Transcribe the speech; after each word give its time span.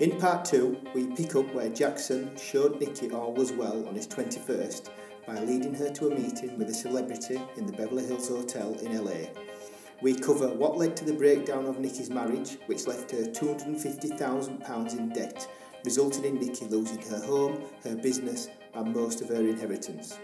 In 0.00 0.18
part 0.18 0.44
two, 0.44 0.76
we 0.92 1.06
pick 1.14 1.36
up 1.36 1.54
where 1.54 1.68
Jackson 1.68 2.36
showed 2.36 2.80
Nicky 2.80 3.12
all 3.12 3.32
was 3.32 3.52
well 3.52 3.86
on 3.86 3.94
his 3.94 4.08
21st 4.08 4.88
by 5.24 5.38
leading 5.38 5.72
her 5.72 5.88
to 5.88 6.08
a 6.08 6.10
meeting 6.10 6.58
with 6.58 6.68
a 6.68 6.74
celebrity 6.74 7.40
in 7.56 7.64
the 7.64 7.72
Beverly 7.72 8.04
Hills 8.04 8.28
Hotel 8.28 8.76
in 8.82 9.04
LA. 9.04 9.28
We 10.02 10.14
cover 10.14 10.48
what 10.48 10.76
led 10.76 10.96
to 10.96 11.04
the 11.04 11.12
breakdown 11.12 11.66
of 11.66 11.78
Nicky's 11.78 12.10
marriage, 12.10 12.58
which 12.66 12.88
left 12.88 13.12
her 13.12 13.22
£250,000 13.22 14.98
in 14.98 15.08
debt, 15.10 15.48
resulting 15.84 16.24
in 16.24 16.40
Nicky 16.40 16.64
losing 16.64 17.00
her 17.02 17.24
home, 17.24 17.62
her 17.84 17.94
business, 17.94 18.48
and 18.74 18.92
most 18.92 19.20
of 19.20 19.28
her 19.28 19.36
inheritance. 19.36 20.18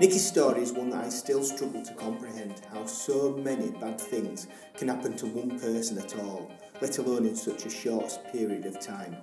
Nicky's 0.00 0.26
story 0.26 0.62
is 0.62 0.72
one 0.72 0.90
that 0.90 1.04
I 1.04 1.08
still 1.10 1.44
struggle 1.44 1.84
to 1.84 1.94
comprehend 1.94 2.62
how 2.72 2.86
so 2.86 3.36
many 3.36 3.70
bad 3.70 4.00
things 4.00 4.48
can 4.76 4.88
happen 4.88 5.16
to 5.16 5.26
one 5.26 5.60
person 5.60 5.98
at 5.98 6.18
all, 6.18 6.50
let 6.80 6.98
alone 6.98 7.26
in 7.26 7.36
such 7.36 7.66
a 7.66 7.70
short 7.70 8.18
period 8.32 8.66
of 8.66 8.80
time. 8.80 9.16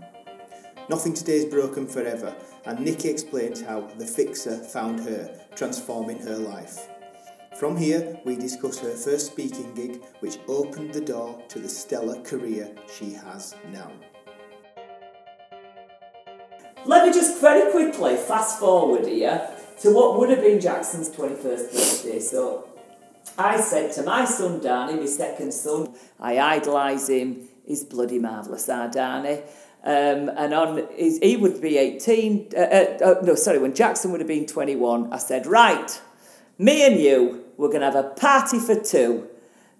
Nothing 0.90 1.14
today 1.14 1.38
is 1.38 1.46
broken 1.46 1.88
forever, 1.88 2.36
and 2.66 2.80
Nicky 2.80 3.10
explains 3.10 3.62
how 3.62 3.82
the 3.98 4.06
fixer 4.06 4.58
found 4.58 5.00
her, 5.00 5.40
transforming 5.56 6.20
her 6.20 6.38
life. 6.38 6.88
From 7.60 7.78
here, 7.78 8.20
we 8.26 8.36
discuss 8.36 8.80
her 8.80 8.92
first 8.92 9.28
speaking 9.28 9.74
gig, 9.74 10.04
which 10.20 10.38
opened 10.48 10.94
the 10.94 11.02
door 11.02 11.42
to 11.48 11.60
the 11.60 11.70
stellar 11.70 12.22
career 12.22 12.70
she 12.94 13.14
has 13.14 13.56
now. 13.72 13.92
Let 16.86 17.08
me 17.08 17.14
just 17.14 17.42
very 17.42 17.72
quickly 17.72 18.16
fast 18.16 18.60
forward 18.60 19.08
here 19.08 19.50
to 19.80 19.92
what 19.92 20.20
would 20.20 20.30
have 20.30 20.42
been 20.42 20.60
Jackson's 20.60 21.10
21st 21.10 21.72
birthday. 21.72 22.20
So 22.20 22.70
I 23.38 23.60
said 23.60 23.92
to 23.94 24.04
my 24.04 24.26
son 24.26 24.62
Danny, 24.62 25.00
my 25.00 25.06
second 25.06 25.54
son, 25.54 25.94
I 26.20 26.40
idolise 26.40 27.10
him, 27.10 27.48
he's 27.66 27.84
bloody 27.84 28.20
marvellous, 28.20 28.70
our 28.70 28.90
Danny. 28.90 29.42
Um, 29.84 30.30
and 30.36 30.54
on 30.54 30.88
his, 30.96 31.20
he 31.20 31.38
would 31.38 31.62
be 31.62 31.78
18, 31.78 32.50
uh, 32.56 32.60
uh, 32.60 32.98
uh, 33.04 33.22
no, 33.22 33.36
sorry, 33.36 33.60
when 33.60 33.76
Jackson 33.76 34.12
would 34.12 34.20
have 34.20 34.28
been 34.28 34.48
21, 34.48 35.14
I 35.14 35.18
said, 35.18 35.46
right, 35.46 36.02
me 36.58 36.86
and 36.88 37.00
you, 37.00 37.44
we're 37.58 37.68
going 37.68 37.82
to 37.82 37.86
have 37.86 37.96
a 37.96 38.10
party 38.10 38.60
for 38.60 38.80
two 38.80 39.28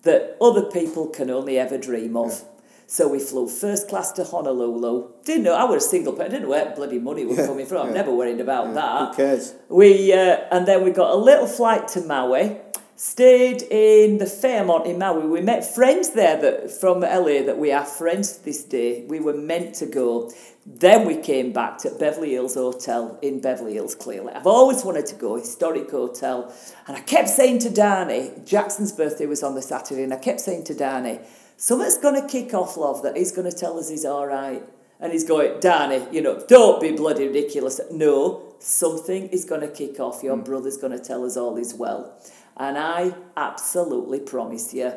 that 0.04 0.38
other 0.40 0.64
people 0.64 1.08
can 1.08 1.30
only 1.30 1.58
ever 1.58 1.78
dream 1.78 2.16
of. 2.16 2.30
Yeah. 2.30 2.56
So 2.88 3.08
we 3.08 3.20
flew 3.20 3.50
first 3.50 3.90
class 3.90 4.12
to 4.14 4.24
Honolulu. 4.24 5.10
Didn't 5.24 5.44
know 5.44 5.56
I 5.56 5.64
was 5.64 5.84
a 5.84 5.90
single 5.90 6.14
person. 6.14 6.32
Didn't 6.32 6.44
know 6.44 6.50
where 6.50 6.76
bloody 6.76 7.00
money 7.00 7.26
was 7.26 7.38
yeah, 7.40 7.48
coming 7.48 7.66
from. 7.66 7.78
Yeah. 7.78 7.84
I'm 7.88 7.94
never 7.94 8.14
worried 8.14 8.40
about 8.40 8.68
yeah. 8.68 8.74
that. 8.74 9.10
Who 9.10 9.16
cares? 9.16 9.56
We 9.70 10.14
uh, 10.14 10.38
and 10.52 10.68
then 10.68 10.84
we 10.84 10.92
got 10.92 11.12
a 11.12 11.16
little 11.16 11.48
flight 11.48 11.88
to 11.90 12.02
Maui. 12.02 12.58
Stayed 12.98 13.62
in 13.64 14.20
the 14.20 14.26
Fairmont 14.26 14.86
in 14.86 14.98
Maui. 14.98 15.28
We 15.28 15.42
met 15.42 15.66
friends 15.66 16.12
there 16.12 16.40
that 16.40 16.72
from 16.72 17.02
LA 17.02 17.44
that 17.44 17.58
we 17.58 17.74
are 17.74 17.84
friends 17.84 18.38
this 18.38 18.64
day. 18.64 19.04
We 19.10 19.20
were 19.20 19.34
meant 19.34 19.76
to 19.76 19.86
go. 19.86 20.32
Then 20.66 21.06
we 21.06 21.18
came 21.18 21.52
back 21.52 21.78
to 21.80 21.90
Beverly 21.90 22.32
Hills 22.32 22.54
Hotel 22.54 23.20
in 23.22 23.42
Beverly 23.42 23.74
Hills, 23.74 23.96
clearly. 23.96 24.32
I've 24.32 24.48
always 24.48 24.86
wanted 24.86 25.08
to 25.08 25.16
go, 25.16 25.36
historic 25.36 25.92
hotel. 25.92 26.56
And 26.88 26.96
I 26.96 27.02
kept 27.02 27.28
saying 27.28 27.60
to 27.60 27.70
Danny, 27.70 28.32
Jackson's 28.46 28.94
birthday 28.94 29.26
was 29.26 29.44
on 29.44 29.56
the 29.56 29.62
Saturday, 29.62 30.04
and 30.04 30.14
I 30.14 30.18
kept 30.18 30.40
saying 30.40 30.64
to 30.64 30.74
Danny, 30.74 31.20
something's 31.58 31.98
going 31.98 32.22
to 32.22 32.26
kick 32.26 32.54
off, 32.54 32.78
love, 32.78 33.04
that 33.04 33.18
he's 33.18 33.34
going 33.34 33.52
to 33.52 33.56
tell 33.56 33.78
us 33.78 33.90
he's 33.90 34.06
all 34.06 34.26
right. 34.26 34.64
And 35.02 35.12
he's 35.12 35.26
going, 35.26 35.60
Danny, 35.60 36.08
you 36.14 36.22
know, 36.22 36.42
don't 36.48 36.80
be 36.80 36.94
bloody 36.94 37.28
ridiculous. 37.28 37.82
No, 37.92 38.56
something 38.60 39.28
is 39.28 39.44
going 39.44 39.62
to 39.62 39.68
kick 39.68 40.00
off. 40.00 40.24
Your 40.24 40.38
mm. 40.38 40.46
brother's 40.46 40.78
going 40.78 40.98
to 40.98 41.04
tell 41.04 41.26
us 41.26 41.36
all 41.36 41.58
is 41.58 41.74
well. 41.74 42.18
And 42.58 42.78
I 42.78 43.14
absolutely 43.36 44.20
promise 44.22 44.74
you, 44.74 44.94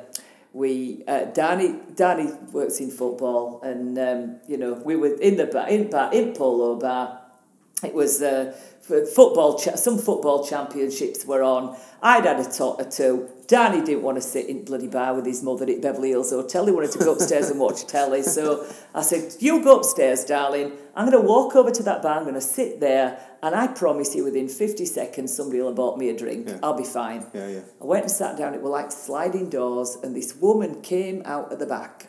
we 0.53 1.05
uh, 1.07 1.25
Danny 1.27 1.79
Danny 1.95 2.33
works 2.53 2.81
in 2.81 2.91
football, 2.91 3.61
and 3.63 3.99
um, 3.99 4.41
you 4.49 4.57
know 4.57 4.75
we 4.75 4.97
were 4.97 5.15
in 5.15 5.37
the 5.37 5.47
bar 5.47 5.69
in 5.69 5.91
bar 5.91 6.13
in 6.13 6.33
polo 6.33 6.77
bar. 6.77 7.21
It 7.83 7.95
was 7.95 8.23
uh, 8.23 8.57
football. 8.89 9.59
Some 9.59 9.99
football 9.99 10.47
championships 10.47 11.25
were 11.25 11.43
on. 11.43 11.77
I'd 12.03 12.25
had 12.25 12.41
a 12.41 12.51
tot 12.51 12.81
or 12.81 12.91
two. 12.91 13.29
Danny 13.47 13.85
didn't 13.85 14.03
want 14.03 14.17
to 14.17 14.21
sit 14.21 14.47
in 14.49 14.65
bloody 14.65 14.87
bar 14.87 15.15
with 15.15 15.27
his 15.27 15.43
mother 15.43 15.65
at 15.67 15.81
Beverly 15.81 16.11
Hills 16.11 16.31
Hotel. 16.31 16.67
He 16.67 16.73
wanted 16.73 16.93
to 16.93 16.99
go 16.99 17.13
upstairs 17.13 17.51
and 17.51 17.59
watch 17.59 17.87
telly. 17.87 18.23
So 18.23 18.67
I 18.95 19.03
said, 19.03 19.35
"You 19.41 19.63
go 19.63 19.79
upstairs, 19.79 20.25
darling. 20.25 20.73
I'm 20.95 21.11
going 21.11 21.21
to 21.21 21.27
walk 21.27 21.57
over 21.57 21.71
to 21.71 21.83
that 21.85 22.03
bar. 22.03 22.19
I'm 22.19 22.25
going 22.25 22.35
to 22.35 22.41
sit 22.41 22.81
there, 22.81 23.19
and 23.43 23.55
I 23.55 23.69
promise 23.69 24.15
you, 24.15 24.25
within 24.25 24.49
50 24.49 24.85
seconds, 24.85 25.35
somebody 25.35 25.61
will 25.61 25.69
have 25.69 25.77
bought 25.77 25.99
me 25.99 26.11
a 26.11 26.17
drink. 26.17 26.49
Yeah. 26.49 26.59
I'll 26.63 26.77
be 26.77 26.85
fine." 26.85 27.27
Yeah, 27.33 27.49
yeah. 27.49 27.61
I 27.81 27.85
went 27.85 28.05
and 28.05 28.13
sat 28.13 28.37
down. 28.37 28.55
It 28.55 28.63
were 28.63 28.71
like 28.71 28.93
sliding 28.93 29.49
doors, 29.49 29.97
and 30.03 30.15
this 30.15 30.37
woman 30.37 30.83
came 30.83 31.23
out 31.25 31.53
of 31.53 31.59
the 31.59 31.67
back. 31.67 32.09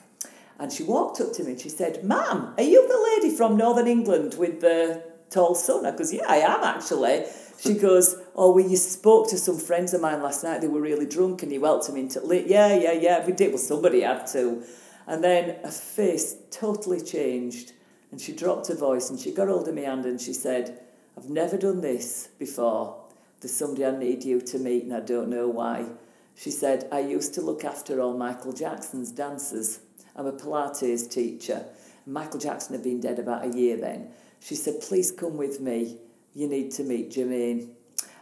And 0.59 0.73
she 0.73 0.83
walked 0.83 1.21
up 1.21 1.31
to 1.33 1.43
me 1.45 1.51
and 1.51 1.61
she 1.61 1.69
said, 1.69 2.03
Ma'am, 2.03 2.53
are 2.57 2.63
you 2.63 2.85
the 2.85 3.15
lady 3.15 3.33
from 3.33 3.55
Northern 3.55 3.87
England 3.87 4.35
with 4.37 4.59
the 4.59 5.01
tall 5.29 5.55
son? 5.55 5.85
I 5.85 5.95
goes, 5.95 6.13
yeah, 6.13 6.23
I 6.27 6.37
am 6.37 6.63
actually. 6.63 7.25
She 7.59 7.73
goes, 7.73 8.15
oh, 8.35 8.53
well, 8.53 8.67
you 8.67 8.77
spoke 8.77 9.29
to 9.29 9.37
some 9.37 9.57
friends 9.57 9.93
of 9.93 10.01
mine 10.01 10.21
last 10.23 10.43
night. 10.43 10.61
They 10.61 10.67
were 10.67 10.81
really 10.81 11.05
drunk 11.05 11.43
and 11.43 11.51
you 11.51 11.59
welcomed 11.59 11.97
them 11.97 12.03
into. 12.03 12.21
Yeah, 12.47 12.73
yeah, 12.73 12.93
yeah, 12.93 13.25
we 13.25 13.33
did. 13.33 13.49
Well, 13.49 13.57
somebody 13.57 14.01
had 14.01 14.27
to. 14.27 14.63
And 15.07 15.23
then 15.23 15.57
her 15.63 15.71
face 15.71 16.35
totally 16.51 17.01
changed 17.01 17.73
and 18.11 18.21
she 18.21 18.31
dropped 18.31 18.67
her 18.67 18.75
voice 18.75 19.09
and 19.09 19.19
she 19.19 19.31
got 19.31 19.47
hold 19.47 19.67
of 19.67 19.75
my 19.75 19.81
hand 19.81 20.05
and 20.05 20.21
she 20.21 20.33
said, 20.33 20.79
I've 21.17 21.29
never 21.29 21.57
done 21.57 21.81
this 21.81 22.29
before. 22.39 22.95
There's 23.41 23.53
somebody 23.53 23.85
I 23.85 23.91
need 23.91 24.23
you 24.23 24.39
to 24.39 24.59
meet 24.59 24.83
and 24.83 24.93
I 24.93 24.99
don't 25.01 25.29
know 25.29 25.47
why. 25.47 25.85
She 26.35 26.51
said, 26.51 26.87
I 26.91 26.99
used 26.99 27.33
to 27.33 27.41
look 27.41 27.65
after 27.65 27.99
all 27.99 28.17
Michael 28.17 28.53
Jackson's 28.53 29.11
dancers. 29.11 29.79
I'm 30.15 30.25
a 30.25 30.31
Pilates 30.31 31.09
teacher. 31.09 31.65
Michael 32.05 32.39
Jackson 32.39 32.75
had 32.75 32.83
been 32.83 33.01
dead 33.01 33.19
about 33.19 33.45
a 33.45 33.57
year 33.57 33.77
then. 33.77 34.11
She 34.39 34.55
said, 34.55 34.81
Please 34.81 35.11
come 35.11 35.37
with 35.37 35.59
me. 35.59 35.97
You 36.33 36.47
need 36.47 36.71
to 36.73 36.83
meet 36.83 37.11
Jermaine. 37.11 37.71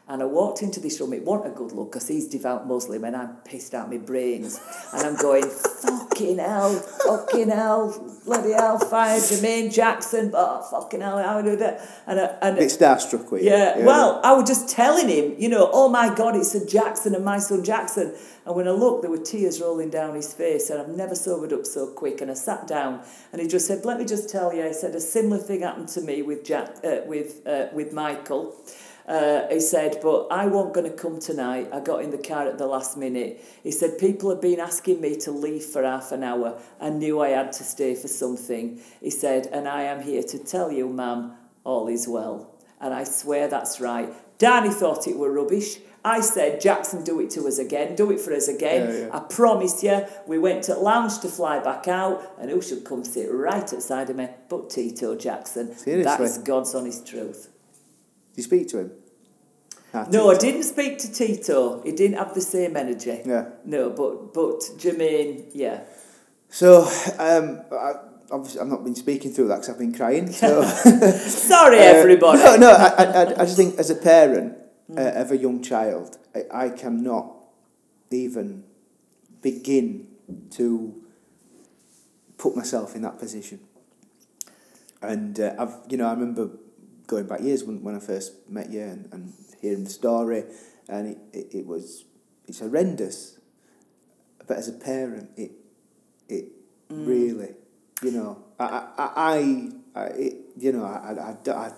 And 0.09 0.21
I 0.21 0.25
walked 0.25 0.61
into 0.61 0.79
this 0.79 1.01
room. 1.01 1.11
It 1.11 1.23
wasn't 1.23 1.53
a 1.53 1.57
good 1.57 1.73
look 1.73 1.91
because 1.91 2.07
he's 2.07 2.27
devout 2.29 2.65
Muslim 2.65 3.03
and 3.03 3.15
I'm 3.15 3.35
pissed 3.43 3.73
out 3.73 3.89
my 3.89 3.97
brains. 3.97 4.59
And 4.93 5.05
I'm 5.05 5.15
going, 5.17 5.43
fucking 5.43 6.37
hell, 6.37 6.73
fucking 6.73 7.49
hell, 7.49 8.17
bloody 8.25 8.53
hell, 8.53 8.79
fire 8.79 9.19
Jermaine 9.19 9.73
Jackson, 9.73 10.31
but 10.31 10.63
fucking 10.69 11.01
hell, 11.01 11.21
how 11.21 11.41
do 11.41 11.57
that? 11.57 11.85
And, 12.07 12.21
I, 12.21 12.23
and 12.41 12.57
it's 12.57 12.77
starstruck 12.77 13.29
with 13.31 13.43
you. 13.43 13.49
Yeah, 13.49 13.79
yeah, 13.79 13.85
well, 13.85 14.21
I 14.23 14.33
was 14.33 14.47
just 14.47 14.69
telling 14.69 15.09
him, 15.09 15.35
you 15.37 15.49
know, 15.49 15.69
oh 15.73 15.89
my 15.89 16.13
God, 16.15 16.37
it's 16.37 16.55
a 16.55 16.65
Jackson 16.65 17.13
and 17.13 17.25
my 17.25 17.39
son 17.39 17.63
Jackson. 17.63 18.15
And 18.45 18.55
when 18.55 18.65
I 18.65 18.71
looked, 18.71 19.01
there 19.01 19.11
were 19.11 19.17
tears 19.17 19.59
rolling 19.59 19.89
down 19.89 20.15
his 20.15 20.33
face, 20.33 20.69
and 20.69 20.79
I've 20.79 20.87
never 20.87 21.15
sobered 21.15 21.51
up 21.51 21.65
so 21.65 21.87
quick. 21.87 22.21
And 22.21 22.31
I 22.31 22.33
sat 22.33 22.65
down, 22.65 23.01
and 23.33 23.41
he 23.41 23.47
just 23.47 23.67
said, 23.67 23.83
"Let 23.83 23.99
me 23.99 24.05
just 24.05 24.29
tell 24.29 24.53
you," 24.53 24.65
I 24.65 24.71
said, 24.71 24.95
"a 24.95 25.01
similar 25.01 25.37
thing 25.37 25.63
happened 25.63 25.89
to 25.89 26.01
me 26.01 26.21
with 26.21 26.45
Jack, 26.45 26.77
uh, 26.81 27.01
with 27.05 27.45
uh, 27.45 27.65
with 27.73 27.91
Michael." 27.91 28.55
Uh, 29.07 29.47
he 29.49 29.59
said, 29.61 29.99
but 30.01 30.27
I 30.29 30.47
wasn't 30.47 30.73
going 30.73 30.91
to 30.91 30.97
come 30.97 31.19
tonight. 31.19 31.69
I 31.71 31.79
got 31.79 32.03
in 32.03 32.11
the 32.11 32.17
car 32.17 32.45
at 32.45 32.57
the 32.57 32.67
last 32.67 32.97
minute. 32.97 33.41
He 33.63 33.71
said, 33.71 33.97
people 33.97 34.29
have 34.29 34.41
been 34.41 34.59
asking 34.59 34.99
me 34.99 35.15
to 35.19 35.31
leave 35.31 35.63
for 35.63 35.83
half 35.83 36.11
an 36.11 36.23
hour. 36.23 36.59
I 36.81 36.89
knew 36.89 37.21
I 37.21 37.29
had 37.29 37.53
to 37.53 37.63
stay 37.63 37.95
for 37.95 38.09
something. 38.09 38.81
He 38.99 39.09
said, 39.09 39.47
and 39.47 39.67
I 39.67 39.83
am 39.83 40.01
here 40.01 40.23
to 40.23 40.37
tell 40.37 40.73
you, 40.73 40.89
ma'am, 40.89 41.33
all 41.63 41.87
is 41.87 42.05
well. 42.07 42.53
And 42.81 42.93
I 42.93 43.05
swear 43.05 43.47
that's 43.47 43.79
right. 43.79 44.13
Danny 44.37 44.69
thought 44.69 45.07
it 45.07 45.17
were 45.17 45.31
rubbish. 45.31 45.79
I 46.03 46.21
said, 46.21 46.61
Jackson, 46.61 47.03
do 47.03 47.19
it 47.21 47.29
to 47.31 47.47
us 47.47 47.59
again, 47.59 47.95
do 47.95 48.11
it 48.11 48.19
for 48.19 48.33
us 48.33 48.47
again. 48.47 48.89
Yeah, 48.89 48.99
yeah. 49.07 49.09
I 49.17 49.19
promise 49.19 49.83
you. 49.83 50.05
We 50.25 50.37
went 50.37 50.63
to 50.65 50.75
lounge 50.75 51.19
to 51.19 51.27
fly 51.27 51.59
back 51.59 51.87
out, 51.87 52.35
and 52.39 52.51
who 52.51 52.61
should 52.61 52.85
come 52.85 53.03
sit 53.03 53.29
right 53.31 53.63
outside 53.73 54.09
of 54.09 54.15
me 54.15 54.29
but 54.47 54.69
Tito 54.69 55.15
Jackson? 55.15 55.75
Seriously? 55.75 56.03
That 56.03 56.21
is 56.21 56.37
God's 56.37 56.75
honest 56.75 57.07
truth. 57.07 57.49
Did 58.37 58.43
you 58.43 58.43
speak 58.43 58.67
to 58.69 58.77
him? 58.77 58.91
No, 60.11 60.29
I 60.29 60.37
didn't 60.37 60.61
speak 60.61 60.99
to 60.99 61.11
Tito. 61.11 61.81
He 61.81 61.91
didn't 61.91 62.19
have 62.19 62.35
the 62.35 62.41
same 62.41 62.77
energy. 62.77 63.19
Yeah. 63.25 63.49
No, 63.65 63.89
but 63.89 64.31
but 64.31 64.59
Jermaine, 64.77 65.49
yeah. 65.55 65.85
So, 66.47 66.83
um, 67.17 67.61
I, 67.71 67.93
obviously, 68.29 68.61
I've 68.61 68.67
not 68.67 68.83
been 68.83 68.93
speaking 68.93 69.31
through 69.31 69.47
that 69.47 69.55
because 69.55 69.69
I've 69.69 69.79
been 69.79 69.91
crying. 69.91 70.31
So. 70.31 70.61
Sorry, 71.17 71.79
uh, 71.79 71.81
everybody. 71.81 72.37
No, 72.37 72.57
no. 72.57 72.71
I, 72.73 73.03
I, 73.05 73.21
I 73.21 73.45
just 73.45 73.57
think 73.57 73.79
as 73.79 73.89
a 73.89 73.95
parent 73.95 74.55
mm. 74.87 74.99
uh, 74.99 75.19
of 75.19 75.31
a 75.31 75.37
young 75.37 75.63
child, 75.63 76.19
I, 76.35 76.65
I 76.65 76.69
cannot 76.69 77.33
even 78.11 78.65
begin 79.41 80.09
to 80.51 80.93
put 82.37 82.55
myself 82.55 82.95
in 82.95 83.01
that 83.01 83.17
position. 83.17 83.61
And 85.01 85.39
uh, 85.39 85.55
I've, 85.57 85.75
you 85.89 85.97
know, 85.97 86.07
I 86.07 86.13
remember 86.13 86.51
going 87.07 87.25
back 87.25 87.41
years 87.41 87.63
when, 87.63 87.81
when 87.81 87.95
I 87.95 87.99
first 87.99 88.49
met 88.49 88.69
you 88.69 88.81
and, 88.81 89.09
and 89.11 89.33
hearing 89.61 89.85
the 89.85 89.89
story, 89.89 90.43
and 90.87 91.07
it, 91.07 91.17
it, 91.33 91.47
it 91.59 91.65
was 91.65 92.05
it's 92.45 92.59
horrendous. 92.59 93.39
But 94.45 94.57
as 94.57 94.67
a 94.67 94.73
parent, 94.73 95.31
it 95.35 95.51
it 96.29 96.45
mm. 96.89 97.07
really, 97.07 97.55
you 98.03 98.11
know, 98.11 98.43
I 98.59 98.87
I, 98.97 99.11
I, 99.15 99.69
I 99.95 100.05
it, 100.07 100.35
you 100.57 100.71
know, 100.71 100.85
I, 100.85 101.13
I, 101.13 101.51
I, 101.51 101.71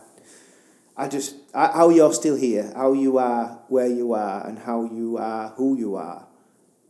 I 0.98 1.08
just 1.08 1.36
I, 1.54 1.68
how 1.68 1.90
you're 1.90 2.14
still 2.14 2.36
here, 2.36 2.72
how 2.76 2.94
you 2.94 3.18
are 3.18 3.62
where 3.70 3.88
you 3.88 4.14
are, 4.14 4.46
and 4.46 4.60
how 4.60 4.84
you 4.84 5.18
are 5.18 5.50
who 5.50 5.78
you 5.78 5.96
are. 5.96 6.28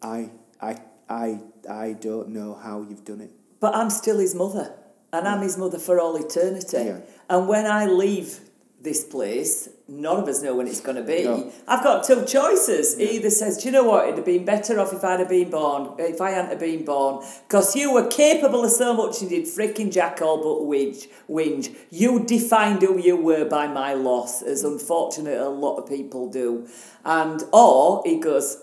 I 0.02 0.32
I 0.62 0.82
I 1.10 1.42
I 1.70 1.94
don't 1.94 2.30
know 2.30 2.56
how 2.56 2.82
you've 2.82 3.06
done 3.06 3.22
it. 3.22 3.32
But 3.60 3.76
I'm 3.76 3.90
still 3.90 4.20
his 4.20 4.34
mother. 4.34 4.74
and 5.12 5.28
I'm 5.28 5.42
his 5.42 5.58
mother 5.58 5.80
for 5.80 6.00
all 6.00 6.16
eternity. 6.16 6.78
Yeah. 6.78 7.00
And 7.30 7.48
when 7.48 7.66
I 7.66 7.86
leave 7.86 8.40
this 8.82 9.04
place, 9.04 9.68
none 9.90 10.18
of 10.24 10.28
us 10.30 10.42
know 10.42 10.56
when 10.56 10.66
it's 10.66 10.80
going 10.80 10.96
to 10.96 11.04
be. 11.04 11.26
No. 11.26 11.52
I've 11.68 11.84
got 11.84 12.06
two 12.06 12.24
choices. 12.26 12.98
He 12.98 13.18
either 13.18 13.30
says, 13.30 13.58
"Do 13.58 13.66
you 13.66 13.74
know 13.74 13.84
what? 13.84 14.06
It'd 14.06 14.16
have 14.16 14.26
been 14.26 14.46
better 14.46 14.80
off 14.80 14.94
if 14.94 15.04
I'd 15.04 15.20
have 15.20 15.28
been 15.28 15.50
born, 15.50 15.96
if 16.00 16.22
I 16.22 16.32
hadn't 16.32 16.52
have 16.52 16.60
been 16.60 16.86
born, 16.86 17.26
because 17.46 17.76
you 17.76 17.94
were 17.94 18.08
capable 18.08 18.64
of 18.64 18.72
so 18.72 18.94
much. 18.94 19.22
You 19.22 19.28
did 19.28 19.46
freaking 19.46 19.92
jack 19.92 20.22
all 20.22 20.38
but 20.38 20.66
whinge, 20.66 21.10
whinge. 21.30 21.76
You 21.90 22.24
defined 22.24 22.82
who 22.82 22.98
you 22.98 23.18
were 23.18 23.44
by 23.44 23.68
my 23.68 23.94
loss, 23.94 24.42
as 24.42 24.64
unfortunate 24.64 25.38
a 25.38 25.50
lot 25.50 25.76
of 25.76 25.90
people 25.90 26.30
do." 26.30 26.66
And 27.04 27.44
or 27.52 28.02
he 28.06 28.18
goes, 28.18 28.58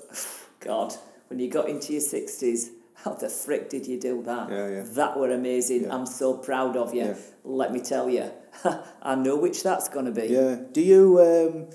"God, 0.61 0.95
when 1.29 1.41
you 1.41 1.51
got 1.51 1.69
into 1.69 1.93
your 1.93 2.01
sixties." 2.01 2.71
How 3.07 3.13
the 3.15 3.29
frick 3.29 3.71
did 3.71 3.87
you 3.87 4.01
do 4.01 4.21
that? 4.25 4.51
Yeah, 4.51 4.69
yeah. 4.69 4.83
That 5.01 5.17
were 5.17 5.31
amazing. 5.31 5.85
Yeah. 5.85 5.95
I'm 5.95 6.07
so 6.07 6.35
proud 6.35 6.77
of 6.77 6.93
you. 6.93 7.05
Yeah. 7.05 7.15
Let 7.45 7.73
me 7.73 7.79
tell 7.79 8.11
you, 8.11 8.33
I 9.03 9.15
know 9.15 9.37
which 9.37 9.63
that's 9.63 9.89
going 9.89 10.07
to 10.07 10.11
be. 10.11 10.27
Yeah. 10.27 10.57
Do 10.73 10.81
you 10.83 11.05
um, 11.21 11.67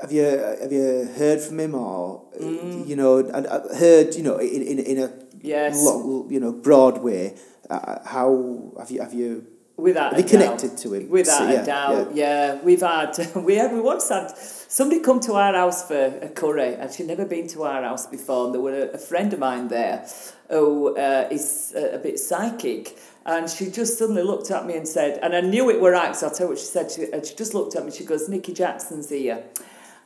have 0.00 0.10
you 0.10 0.22
have 0.22 0.72
you 0.72 1.04
heard 1.14 1.40
from 1.42 1.60
him 1.60 1.74
or 1.74 2.22
Mm. 2.40 2.88
you 2.88 2.96
know 2.96 3.18
and 3.18 3.46
uh, 3.46 3.60
heard 3.76 4.14
you 4.14 4.22
know 4.22 4.38
in 4.38 4.62
in, 4.62 4.78
in 4.78 4.98
a 4.98 5.12
Yes. 5.42 5.76
lo- 5.84 6.26
you 6.30 6.40
know 6.40 6.52
broad 6.52 7.02
way 7.02 7.36
uh, 7.68 7.98
how 8.06 8.72
have 8.78 8.90
you 8.90 9.00
have 9.02 9.12
you 9.12 9.46
Without 9.76 10.14
they 10.14 10.22
connected 10.22 10.70
doubt. 10.70 10.78
to 10.78 10.94
him? 10.94 11.08
Without 11.08 11.38
So, 11.38 11.62
a 11.62 11.64
doubt, 11.64 12.14
yeah. 12.14 12.60
We've 12.62 12.80
had 12.80 13.16
we 13.36 13.56
had 13.56 13.72
we 13.72 13.80
once 13.80 14.08
had 14.08 14.36
somebody 14.36 15.00
come 15.00 15.18
to 15.20 15.34
our 15.34 15.54
house 15.54 15.86
for 15.88 16.18
a 16.22 16.28
curry, 16.28 16.74
and 16.74 16.92
she'd 16.92 17.06
never 17.06 17.24
been 17.24 17.48
to 17.48 17.64
our 17.64 17.82
house 17.82 18.06
before. 18.06 18.46
And 18.46 18.54
there 18.54 18.60
were 18.60 18.78
a, 18.78 18.88
a 18.92 18.98
friend 18.98 19.32
of 19.32 19.38
mine 19.38 19.68
there 19.68 20.06
who 20.48 20.96
uh, 20.96 21.28
is 21.30 21.72
a, 21.74 21.96
a 21.96 21.98
bit 21.98 22.18
psychic. 22.18 22.98
And 23.24 23.48
she 23.48 23.70
just 23.70 23.98
suddenly 23.98 24.22
looked 24.24 24.50
at 24.50 24.66
me 24.66 24.76
and 24.76 24.86
said, 24.86 25.20
and 25.22 25.34
I 25.34 25.40
knew 25.40 25.70
it 25.70 25.80
were 25.80 25.94
so 26.12 26.26
I'll 26.26 26.34
tell 26.34 26.46
you 26.46 26.50
what 26.50 26.58
she 26.58 26.64
said. 26.64 26.90
She, 26.90 27.04
and 27.12 27.24
she 27.24 27.36
just 27.36 27.54
looked 27.54 27.76
at 27.76 27.84
me, 27.84 27.92
she 27.92 28.04
goes, 28.04 28.28
Nicky 28.28 28.52
Jackson's 28.52 29.10
here. 29.10 29.44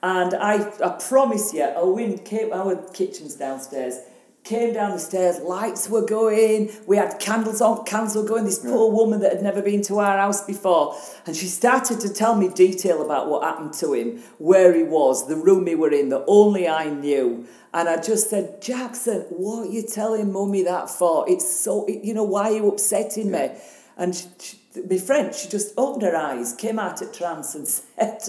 And 0.03 0.35
I, 0.35 0.71
I 0.85 0.91
promise 0.91 1.55
you, 1.55 1.65
a 1.65 1.89
wind 1.91 2.25
came, 2.25 2.53
our 2.53 2.77
kitchen's 2.93 3.35
downstairs, 3.35 4.01
came 4.47 4.73
down 4.73 4.93
the 4.93 4.99
stairs, 4.99 5.41
lights 5.41 5.89
were 5.91 6.07
going, 6.07 6.71
we 6.87 6.97
had 6.97 7.19
candles 7.19 7.61
on, 7.61 7.85
candles 7.85 8.15
were 8.15 8.23
going. 8.23 8.45
This 8.45 8.61
poor 8.61 8.91
woman 8.93 9.21
that 9.21 9.33
had 9.33 9.43
never 9.43 9.61
been 9.61 9.83
to 9.83 9.99
our 9.99 10.17
house 10.17 10.45
before. 10.45 10.97
And 11.27 11.35
she 11.35 11.47
started 11.47 11.99
to 12.01 12.09
tell 12.09 12.37
me 12.37 12.49
detail 12.49 13.05
about 13.05 13.29
what 13.29 13.43
happened 13.43 13.73
to 13.75 13.93
him, 13.93 14.23
where 14.39 14.73
he 14.73 14.85
was, 14.85 15.27
the 15.27 15.37
room 15.37 15.67
he 15.67 15.75
were 15.75 15.91
in, 15.91 16.11
that 16.11 16.25
only 16.29 16.69
I 16.69 16.89
knew. 16.89 17.47
And 17.75 17.89
I 17.89 18.01
just 18.01 18.31
said, 18.31 18.63
Jackson, 18.63 19.23
what 19.31 19.67
are 19.67 19.71
you 19.71 19.83
telling 19.83 20.33
mummy 20.33 20.63
that 20.63 20.89
for? 20.89 21.29
It's 21.29 21.51
so, 21.51 21.89
you 21.89 22.15
know, 22.15 22.25
why 22.25 22.45
are 22.45 22.57
you 22.57 22.69
upsetting 22.69 23.33
me? 23.33 23.51
And 23.97 24.15
she, 24.15 24.29
she, 24.39 24.59
my 24.89 24.99
friend, 24.99 25.35
she 25.35 25.49
just 25.49 25.75
opened 25.77 26.03
her 26.03 26.17
eyes, 26.17 26.55
came 26.55 26.79
out 26.79 27.03
at 27.03 27.13
trance 27.13 27.55
and 27.57 27.67
said, 27.69 28.23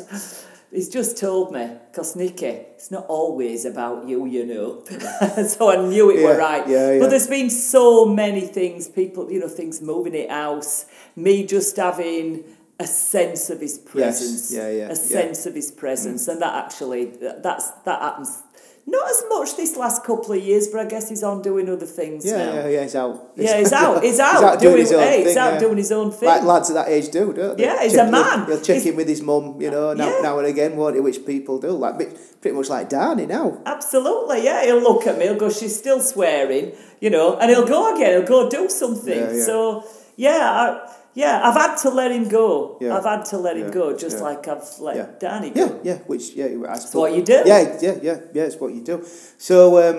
He's 0.72 0.90
just 0.90 1.18
told 1.18 1.54
me, 1.54 1.69
because 1.92 2.16
Nicky, 2.16 2.46
it's 2.48 2.92
not 2.92 3.06
always 3.08 3.64
about 3.64 4.08
you, 4.08 4.25
you 4.25 4.46
know. 4.46 4.84
so 5.48 5.69
I 5.72 5.78
knew 5.88 6.12
it 6.12 6.19
Yeah, 6.19 6.25
were 6.25 6.38
right. 6.38 6.68
yeah, 6.68 6.92
yeah. 6.92 7.00
But 7.00 7.10
there's 7.10 7.28
been 7.28 7.50
so 7.50 8.06
many 8.06 8.42
things, 8.42 8.90
people, 8.90 9.31
you 9.31 9.40
know, 9.40 9.48
things 9.48 9.81
moving 9.81 10.14
it 10.14 10.30
house, 10.30 10.86
me 11.16 11.46
just 11.46 11.78
having 11.78 12.44
a 12.80 12.86
sense 12.86 13.50
of 13.50 13.62
his 13.62 13.80
presence. 13.80 14.54
yeah, 14.54 14.69
yeah, 14.69 14.90
A 14.90 14.96
sense 14.96 15.46
of 15.46 15.56
his 15.56 15.72
presence. 15.72 16.28
Mm. 16.28 16.34
And 16.34 16.42
that 16.42 16.66
actually, 16.66 17.06
that's 17.06 17.72
that 17.86 18.02
happens. 18.02 18.44
Not 18.89 19.10
as 19.10 19.24
much 19.28 19.57
this 19.57 19.75
last 19.75 20.06
couple 20.06 20.31
of 20.31 20.42
years, 20.42 20.69
but 20.69 20.80
I 20.80 20.86
guess 20.86 21.10
he's 21.10 21.22
on 21.22 21.42
doing 21.42 21.68
other 21.69 21.86
things 21.86 22.25
yeah 22.25 22.38
now. 22.38 22.54
yeah 22.56 22.68
yeah 22.69 22.84
he's 22.84 22.95
out 22.95 23.31
Yeah, 23.36 23.57
he's 23.57 23.74
out. 23.74 24.01
He's 24.07 24.18
out, 24.19 24.60
doing 24.60 24.75
doing, 24.75 24.78
his 24.86 24.94
own 24.94 25.00
hey, 25.04 25.24
he's 25.25 25.36
out 25.36 25.54
yeah. 25.56 25.60
doing 25.60 25.78
his 25.78 25.92
own 25.92 26.10
thing. 26.12 26.30
like 26.30 26.44
lads 26.44 26.69
at 26.69 26.75
that 26.75 26.88
age 26.88 27.10
do 27.12 27.34
don't 27.34 27.57
they 27.57 27.66
Yeah, 27.66 27.84
he's 27.84 27.94
Check- 27.94 28.07
a 28.07 28.12
man. 28.12 28.38
he'll, 28.45 28.45
he'll 28.56 28.62
check 28.62 28.75
He's- 28.78 28.86
in 28.86 28.95
with 28.95 29.10
his 29.10 29.22
mum 29.22 29.62
you 29.62 29.69
know 29.72 29.94
now, 29.94 30.07
Yeah. 30.10 30.22
now 30.22 30.38
and 30.39 30.48
again 30.48 30.78
won't 30.78 30.95
he 30.95 31.01
which 31.01 31.25
people 31.25 31.60
do 31.60 31.72
like 31.72 31.98
pretty 32.42 32.56
much 32.56 32.69
like 32.69 32.89
Darnie 32.89 33.28
now 33.28 33.62
Absolutely, 33.66 34.45
yeah. 34.45 34.63
He'll 34.63 34.81
look 34.81 35.06
at 35.06 35.18
me, 35.18 35.25
he'll 35.25 35.36
go, 35.36 35.50
she's 35.50 35.78
still 35.78 36.00
swearing, 36.00 36.72
you 37.01 37.10
know, 37.10 37.38
and 37.38 37.50
he'll 37.51 37.68
go 37.68 37.94
again, 37.94 38.12
he'll 38.13 38.28
go 38.28 38.50
do 38.50 38.69
something. 38.69 39.18
Yeah, 39.19 39.34
yeah. 39.34 39.44
So, 39.44 39.84
yeah, 40.16 40.39
I, 40.62 40.94
yeah, 41.24 41.42
I've 41.48 41.56
had 41.64 41.75
to 41.84 41.90
let 41.90 42.12
him 42.18 42.25
go. 42.30 42.78
Yeah. 42.80 42.96
I've 42.96 43.04
had 43.14 43.24
to 43.31 43.38
let 43.46 43.56
him 43.58 43.68
Yeah, 43.68 43.74
go, 43.80 43.86
just 44.06 44.18
yeah. 44.18 44.24
like 44.30 44.48
I've 44.54 44.69
let. 44.80 45.19
Danny 45.19 45.50
go. 45.50 45.66
Yeah, 45.66 45.78
yeah, 45.90 45.98
which 46.12 46.25
yeah, 46.40 46.46
I 46.74 46.78
suppose. 46.78 47.02
what 47.04 47.14
you 47.18 47.24
do. 47.34 47.38
Yeah, 47.46 47.62
yeah, 47.86 47.96
yeah, 48.08 48.18
yeah. 48.36 48.44
It's 48.50 48.60
what 48.62 48.72
you 48.75 48.81
do. 48.92 49.04
So 49.50 49.56
um, 49.86 49.98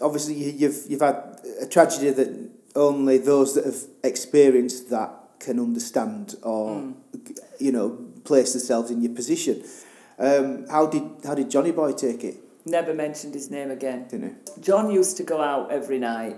obviously 0.00 0.34
you- 0.34 0.54
you've 0.60 0.80
you've 0.88 1.00
had 1.08 1.16
a 1.60 1.66
tragedy 1.66 2.10
that 2.10 2.28
only 2.74 3.18
those 3.18 3.54
that 3.54 3.64
have 3.64 3.80
experienced 4.02 4.90
that 4.90 5.10
can 5.38 5.58
understand 5.58 6.36
or 6.42 6.66
Hmm. 6.74 6.92
you 7.58 7.72
know 7.72 7.86
place 8.24 8.52
themselves 8.52 8.90
in 8.90 8.98
your 9.02 9.14
position. 9.20 9.62
Um, 10.18 10.66
how 10.68 10.86
did 10.86 11.02
how 11.24 11.34
did 11.34 11.50
Johnny 11.50 11.72
Boy 11.72 11.92
take 11.92 12.24
it? 12.24 12.36
Never 12.66 12.92
mentioned 12.94 13.34
his 13.34 13.50
name 13.50 13.70
again. 13.70 14.06
Didn't 14.10 14.28
he? 14.56 14.60
John 14.68 14.90
used 14.90 15.16
to 15.16 15.22
go 15.32 15.40
out 15.40 15.70
every 15.72 15.98
night, 15.98 16.36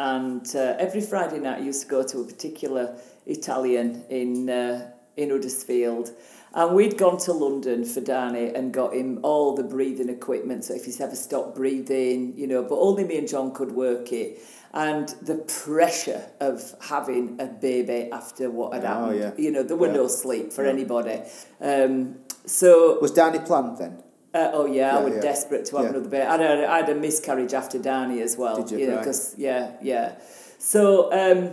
and 0.00 0.46
uh, 0.56 0.76
every 0.86 1.02
Friday 1.02 1.38
night 1.38 1.58
he 1.60 1.66
used 1.66 1.82
to 1.82 1.88
go 1.88 2.02
to 2.02 2.20
a 2.20 2.24
particular 2.24 2.84
Italian 3.26 4.04
in 4.08 4.48
uh, 4.48 4.90
in 5.16 5.30
Huddersfield. 5.30 6.10
And 6.52 6.74
we'd 6.74 6.96
gone 6.98 7.18
to 7.18 7.32
London 7.32 7.84
for 7.84 8.00
Danny 8.00 8.46
and 8.56 8.72
got 8.72 8.92
him 8.92 9.20
all 9.22 9.54
the 9.54 9.62
breathing 9.62 10.08
equipment. 10.08 10.64
So 10.64 10.74
if 10.74 10.84
he's 10.84 11.00
ever 11.00 11.14
stopped 11.14 11.54
breathing, 11.54 12.34
you 12.36 12.48
know, 12.48 12.62
but 12.64 12.76
only 12.88 13.04
me 13.04 13.18
and 13.18 13.28
John 13.28 13.52
could 13.54 13.70
work 13.72 14.12
it. 14.12 14.40
And 14.72 15.08
the 15.22 15.36
pressure 15.64 16.22
of 16.40 16.74
having 16.80 17.40
a 17.40 17.46
baby 17.46 18.08
after 18.10 18.50
what 18.50 18.72
had 18.74 18.84
Oh, 18.84 18.88
happened, 18.88 19.20
yeah. 19.20 19.32
you 19.36 19.50
know, 19.52 19.62
there 19.62 19.76
were 19.76 19.88
Yeah. 19.88 20.02
no 20.02 20.06
sleep 20.08 20.52
for 20.52 20.64
Yeah. 20.64 20.72
anybody. 20.72 21.20
Um, 21.60 22.16
so 22.46 22.98
Was 23.00 23.12
Danny 23.12 23.38
planned 23.38 23.78
then? 23.78 24.02
Uh, 24.34 24.50
oh 24.52 24.66
yeah, 24.66 24.96
I 24.96 25.00
Yeah, 25.00 25.04
was 25.04 25.14
yeah. 25.14 25.20
desperate 25.20 25.64
to 25.66 25.76
have 25.76 25.84
Yeah. 25.86 25.90
another 25.90 26.08
baby. 26.08 26.22
I 26.24 26.32
had, 26.32 26.40
a, 26.40 26.70
I 26.70 26.76
had 26.78 26.88
a 26.88 26.94
miscarriage 26.94 27.52
after 27.54 27.78
Danny 27.78 28.20
as 28.22 28.36
well. 28.36 28.62
Did 28.62 28.70
you? 28.80 28.86
know, 28.86 28.92
Right. 28.94 28.98
because 29.00 29.34
yeah, 29.38 29.72
yeah. 29.82 30.12
So 30.58 31.12
um, 31.12 31.52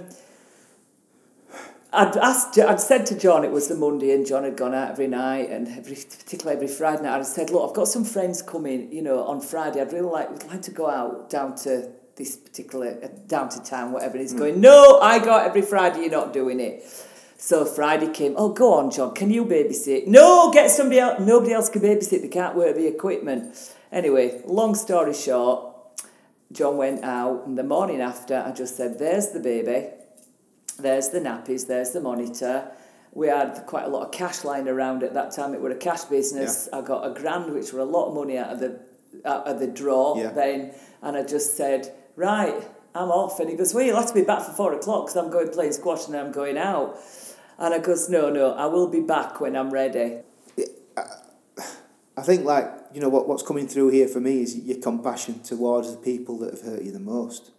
I'd 1.93 2.17
asked, 2.17 2.59
I'd 2.59 2.79
said 2.81 3.05
to 3.07 3.17
John 3.17 3.43
it 3.45 3.51
was 3.51 3.67
the 3.69 3.75
Monday, 3.75 4.13
and 4.13 4.25
John 4.25 4.43
had 4.43 4.57
gone 4.57 4.73
out 4.75 4.91
every 4.91 5.07
night, 5.07 5.49
and 5.49 5.67
every 5.69 5.95
particularly 5.95 6.55
every 6.57 6.67
Friday 6.67 7.03
night. 7.03 7.17
I 7.17 7.21
said, 7.23 7.49
look, 7.49 7.69
I've 7.69 7.75
got 7.75 7.87
some 7.87 8.03
friends 8.03 8.41
coming, 8.41 8.91
you 8.91 9.01
know, 9.01 9.23
on 9.23 9.39
Friday. 9.41 9.81
I'd 9.81 9.93
really 9.93 10.09
like, 10.09 10.29
would 10.29 10.45
like 10.47 10.61
to 10.63 10.71
go 10.71 10.89
out 10.89 11.29
down 11.29 11.55
to 11.59 11.89
this 12.17 12.35
particular 12.35 12.97
uh, 13.03 13.07
down 13.27 13.47
to 13.49 13.63
town, 13.63 13.93
whatever. 13.93 14.13
And 14.13 14.21
he's 14.21 14.33
going, 14.33 14.59
no, 14.59 14.99
I 14.99 15.19
go 15.19 15.37
every 15.37 15.61
Friday. 15.61 16.01
You're 16.01 16.11
not 16.11 16.33
doing 16.33 16.59
it. 16.59 16.83
So 17.39 17.65
Friday 17.65 18.09
came. 18.11 18.33
Oh, 18.35 18.49
go 18.49 18.73
on, 18.73 18.89
John. 18.89 19.13
Can 19.13 19.29
you 19.29 19.45
babysit? 19.45 20.07
No, 20.07 20.51
get 20.51 20.71
somebody 20.71 20.99
else. 20.99 21.19
Nobody 21.19 21.53
else 21.53 21.69
can 21.69 21.81
babysit. 21.81 22.21
They 22.21 22.27
can't 22.27 22.55
work 22.55 22.75
the 22.75 22.87
equipment. 22.87 23.55
Anyway, 23.91 24.41
long 24.45 24.73
story 24.73 25.13
short, 25.13 25.73
John 26.51 26.77
went 26.77 27.03
out, 27.03 27.45
and 27.45 27.57
the 27.57 27.63
morning 27.63 28.01
after, 28.01 28.43
I 28.45 28.51
just 28.51 28.75
said, 28.75 28.97
"There's 28.97 29.29
the 29.29 29.39
baby, 29.39 29.87
there's 30.79 31.09
the 31.09 31.19
nappies, 31.19 31.67
there's 31.67 31.91
the 31.91 32.01
monitor." 32.01 32.71
We 33.13 33.27
had 33.27 33.63
quite 33.67 33.85
a 33.85 33.87
lot 33.87 34.03
of 34.05 34.11
cash 34.11 34.43
lying 34.43 34.67
around 34.67 35.03
at 35.03 35.13
that 35.13 35.31
time. 35.31 35.53
It 35.53 35.61
were 35.61 35.69
a 35.71 35.75
cash 35.75 36.03
business. 36.05 36.67
I 36.73 36.81
got 36.81 37.05
a 37.05 37.11
grand, 37.19 37.53
which 37.53 37.71
were 37.71 37.79
a 37.79 37.85
lot 37.85 38.07
of 38.09 38.15
money 38.15 38.37
out 38.37 38.49
of 38.51 38.59
the 38.59 38.79
out 39.25 39.47
of 39.47 39.59
the 39.59 39.67
draw 39.67 40.17
Yeah. 40.17 40.31
then, 40.31 40.71
and 41.03 41.15
I 41.15 41.23
just 41.23 41.55
said, 41.55 41.93
"Right, 42.15 42.63
I'm 42.95 43.09
off." 43.11 43.39
And 43.39 43.49
he 43.49 43.55
goes, 43.55 43.73
"Well, 43.75 43.83
you'll 43.85 43.95
have 43.97 44.07
to 44.07 44.13
be 44.13 44.23
back 44.23 44.41
for 44.43 44.51
four 44.51 44.73
o'clock 44.73 45.05
because 45.05 45.15
I'm 45.23 45.29
going 45.31 45.49
playing 45.49 45.73
squash 45.73 46.05
and 46.05 46.15
then 46.15 46.25
I'm 46.25 46.31
going 46.31 46.57
out." 46.57 46.97
And 47.59 47.73
I 47.73 47.79
goes, 47.79 48.09
"No, 48.09 48.29
no, 48.29 48.53
I 48.53 48.65
will 48.67 48.87
be 48.87 48.99
back 48.99 49.41
when 49.41 49.55
I'm 49.55 49.71
ready." 49.71 50.19
I 52.17 52.23
think 52.23 52.45
like 52.45 52.71
you 52.93 52.99
know 52.99 53.09
what 53.09 53.27
what's 53.27 53.43
coming 53.43 53.67
through 53.67 53.89
here 53.89 54.07
for 54.07 54.19
me 54.19 54.41
is 54.41 54.57
your 54.57 54.79
compassion 54.79 55.41
towards 55.41 55.91
the 55.91 55.97
people 55.97 56.39
that 56.39 56.51
have 56.51 56.61
hurt 56.61 56.81
you 56.81 56.91
the 56.91 56.99
most, 56.99 57.51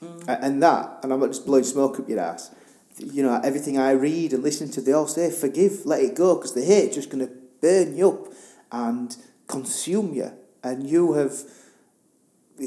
mm. 0.00 0.28
A- 0.28 0.42
and 0.44 0.62
that 0.62 1.00
and 1.02 1.12
I'm 1.12 1.18
not 1.20 1.30
just 1.30 1.44
blowing 1.44 1.64
smoke 1.64 1.98
up 1.98 2.08
your 2.08 2.20
ass. 2.20 2.54
You 2.98 3.24
know 3.24 3.40
everything 3.42 3.78
I 3.78 3.90
read 3.90 4.32
and 4.32 4.42
listen 4.42 4.70
to, 4.70 4.80
they 4.80 4.92
all 4.92 5.08
say 5.08 5.30
forgive, 5.30 5.84
let 5.84 6.00
it 6.00 6.14
go, 6.14 6.36
because 6.36 6.54
the 6.54 6.64
hate 6.64 6.92
just 6.92 7.10
going 7.10 7.26
to 7.26 7.32
burn 7.60 7.96
you 7.96 8.08
up 8.10 8.32
and 8.70 9.16
consume 9.48 10.14
you, 10.14 10.32
and 10.62 10.88
you 10.88 11.14
have 11.14 11.34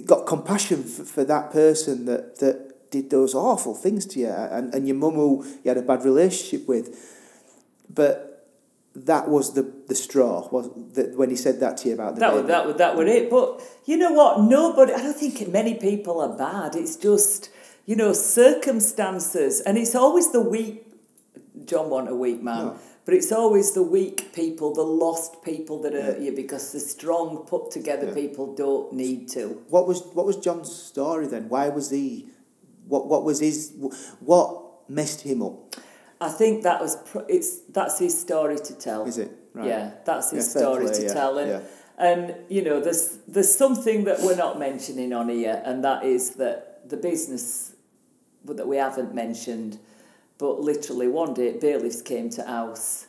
got 0.06 0.28
compassion 0.28 0.84
for, 0.84 1.06
for 1.06 1.24
that 1.24 1.52
person 1.52 2.06
that 2.06 2.40
that 2.40 2.69
did 2.92 3.10
those 3.10 3.34
awful 3.36 3.76
things 3.76 4.06
to 4.08 4.20
you, 4.20 4.30
and 4.30 4.74
and 4.74 4.88
your 4.88 4.98
mum 4.98 5.16
who 5.16 5.44
you 5.64 5.70
had 5.70 5.78
a 5.78 5.82
bad 5.82 6.04
relationship 6.04 6.68
with, 6.68 6.88
but 7.94 8.26
that 8.96 9.30
was 9.30 9.54
the 9.54 9.64
the 9.88 9.96
straw 9.96 10.48
was 10.52 10.70
that 10.94 11.16
when 11.16 11.30
he 11.30 11.36
said 11.36 11.60
that 11.60 11.78
to 11.78 11.88
you 11.90 11.94
about 11.94 12.16
the 12.16 12.20
That 12.22 12.34
baby. 12.34 12.48
that 12.48 12.66
was 12.68 12.76
that 12.78 12.96
were 12.98 13.06
it. 13.06 13.30
But 13.30 13.62
you 13.86 13.98
know 13.98 14.12
what? 14.12 14.42
Nobody. 14.42 14.94
I 14.94 15.02
don't 15.02 15.16
think 15.16 15.48
many 15.48 15.76
people 15.76 16.20
are 16.22 16.36
bad. 16.38 16.76
It's 16.76 16.96
just 16.96 17.50
you 17.86 17.96
know 17.96 18.14
circumstances, 18.14 19.62
and 19.62 19.78
it's 19.78 19.96
always 19.96 20.32
the 20.32 20.42
weak. 20.42 20.86
John 21.66 21.90
wasn't 21.90 22.12
a 22.12 22.16
weak 22.16 22.42
man, 22.42 22.66
No. 22.68 22.76
but 23.06 23.14
it's 23.14 23.32
always 23.32 23.74
the 23.74 23.84
weak 23.84 24.34
people, 24.34 24.74
the 24.74 24.82
lost 24.84 25.44
people 25.44 25.82
that 25.84 25.94
hurt 25.94 26.20
you 26.20 26.32
because 26.32 26.72
the 26.72 26.80
strong, 26.80 27.46
put 27.46 27.70
together 27.72 28.08
Yeah. 28.08 28.14
people 28.14 28.54
don't 28.56 28.94
need 28.94 29.30
to. 29.30 29.62
What 29.70 29.88
was 29.88 30.02
what 30.14 30.26
was 30.26 30.38
John's 30.38 30.72
story 30.74 31.28
then? 31.28 31.48
Why 31.50 31.70
was 31.70 31.90
he 31.92 32.30
What 32.90 33.08
what 33.08 33.24
was 33.24 33.40
his 33.40 33.74
what 34.20 34.90
messed 34.90 35.22
him 35.22 35.42
up? 35.44 35.76
I 36.20 36.30
think 36.30 36.64
that 36.64 36.82
was 36.82 36.96
pr- 36.98 37.30
it's 37.30 37.60
that's 37.70 38.00
his 38.00 38.20
story 38.20 38.58
to 38.58 38.74
tell. 38.76 39.06
Is 39.06 39.18
it? 39.20 39.32
Right. 39.54 39.68
Yeah, 39.68 39.92
that's 40.06 40.32
his 40.32 40.46
Yeah, 40.54 40.62
story 40.62 40.86
play, 40.86 40.96
to 40.96 41.04
yeah, 41.04 41.14
tell, 41.14 41.38
and 41.38 41.50
yeah. 41.50 41.62
and 41.98 42.36
you 42.50 42.64
know, 42.64 42.80
there's 42.82 43.20
there's 43.28 43.56
something 43.56 44.04
that 44.06 44.20
we're 44.22 44.36
not 44.36 44.58
mentioning 44.60 45.14
on 45.14 45.30
here, 45.30 45.62
and 45.64 45.84
that 45.84 46.04
is 46.04 46.32
that 46.36 46.90
the 46.90 46.98
business 46.98 47.76
that 48.46 48.68
we 48.68 48.78
haven't 48.78 49.14
mentioned, 49.14 49.78
but 50.38 50.60
literally 50.60 51.08
one 51.08 51.34
day 51.36 51.58
bailiffs 51.58 52.02
came 52.02 52.30
to 52.32 52.44
house, 52.44 53.06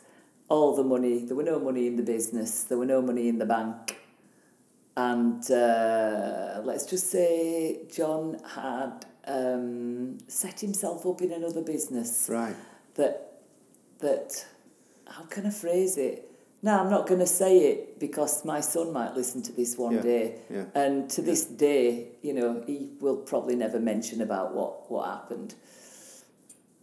all 0.49 0.75
the 0.75 0.83
money 0.83 1.25
there 1.25 1.35
were 1.35 1.43
no 1.43 1.59
money 1.59 1.87
in 1.87 1.95
the 1.95 2.03
business, 2.03 2.63
there 2.65 2.77
were 2.77 2.85
no 2.85 3.01
money 3.01 3.27
in 3.27 3.39
the 3.39 3.45
bank, 3.45 3.97
and 4.95 5.49
uh, 5.51 6.61
let's 6.63 6.85
just 6.85 7.09
say 7.09 7.79
John 7.91 8.37
had 8.55 9.05
um, 9.25 10.17
set 10.27 10.59
himself 10.59 11.05
up 11.05 11.21
in 11.21 11.31
another 11.31 11.61
business 11.61 12.27
Right. 12.29 12.55
that 12.95 13.27
that 13.99 14.45
how 15.07 15.23
can 15.23 15.45
I 15.45 15.49
phrase 15.51 15.97
it? 15.97 16.27
No, 16.63 16.79
I'm 16.79 16.89
not 16.89 17.07
going 17.07 17.19
to 17.19 17.27
say 17.27 17.57
it 17.71 17.99
because 17.99 18.45
my 18.45 18.61
son 18.61 18.93
might 18.93 19.15
listen 19.15 19.41
to 19.43 19.51
this 19.51 19.77
one 19.77 19.95
Yeah, 19.95 20.01
day, 20.01 20.35
yeah, 20.49 20.65
and 20.75 21.09
to 21.09 21.21
this 21.23 21.45
day, 21.45 22.09
you 22.21 22.33
know, 22.33 22.63
he 22.67 22.89
will 22.99 23.17
probably 23.17 23.55
never 23.55 23.79
mention 23.79 24.21
about 24.21 24.53
what 24.53 24.89
what 24.91 25.05
happened. 25.07 25.55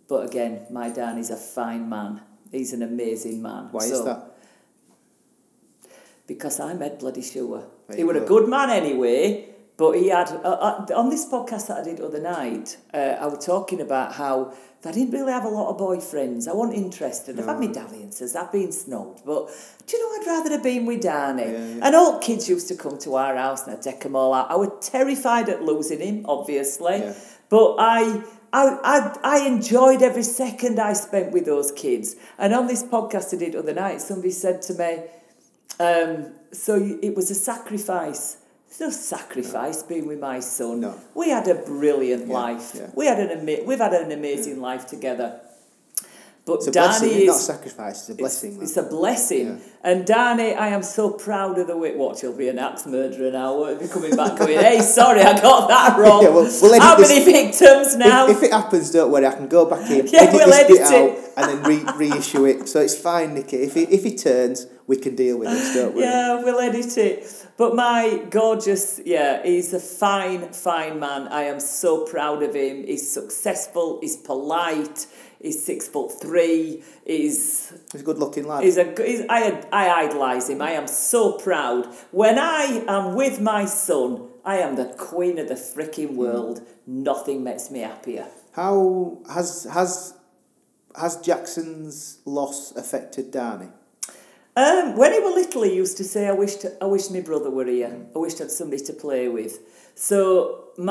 But 0.08 0.26
again, 0.28 0.66
my 0.70 0.88
Dan 0.90 1.18
is 1.18 1.30
a 1.30 1.36
fine 1.36 1.88
man. 1.88 2.22
He's 2.50 2.72
an 2.72 2.82
amazing 2.82 3.42
man. 3.42 3.68
Why 3.72 3.84
is 3.84 4.04
that? 4.04 4.34
because 6.26 6.60
I 6.60 6.74
made 6.74 6.98
bloody 6.98 7.22
sure. 7.22 7.64
He 7.94 8.04
was 8.04 8.16
a 8.16 8.20
good 8.20 8.48
man 8.48 8.68
anyway, 8.70 9.48
but 9.78 9.92
he 9.92 10.08
had, 10.08 10.28
uh, 10.28 10.58
uh, 10.68 10.86
on 10.94 11.08
this 11.08 11.24
podcast 11.26 11.68
that 11.68 11.78
I 11.78 11.84
did 11.84 12.00
other 12.00 12.20
night, 12.20 12.76
uh, 12.92 13.16
I 13.24 13.26
was 13.26 13.46
talking 13.46 13.80
about 13.80 14.12
how 14.12 14.52
I 14.84 14.92
didn't 14.92 15.12
really 15.12 15.32
have 15.32 15.44
a 15.44 15.48
lot 15.48 15.70
of 15.70 15.76
boyfriends. 15.80 16.46
I 16.48 16.52
wasn't 16.52 16.76
interested. 16.78 17.38
I've 17.38 17.46
had 17.46 17.60
my 17.60 17.66
dalliances, 17.68 18.36
I've 18.36 18.52
been 18.52 18.72
snubbed, 18.72 19.22
but 19.24 19.48
do 19.86 19.96
you 19.96 20.02
know, 20.02 20.10
I'd 20.20 20.26
rather 20.36 20.50
have 20.56 20.62
been 20.62 20.84
with 20.84 21.02
Danny. 21.02 21.42
Yeah, 21.44 21.50
yeah. 21.76 21.86
And 21.86 21.94
all 21.94 22.18
kids 22.18 22.48
used 22.48 22.68
to 22.68 22.76
come 22.76 22.98
to 22.98 23.14
our 23.14 23.34
house 23.36 23.66
and 23.66 23.74
I'd 23.76 23.82
take 23.82 24.00
them 24.00 24.14
all 24.16 24.34
out. 24.34 24.50
I 24.50 24.56
was 24.56 24.70
terrified 24.94 25.48
at 25.48 25.62
losing 25.62 26.00
him, 26.00 26.26
obviously, 26.26 26.98
Yeah. 26.98 27.14
but 27.48 27.76
I. 27.78 28.22
I, 28.50 28.78
I, 28.82 29.18
I 29.22 29.46
enjoyed 29.46 30.00
every 30.00 30.22
second 30.22 30.80
I 30.80 30.94
spent 30.94 31.32
with 31.34 31.44
those 31.44 31.70
kids. 31.70 32.16
And 32.38 32.54
on 32.54 32.66
this 32.66 32.82
podcast 32.82 33.34
I 33.34 33.36
did 33.36 33.54
other 33.54 33.74
night, 33.74 34.00
somebody 34.00 34.30
said 34.30 34.62
to 34.62 34.72
me, 34.72 34.92
um, 35.78 36.32
so 36.50 36.74
it 37.02 37.14
was 37.14 37.30
a 37.30 37.34
sacrifice. 37.34 38.38
There's 38.68 38.80
no 38.80 38.90
sacrifice 38.90 39.82
being 39.82 40.06
with 40.06 40.20
my 40.20 40.40
son. 40.40 40.80
No. 40.80 40.94
We 41.14 41.30
had 41.30 41.48
a 41.48 41.54
brilliant 41.56 42.26
Yeah, 42.28 42.34
life. 42.34 42.72
yeah. 42.74 42.90
We 42.94 43.06
had 43.06 43.18
an 43.18 43.30
ama- 43.40 43.64
we've 43.64 43.78
had 43.78 43.94
an 43.94 44.12
amazing 44.12 44.60
life 44.60 44.86
together. 44.86 45.40
But 46.44 46.54
It's 46.66 46.66
Danny 46.68 47.08
is 47.08 47.26
not 47.26 47.36
a 47.36 47.38
sacrifice. 47.40 48.00
It's 48.00 48.08
a 48.08 48.14
blessing. 48.14 48.52
it's, 48.62 48.62
it's 48.70 48.76
a 48.78 48.82
blessing. 48.82 49.46
Yeah. 49.48 49.56
And 49.84 50.06
Danny, 50.06 50.54
I 50.54 50.68
am 50.68 50.82
so 50.82 51.10
proud 51.10 51.58
of 51.58 51.66
the 51.66 51.76
way. 51.76 51.94
Watch, 51.94 52.22
he'll 52.22 52.32
be 52.34 52.48
an 52.48 52.58
axe 52.58 52.86
murderer 52.86 53.30
now. 53.30 53.54
Won't 53.54 53.80
be 53.80 53.86
coming 53.86 54.16
back 54.16 54.38
going, 54.38 54.58
hey, 54.68 54.80
sorry, 54.80 55.20
I 55.20 55.38
got 55.42 55.68
that 55.68 55.98
wrong. 55.98 56.22
Yeah, 56.22 56.30
well, 56.30 56.48
we'll 56.62 56.80
How 56.80 56.94
this- 56.96 57.10
many 57.10 57.22
victims 57.24 57.96
now? 57.96 58.28
If, 58.28 58.38
if 58.38 58.44
it 58.44 58.52
happens, 58.52 58.90
don't 58.90 59.10
worry. 59.12 59.26
I 59.26 59.32
can 59.34 59.48
go 59.48 59.66
back 59.66 59.90
in, 59.90 60.06
Yeah, 60.10 60.20
edit 60.22 60.34
we'll 60.34 60.46
this 60.46 60.66
bit 60.66 60.80
edit 60.80 60.92
it. 60.94 61.18
out, 61.36 61.50
and 61.50 61.64
then 61.64 61.86
re- 61.98 62.08
reissue 62.08 62.46
it. 62.46 62.66
So 62.66 62.80
it's 62.80 62.96
fine, 62.96 63.34
Nicky. 63.34 63.58
If 63.58 63.74
he 63.74 63.82
if 63.82 64.02
he 64.04 64.16
turns, 64.16 64.66
we 64.86 64.96
can 64.96 65.16
deal 65.16 65.38
with 65.38 65.50
this. 65.50 65.74
Don't 65.74 65.94
worry. 65.94 66.04
Yeah, 66.04 66.42
we'll 66.42 66.60
edit 66.60 66.96
it. 66.96 67.46
But 67.58 67.74
my 67.74 68.24
gorgeous, 68.30 69.00
yeah, 69.04 69.42
he's 69.42 69.74
a 69.74 69.80
fine, 69.80 70.52
fine 70.52 71.00
man. 71.00 71.26
I 71.26 71.42
am 71.42 71.58
so 71.58 72.04
proud 72.04 72.44
of 72.44 72.54
him. 72.54 72.84
He's 72.86 73.10
successful, 73.10 73.98
he's 74.00 74.16
polite, 74.16 75.08
he's 75.42 75.64
six 75.64 75.88
foot 75.88 76.12
three, 76.22 76.84
he's 77.04 77.72
He's 77.90 78.02
a 78.02 78.04
good-looking 78.04 78.46
lad. 78.46 78.62
He's 78.62 78.76
a, 78.76 78.84
he's, 79.04 79.22
I, 79.28 79.64
I 79.72 80.04
idolise 80.04 80.48
him. 80.48 80.62
I 80.62 80.70
am 80.70 80.86
so 80.86 81.32
proud. 81.32 81.86
When 82.12 82.38
I 82.38 82.84
am 82.86 83.16
with 83.16 83.40
my 83.40 83.64
son, 83.64 84.28
I 84.44 84.58
am 84.58 84.76
the 84.76 84.94
queen 84.96 85.36
of 85.40 85.48
the 85.48 85.54
freaking 85.54 86.14
world. 86.14 86.62
Nothing 86.86 87.42
makes 87.42 87.72
me 87.72 87.80
happier. 87.80 88.28
How 88.52 89.18
has 89.28 89.66
has 89.72 90.14
has 90.94 91.16
Jackson's 91.16 92.20
loss 92.24 92.72
affected 92.76 93.32
Danny? 93.32 93.70
Um, 94.64 94.96
when 95.00 95.12
he 95.12 95.20
was 95.26 95.34
little, 95.42 95.62
he 95.62 95.74
used 95.84 95.96
to 96.02 96.04
say, 96.14 96.22
"I 96.32 96.32
wished 96.42 96.62
I 96.84 96.86
wish 96.94 97.04
my 97.16 97.20
brother 97.30 97.50
were 97.58 97.66
here. 97.78 97.94
I 98.16 98.18
wished 98.24 98.38
I 98.40 98.44
had 98.44 98.50
somebody 98.60 98.82
to 98.90 98.92
play 99.04 99.24
with." 99.38 99.52
So 99.94 100.20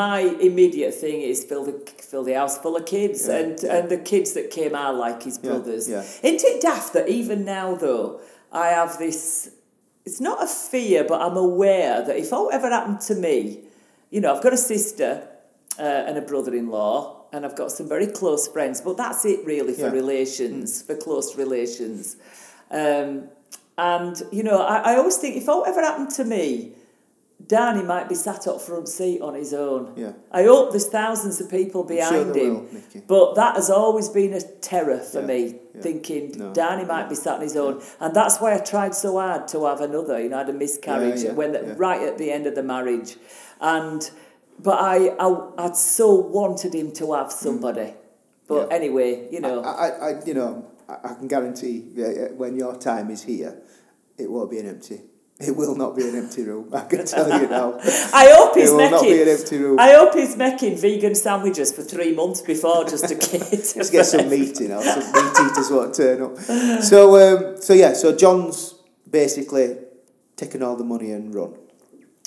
my 0.03 0.19
immediate 0.49 0.93
thing 1.03 1.17
is 1.31 1.37
fill 1.49 1.65
the 1.69 1.75
fill 2.11 2.23
the 2.29 2.35
house 2.41 2.55
full 2.63 2.75
of 2.79 2.85
kids, 2.85 3.19
Yeah, 3.27 3.37
and 3.39 3.53
yeah. 3.63 3.75
and 3.75 3.83
the 3.95 3.97
kids 4.11 4.29
that 4.37 4.45
came 4.57 4.73
are 4.83 4.93
like 5.05 5.19
his 5.29 5.37
brothers. 5.47 5.83
yeah. 5.89 6.03
Isn't 6.27 6.43
it 6.51 6.61
daft 6.61 6.89
that 6.95 7.07
even 7.19 7.39
now 7.45 7.67
though 7.75 8.07
I 8.51 8.67
have 8.79 8.91
this? 9.05 9.49
It's 10.05 10.21
not 10.21 10.37
a 10.41 10.47
fear, 10.47 11.03
but 11.11 11.19
I'm 11.25 11.35
aware 11.35 11.95
that 12.07 12.15
if 12.23 12.31
it 12.31 12.49
ever 12.57 12.69
happened 12.77 13.01
to 13.11 13.15
me, 13.15 13.35
you 14.13 14.19
know, 14.21 14.29
I've 14.33 14.43
got 14.47 14.53
a 14.53 14.63
sister 14.73 15.27
uh, 15.77 15.81
and 16.07 16.17
a 16.17 16.21
brother-in-law, 16.31 16.97
and 17.33 17.45
I've 17.45 17.57
got 17.57 17.69
some 17.73 17.87
very 17.95 18.07
close 18.07 18.47
friends. 18.47 18.79
But 18.79 18.95
that's 18.95 19.25
it 19.25 19.39
really 19.45 19.73
for 19.73 19.87
Yeah. 19.89 20.01
relations, 20.01 20.81
for 20.87 20.95
close 20.95 21.35
relations. 21.35 22.15
Um, 22.71 23.27
and 23.77 24.21
you 24.31 24.43
know, 24.43 24.61
I, 24.61 24.93
I 24.93 24.95
always 24.97 25.17
think 25.17 25.35
if 25.37 25.47
it 25.47 25.63
ever 25.67 25.81
happened 25.81 26.09
to 26.11 26.23
me, 26.25 26.73
Danny 27.45 27.83
might 27.83 28.09
be 28.09 28.15
sat 28.15 28.47
up 28.47 28.59
front 28.61 28.87
seat 28.89 29.21
on 29.21 29.35
his 29.35 29.53
own. 29.53 29.93
Yeah. 29.95 30.13
I 30.31 30.43
hope 30.43 30.71
there's 30.71 30.87
thousands 30.87 31.39
of 31.39 31.49
people 31.49 31.83
sure 31.87 31.95
behind 31.95 32.33
there 32.33 32.43
him. 32.45 32.53
will, 32.73 33.03
But 33.07 33.35
that 33.35 33.55
has 33.55 33.69
always 33.69 34.09
been 34.09 34.33
a 34.33 34.41
terror 34.41 34.97
for 34.99 35.21
Yeah, 35.21 35.27
me, 35.27 35.55
yeah. 35.75 35.81
thinking 35.81 36.33
No, 36.37 36.51
Danny 36.53 36.83
might 36.83 37.03
yeah, 37.03 37.09
be 37.09 37.15
sat 37.15 37.35
on 37.35 37.41
his 37.41 37.55
own. 37.55 37.81
And 37.99 38.13
that's 38.13 38.39
why 38.39 38.55
I 38.55 38.57
tried 38.59 38.95
so 38.95 39.19
hard 39.19 39.47
to 39.49 39.65
have 39.65 39.81
another. 39.81 40.19
You 40.19 40.29
know, 40.29 40.37
I 40.37 40.39
had 40.39 40.49
a 40.49 40.53
miscarriage 40.53 41.21
yeah, 41.23 41.33
when 41.33 41.51
the, 41.53 41.59
yeah. 41.61 41.73
right 41.77 42.01
at 42.01 42.17
the 42.17 42.31
end 42.31 42.47
of 42.47 42.55
the 42.55 42.63
marriage. 42.63 43.15
And 43.61 44.09
but 44.59 44.79
I, 44.79 45.09
I 45.19 45.65
I'd 45.65 45.77
so 45.77 46.15
wanted 46.15 46.73
him 46.73 46.91
to 46.93 47.13
have 47.13 47.31
somebody. 47.31 47.81
Mm. 47.81 47.95
But 48.47 48.67
Yeah. 48.69 48.75
anyway, 48.75 49.27
you 49.31 49.39
know. 49.41 49.61
I, 49.61 49.87
I, 49.87 50.09
I 50.09 50.23
you 50.25 50.33
know, 50.33 50.65
I, 50.89 51.09
I 51.09 51.13
can 51.15 51.27
guarantee 51.27 51.85
uh, 51.97 52.33
when 52.35 52.55
your 52.55 52.77
time 52.77 53.09
is 53.11 53.23
here, 53.23 53.61
it 54.17 54.29
won't 54.29 54.49
be 54.51 54.59
an 54.59 54.67
empty. 54.67 55.01
It 55.39 55.55
will 55.55 55.75
not 55.75 55.95
be 55.95 56.01
an 56.09 56.15
empty 56.15 56.41
room. 56.43 56.73
I 56.73 56.81
can 56.85 57.05
tell 57.05 57.29
you 57.39 57.47
now. 57.47 57.77
I 58.11 58.27
hope 58.35 58.55
he's 58.55 58.71
it 58.71 58.73
will 58.73 58.89
not 58.89 59.03
be 59.03 59.11
an 59.11 59.25
making. 59.27 59.33
empty 59.41 59.57
room. 59.59 59.79
I 59.79 59.91
hope 59.91 60.15
he's 60.15 60.35
making 60.35 60.77
vegan 60.77 61.13
sandwiches 61.13 61.71
for 61.71 61.83
three 61.83 62.15
months 62.15 62.41
before 62.41 62.85
just 62.85 63.07
to 63.07 63.13
get. 63.13 63.31
Let's 63.51 63.89
get 63.91 64.05
some 64.07 64.27
meat 64.31 64.59
in. 64.61 64.71
Or 64.71 64.81
some 64.81 65.03
meat 65.13 65.51
eaters 65.51 65.69
won't 65.69 65.93
turn 65.93 66.23
up. 66.23 66.37
So, 66.83 67.15
um, 67.53 67.61
so 67.61 67.73
yeah. 67.73 67.93
So 67.93 68.15
John's 68.15 68.73
basically 69.07 69.77
taken 70.35 70.63
all 70.63 70.75
the 70.75 70.83
money 70.83 71.11
and 71.11 71.33
run. 71.35 71.53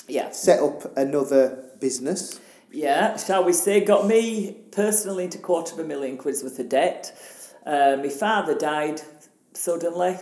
Yeah, 0.07 0.31
Set 0.31 0.61
up 0.61 0.97
another 0.97 1.69
business. 1.81 2.39
yeah. 2.71 3.17
Shall 3.17 3.43
we 3.43 3.51
say, 3.51 3.83
got 3.83 4.07
me 4.07 4.55
personally 4.71 5.25
into 5.25 5.37
quarter 5.37 5.73
of 5.73 5.79
a 5.79 5.83
million 5.83 6.17
quid's 6.17 6.43
worth 6.43 6.59
of 6.59 6.69
debt. 6.69 7.13
Uh, 7.65 7.97
my 7.97 8.09
father 8.09 8.55
died 8.57 9.01
suddenly. 9.53 10.17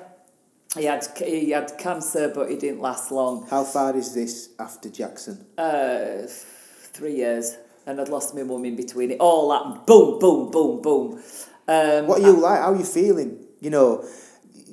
He 0.78 0.86
had 0.86 1.06
he 1.18 1.50
had 1.52 1.78
cancer, 1.78 2.32
but 2.34 2.50
he 2.50 2.56
didn't 2.58 2.80
last 2.82 3.12
long. 3.12 3.48
How 3.50 3.64
far 3.64 3.96
is 3.96 4.14
this 4.14 4.50
after 4.60 4.90
Jackson? 4.90 5.46
Uh, 5.58 6.28
three 6.28 7.16
years, 7.16 7.58
and 7.88 8.00
I'd 8.00 8.10
lost 8.10 8.36
my 8.36 8.44
mum 8.44 8.66
in 8.66 8.76
between. 8.76 9.10
It 9.12 9.20
all 9.20 9.52
happened. 9.52 9.86
Boom, 9.88 10.20
boom, 10.20 10.52
boom, 10.52 10.82
boom. 10.82 11.24
Um, 11.68 12.08
What 12.08 12.22
are 12.22 12.26
you 12.26 12.34
like? 12.34 12.60
How 12.60 12.74
are 12.74 12.78
you 12.78 12.84
feeling? 12.86 13.40
You 13.62 13.72
know, 13.72 14.06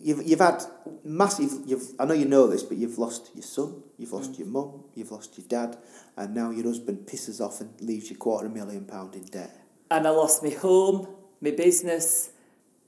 you've 0.02 0.23
you've 0.26 0.40
had 0.40 0.62
massive. 1.02 1.50
You've 1.64 1.88
I 1.99 2.04
know 2.04 2.14
you 2.14 2.26
know 2.26 2.46
this, 2.46 2.62
but 2.62 2.76
you've 2.76 2.99
lost 2.99 3.30
your 3.35 3.42
son, 3.44 3.82
you've 3.96 4.12
lost 4.12 4.32
Mm. 4.32 4.38
your 4.40 4.49
mum, 4.49 4.85
you've 4.94 5.12
lost 5.12 5.38
your 5.38 5.46
dad, 5.46 5.78
and 6.18 6.35
now 6.35 6.50
your 6.50 6.64
husband 6.64 7.06
pisses 7.06 7.40
off 7.40 7.61
and 7.62 7.70
leaves 7.80 8.11
you 8.11 8.16
quarter 8.16 8.46
of 8.46 8.52
a 8.52 8.54
million 8.54 8.85
pound 8.85 9.14
in 9.14 9.25
debt. 9.25 9.50
and 9.90 10.06
I 10.06 10.11
lost 10.11 10.42
my 10.42 10.50
home, 10.50 11.06
my 11.40 11.52
business, 11.52 12.30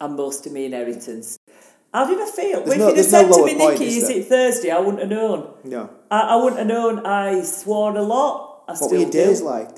and 0.01 0.17
most 0.17 0.47
of 0.47 0.53
my 0.53 0.61
inheritance. 0.61 1.39
How 1.93 2.07
did 2.07 2.21
I 2.21 2.31
feel? 2.31 2.63
There's 2.65 2.73
if 2.75 2.79
no- 2.79 2.89
you'd 2.89 2.97
have 2.97 3.11
there's 3.11 3.13
no 3.13 3.39
to 3.39 3.45
me, 3.47 3.55
Nicky, 3.55 3.85
is 3.87 3.97
is 4.05 4.11
it 4.11 4.27
Thursday? 4.27 4.71
I 4.71 4.79
wouldn't 4.79 5.01
have 5.01 5.09
known. 5.11 5.55
No. 5.65 5.91
I, 6.11 6.21
I 6.21 6.37
wouldn't 6.37 6.59
have 6.59 6.67
known. 6.69 7.05
I 7.07 7.43
swore 7.43 7.97
a 7.97 8.03
lot. 8.03 8.65
I 8.69 8.73
What 8.73 8.77
still 8.77 8.91
were 8.91 8.97
your 8.99 9.11
do. 9.11 9.25
days 9.25 9.41
like? 9.43 9.71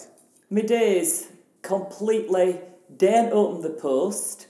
My 0.50 0.62
days 0.62 1.28
completely 1.62 2.60
daren't 2.96 3.32
open 3.32 3.62
the 3.62 3.70
post, 3.70 4.48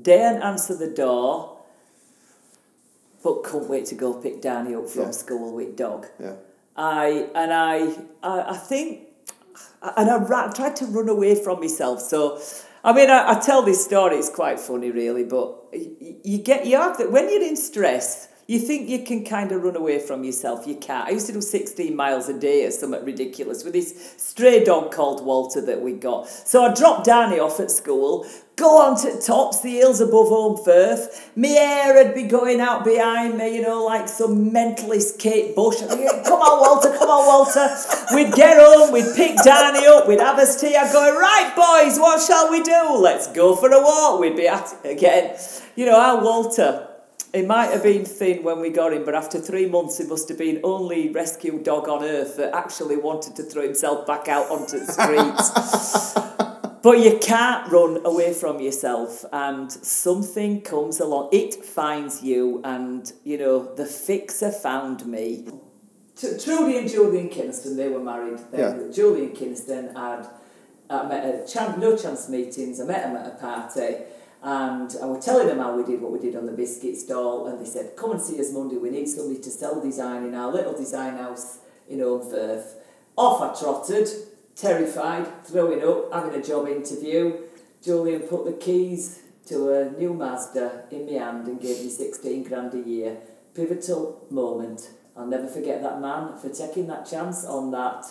daren't 0.00 0.42
answer 0.42 0.74
the 0.74 0.88
door, 0.88 1.58
but 3.22 3.42
couldn't 3.44 3.68
wait 3.68 3.86
to 3.86 3.94
go 3.94 4.14
pick 4.14 4.40
Danny 4.40 4.74
up 4.74 4.88
from 4.88 5.02
Yeah. 5.02 5.10
school 5.10 5.52
with 5.54 5.76
dog. 5.76 6.06
Yeah. 6.18 6.34
I 6.76 7.28
and 7.34 7.52
I, 7.52 7.94
I, 8.22 8.52
I 8.52 8.56
think, 8.56 9.08
and 9.96 10.10
I 10.10 10.16
ra- 10.16 10.50
tried 10.50 10.74
to 10.76 10.86
run 10.86 11.08
away 11.10 11.34
from 11.34 11.60
myself. 11.60 12.00
So, 12.00 12.40
I 12.84 12.92
mean, 12.92 13.10
I, 13.10 13.32
I 13.32 13.40
tell 13.40 13.62
this 13.62 13.84
story. 13.84 14.16
It's 14.16 14.30
quite 14.30 14.58
funny, 14.58 14.90
really. 14.90 15.24
But 15.24 15.56
you 15.72 16.38
get 16.38 16.66
you 16.66 16.76
have 16.76 16.98
that 16.98 17.12
when 17.12 17.30
you're 17.30 17.42
in 17.42 17.56
stress. 17.56 18.28
You 18.48 18.58
think 18.58 18.88
you 18.88 19.04
can 19.04 19.24
kind 19.24 19.52
of 19.52 19.62
run 19.62 19.76
away 19.76 20.00
from 20.00 20.24
yourself. 20.24 20.66
You 20.66 20.74
can't. 20.74 21.06
I 21.06 21.12
used 21.12 21.28
to 21.28 21.32
do 21.32 21.40
16 21.40 21.94
miles 21.94 22.28
a 22.28 22.38
day 22.38 22.66
or 22.66 22.72
something 22.72 23.02
ridiculous 23.04 23.62
with 23.62 23.72
this 23.72 24.14
stray 24.18 24.64
dog 24.64 24.90
called 24.90 25.24
Walter 25.24 25.60
that 25.64 25.80
we 25.80 25.92
got. 25.92 26.28
So 26.28 26.64
I 26.64 26.74
dropped 26.74 27.06
Danny 27.06 27.38
off 27.38 27.60
at 27.60 27.70
school, 27.70 28.26
go 28.56 28.80
on 28.82 29.00
to 29.02 29.20
tops 29.20 29.60
the 29.60 29.70
hills 29.70 30.00
above 30.00 30.28
Holmfirth. 30.28 31.30
Hair 31.36 31.94
would 31.94 32.14
be 32.14 32.24
going 32.24 32.60
out 32.60 32.84
behind 32.84 33.38
me, 33.38 33.56
you 33.56 33.62
know, 33.62 33.84
like 33.84 34.08
some 34.08 34.50
mentalist 34.50 35.18
Kate 35.18 35.54
Bush. 35.54 35.82
I'd 35.82 35.98
be 35.98 36.06
come 36.24 36.40
on, 36.40 36.60
Walter, 36.60 36.96
come 36.96 37.08
on, 37.08 37.26
Walter. 37.26 37.68
We'd 38.14 38.32
get 38.34 38.58
home, 38.58 38.92
we'd 38.92 39.14
pick 39.16 39.36
Danny 39.44 39.86
up, 39.86 40.08
we'd 40.08 40.20
have 40.20 40.38
us 40.38 40.60
tea. 40.60 40.76
I'd 40.76 40.92
go, 40.92 41.18
right, 41.18 41.52
boys, 41.54 41.98
what 41.98 42.22
shall 42.22 42.50
we 42.50 42.62
do? 42.62 42.96
Let's 42.98 43.28
go 43.28 43.56
for 43.56 43.70
a 43.70 43.80
walk. 43.80 44.20
We'd 44.20 44.36
be 44.36 44.48
at 44.48 44.74
it 44.84 44.96
again. 44.96 45.36
You 45.76 45.86
know, 45.86 45.98
our 45.98 46.22
Walter 46.22 46.88
he 47.34 47.42
might 47.42 47.70
have 47.70 47.82
been 47.82 48.04
thin 48.04 48.42
when 48.42 48.60
we 48.60 48.68
got 48.68 48.92
him, 48.92 49.06
but 49.06 49.14
after 49.14 49.38
three 49.38 49.66
months, 49.66 49.96
he 49.96 50.04
must 50.04 50.28
have 50.28 50.36
been 50.36 50.60
only 50.62 51.08
rescue 51.08 51.62
dog 51.62 51.88
on 51.88 52.04
earth 52.04 52.36
that 52.36 52.54
actually 52.54 52.96
wanted 52.96 53.34
to 53.36 53.42
throw 53.42 53.62
himself 53.62 54.06
back 54.06 54.28
out 54.28 54.50
onto 54.50 54.78
the 54.78 54.92
streets. 54.92 56.48
but 56.82 56.98
you 56.98 57.18
can't 57.18 57.70
run 57.70 58.04
away 58.04 58.34
from 58.34 58.60
yourself, 58.60 59.24
and 59.32 59.70
something 59.70 60.60
comes 60.62 61.00
along. 61.00 61.28
It 61.32 61.64
finds 61.64 62.22
you, 62.22 62.60
and 62.64 63.12
you 63.24 63.38
know 63.38 63.74
the 63.74 63.86
fixer 63.86 64.50
found 64.50 65.06
me. 65.06 65.46
T- 66.16 66.38
Trudy 66.38 66.78
and 66.78 66.88
Julian 66.88 67.28
Kynaston, 67.28 67.76
they 67.76 67.88
were 67.88 68.00
married. 68.00 68.38
Then. 68.50 68.86
Yeah. 68.86 68.92
Julian 68.92 69.30
Kynaston 69.30 69.96
had 69.96 70.28
I 70.90 71.06
met 71.08 71.24
at 71.24 71.48
chan- 71.48 71.80
no 71.80 71.96
chance 71.96 72.28
meetings. 72.28 72.80
I 72.80 72.84
met 72.84 73.06
him 73.06 73.16
at 73.16 73.26
a 73.26 73.36
party. 73.36 73.96
And 74.44 74.96
I 75.00 75.06
was 75.06 75.24
telling 75.24 75.46
them 75.46 75.60
how 75.60 75.76
we 75.76 75.84
did 75.84 76.00
what 76.00 76.10
we 76.10 76.18
did 76.18 76.34
on 76.34 76.46
the 76.46 76.52
biscuit 76.52 76.96
stall, 76.96 77.46
and 77.46 77.60
they 77.60 77.64
said, 77.64 77.94
"Come 77.94 78.10
and 78.10 78.20
see 78.20 78.40
us 78.40 78.52
Monday. 78.52 78.76
We 78.76 78.90
need 78.90 79.08
somebody 79.08 79.38
to 79.40 79.50
sell 79.50 79.80
design 79.80 80.24
in 80.24 80.34
our 80.34 80.50
little 80.52 80.72
design 80.72 81.16
house 81.16 81.58
in 81.88 82.00
Firth." 82.00 82.74
Off 83.16 83.40
I 83.40 83.60
trotted, 83.60 84.08
terrified, 84.56 85.44
throwing 85.44 85.82
up, 85.82 86.12
having 86.12 86.38
a 86.40 86.42
job 86.42 86.68
interview. 86.68 87.38
Julian 87.82 88.22
put 88.22 88.44
the 88.44 88.52
keys 88.52 89.20
to 89.46 89.72
a 89.72 89.90
new 89.90 90.14
Mazda 90.14 90.84
in 90.90 91.06
my 91.06 91.12
hand 91.12 91.48
and 91.48 91.60
gave 91.60 91.82
me 91.82 91.88
sixteen 91.88 92.42
grand 92.44 92.72
a 92.74 92.78
year. 92.88 93.16
Pivotal 93.54 94.24
moment. 94.30 94.90
I'll 95.16 95.26
never 95.26 95.46
forget 95.46 95.82
that 95.82 96.00
man 96.00 96.38
for 96.38 96.48
taking 96.48 96.86
that 96.86 97.04
chance 97.04 97.44
on 97.44 97.70
that 97.72 98.06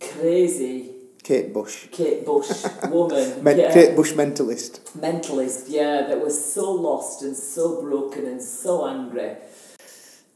crazy 0.00 0.92
Kate 1.22 1.52
Bush. 1.52 1.86
Kate 1.90 2.24
Bush 2.24 2.64
woman. 2.88 3.42
Men- 3.42 3.58
yeah 3.58 3.72
Kate 3.72 3.96
Bush 3.96 4.12
mentalist. 4.12 4.80
mentalist, 4.98 5.64
yeah, 5.68 6.06
that 6.08 6.20
was 6.22 6.52
so 6.54 6.70
lost 6.72 7.22
and 7.22 7.36
so 7.36 7.80
broken 7.82 8.26
and 8.26 8.40
so 8.42 8.86
angry. 8.88 9.36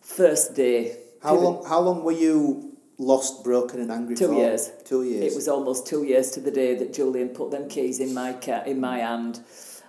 First 0.00 0.55
day. 0.55 0.99
How 1.23 1.35
long? 1.37 1.64
How 1.64 1.81
long 1.81 2.05
were 2.05 2.12
you 2.12 2.74
lost, 2.99 3.43
broken, 3.45 3.81
and 3.81 3.91
angry 3.91 4.15
Two 4.17 4.29
for? 4.29 4.35
years. 4.35 4.71
Two 4.85 5.03
years. 5.05 5.33
It 5.33 5.37
was 5.37 5.49
almost 5.49 5.87
two 5.87 6.05
years 6.05 6.31
to 6.33 6.41
the 6.41 6.51
day 6.51 6.75
that 6.77 6.93
Julian 6.93 7.29
put 7.31 7.51
them 7.51 7.69
keys 7.69 8.01
in 8.01 8.15
my 8.15 8.33
ca- 8.35 8.63
in 8.67 8.81
my 8.81 8.99
hand. 8.99 9.41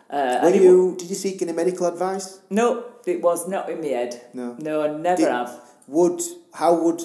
Uh, 0.09 0.39
Were 0.43 0.53
you? 0.55 0.95
Did 0.97 1.09
you 1.09 1.15
seek 1.15 1.41
any 1.41 1.51
medical 1.53 1.85
advice? 1.87 2.39
no, 2.49 2.85
it 3.05 3.21
was 3.21 3.47
not 3.47 3.69
in 3.69 3.81
my 3.81 3.87
head. 3.87 4.21
No. 4.33 4.55
No, 4.59 4.81
I 4.83 4.87
never 4.97 5.21
Did- 5.21 5.29
have. 5.31 5.61
Would 5.87 6.21
how 6.53 6.73
would? 6.83 7.01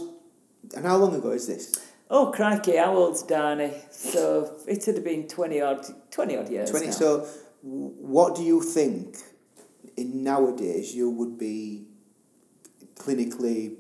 And 0.77 0.85
how 0.87 0.97
long 0.97 1.15
ago 1.15 1.31
is 1.31 1.47
this? 1.47 1.73
Oh, 2.13 2.33
crikey, 2.33 2.77
how 2.77 2.95
old's 2.97 3.23
Danny? 3.23 3.71
So 3.91 4.51
it 4.67 4.85
would 4.87 4.97
have 4.97 5.05
been 5.05 5.29
20 5.29 5.61
odd, 5.61 5.87
20 6.11 6.37
odd 6.37 6.49
years. 6.51 6.71
Twenty. 6.71 6.87
now. 6.87 6.93
So, 6.93 7.27
what 7.63 8.35
do 8.37 8.43
you 8.43 8.63
think? 8.63 9.17
In 9.97 10.23
nowadays, 10.25 10.95
you 10.95 11.11
would 11.11 11.37
be 11.39 11.85
clinically 12.97 13.77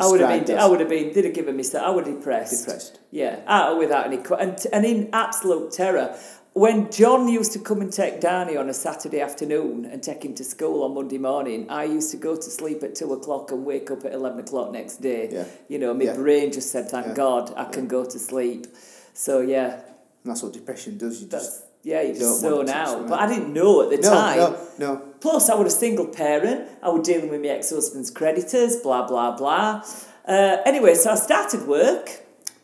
I 0.00 0.06
would 0.08 0.20
have 0.20 0.46
been, 0.46 0.58
I 0.58 0.66
would 0.66 0.80
have 0.80 0.88
been, 0.88 1.12
they'd 1.12 1.24
have 1.24 1.34
given 1.34 1.56
me, 1.56 1.64
I 1.78 1.90
would 1.90 2.06
have 2.06 2.16
depressed. 2.16 2.64
depressed. 2.66 3.00
Yeah, 3.10 3.40
out 3.46 3.78
without 3.78 4.06
any 4.06 4.18
and 4.38 4.58
and 4.72 4.84
in 4.84 5.10
absolute 5.12 5.72
terror. 5.72 6.16
When 6.52 6.90
John 6.90 7.28
used 7.28 7.52
to 7.52 7.58
come 7.58 7.82
and 7.82 7.92
take 7.92 8.18
Danny 8.22 8.56
on 8.56 8.70
a 8.70 8.72
Saturday 8.72 9.20
afternoon 9.20 9.84
and 9.84 10.02
take 10.02 10.24
him 10.24 10.34
to 10.36 10.44
school 10.44 10.84
on 10.84 10.94
Monday 10.94 11.18
morning, 11.18 11.68
I 11.68 11.84
used 11.84 12.10
to 12.12 12.16
go 12.16 12.34
to 12.34 12.42
sleep 12.42 12.82
at 12.82 12.94
two 12.94 13.12
o'clock 13.12 13.50
and 13.52 13.66
wake 13.66 13.90
up 13.90 14.06
at 14.06 14.12
eleven 14.14 14.40
o'clock 14.40 14.72
next 14.72 15.02
day. 15.02 15.28
Yeah. 15.30 15.44
You 15.68 15.78
know, 15.78 15.92
my 15.92 16.04
Yeah. 16.04 16.14
brain 16.14 16.52
just 16.52 16.70
said, 16.70 16.88
"Thank 16.90 17.08
Yeah. 17.08 17.14
God, 17.14 17.52
I 17.58 17.64
can 17.64 17.86
go 17.86 18.04
to 18.06 18.18
sleep." 18.18 18.66
So 19.12 19.40
yeah, 19.40 19.80
And 20.22 20.32
that's 20.32 20.42
what 20.42 20.54
depression 20.54 20.96
does. 20.96 21.20
You 21.20 21.28
that's 21.28 21.44
just 21.44 21.65
yeah, 21.86 22.02
you 22.02 22.14
don't 22.18 22.40
zone 22.40 22.68
out. 22.68 23.06
But? 23.06 23.20
I 23.20 23.28
didn't 23.28 23.52
know 23.52 23.82
at 23.82 23.90
the 23.90 23.98
no, 23.98 24.10
time. 24.10 24.36
no, 24.38 24.58
no. 24.78 24.96
Plus, 25.20 25.48
I 25.48 25.54
was 25.54 25.72
a 25.72 25.76
single 25.78 26.08
parent. 26.08 26.68
I 26.82 26.88
was 26.88 27.06
dealing 27.06 27.30
with 27.30 27.40
my 27.40 27.46
ex 27.46 27.70
husband's 27.70 28.10
creditors, 28.10 28.74
blah, 28.76 29.06
blah, 29.06 29.36
blah. 29.36 29.84
Uh, 30.26 30.56
anyway, 30.66 30.94
so 30.94 31.12
I 31.12 31.14
started 31.14 31.62
work, 31.68 32.10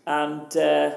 and 0.09 0.57
uh, 0.57 0.91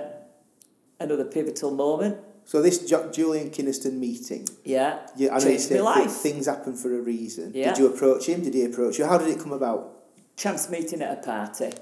another 1.00 1.26
pivotal 1.26 1.70
moment. 1.70 2.18
So 2.46 2.64
this 2.64 2.80
Julian 2.90 3.52
Kynaston 3.52 3.94
meeting, 3.94 4.48
Yeah, 4.64 5.06
you, 5.16 5.30
I 5.30 5.38
know 5.38 5.48
you 5.48 5.60
said 5.60 5.82
life. 5.82 6.10
things 6.10 6.48
happen 6.48 6.76
for 6.76 6.98
a 6.98 7.02
reason. 7.02 7.52
Yeah. 7.54 7.70
Did 7.70 7.78
you 7.78 7.94
approach 7.94 8.26
him? 8.26 8.42
Did 8.42 8.56
he 8.56 8.66
approach 8.66 8.98
you? 8.98 9.06
How 9.06 9.20
did 9.20 9.28
it 9.28 9.40
come 9.40 9.52
about? 9.52 10.02
Chance 10.36 10.72
meeting 10.72 11.04
at 11.04 11.20
a 11.20 11.22
party. 11.22 11.74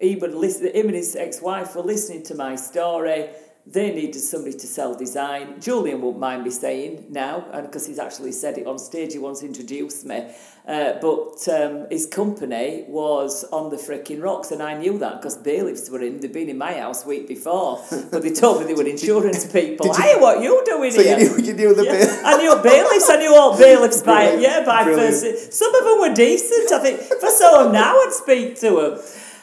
He 0.00 0.16
would 0.16 0.34
listen, 0.34 0.66
him 0.74 0.86
and 0.86 0.94
his 0.94 1.14
ex 1.14 1.42
wife 1.42 1.76
were 1.76 1.82
listening 1.82 2.22
to 2.24 2.34
my 2.34 2.56
story. 2.56 3.28
They 3.70 3.92
needed 3.94 4.20
somebody 4.20 4.56
to 4.56 4.66
sell 4.66 4.94
design. 4.94 5.60
Julian 5.60 6.00
won't 6.00 6.18
mind 6.18 6.42
me 6.44 6.50
saying 6.50 7.04
now, 7.10 7.44
and 7.52 7.66
because 7.66 7.86
he's 7.86 7.98
actually 7.98 8.32
said 8.32 8.56
it 8.56 8.66
on 8.66 8.78
stage, 8.78 9.12
he 9.12 9.18
wants 9.18 9.40
to 9.40 9.46
introduce 9.46 10.06
me. 10.06 10.26
Uh, 10.66 10.94
but 11.00 11.46
um, 11.48 11.86
his 11.90 12.06
company 12.06 12.84
was 12.88 13.44
on 13.52 13.68
the 13.68 13.76
freaking 13.76 14.22
rocks, 14.22 14.50
and 14.52 14.62
I 14.62 14.72
knew 14.78 14.96
that 14.98 15.20
because 15.20 15.36
bailiffs 15.36 15.90
were 15.90 16.00
in. 16.02 16.20
They'd 16.20 16.32
been 16.32 16.48
in 16.48 16.56
my 16.56 16.72
house 16.74 17.04
week 17.04 17.28
before, 17.28 17.82
but 18.10 18.22
they 18.22 18.32
told 18.32 18.60
me 18.60 18.66
they 18.66 18.74
were 18.74 18.86
insurance 18.96 19.44
people. 19.50 19.86
You- 19.86 19.92
hey, 20.02 20.20
what 20.20 20.42
you 20.42 20.62
doing 20.64 20.90
So 20.90 21.02
you 21.02 21.06
here? 21.08 21.18
knew 21.18 21.44
you 21.44 21.52
knew 21.54 21.74
the 21.74 21.84
Yeah, 21.84 21.92
bit. 21.92 22.20
I 22.24 22.36
knew 22.38 22.54
bailiffs. 22.62 23.10
I 23.10 23.16
knew 23.16 23.34
all 23.34 23.58
bailiffs 23.58 24.02
by 24.02 24.34
yeah 24.34 24.64
by 24.64 24.84
brilliant. 24.84 25.10
first. 25.14 25.52
Some 25.52 25.74
of 25.74 25.84
them 25.84 25.98
were 26.00 26.14
decent. 26.14 26.72
I 26.72 26.78
think 26.80 27.00
for 27.00 27.30
so 27.30 27.70
now 27.70 27.92
I'd 27.96 28.12
speak 28.12 28.56
to 28.60 28.70
them. 28.70 29.00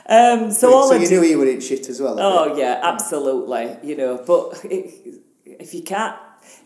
Um, 0.08 0.52
so 0.52 0.74
all 0.74 0.90
so 0.90 0.96
you 0.96 1.10
knew 1.10 1.22
he 1.22 1.36
would 1.36 1.48
eat 1.48 1.64
shit 1.64 1.90
as 1.90 2.00
well. 2.02 2.20
Oh 2.20 2.56
yeah, 2.56 2.80
absolutely. 2.84 3.78
You 3.84 3.98
know, 3.98 4.24
but 4.26 4.64
it, 4.66 5.22
if 5.46 5.74
you 5.74 5.82
can't, 5.82 6.16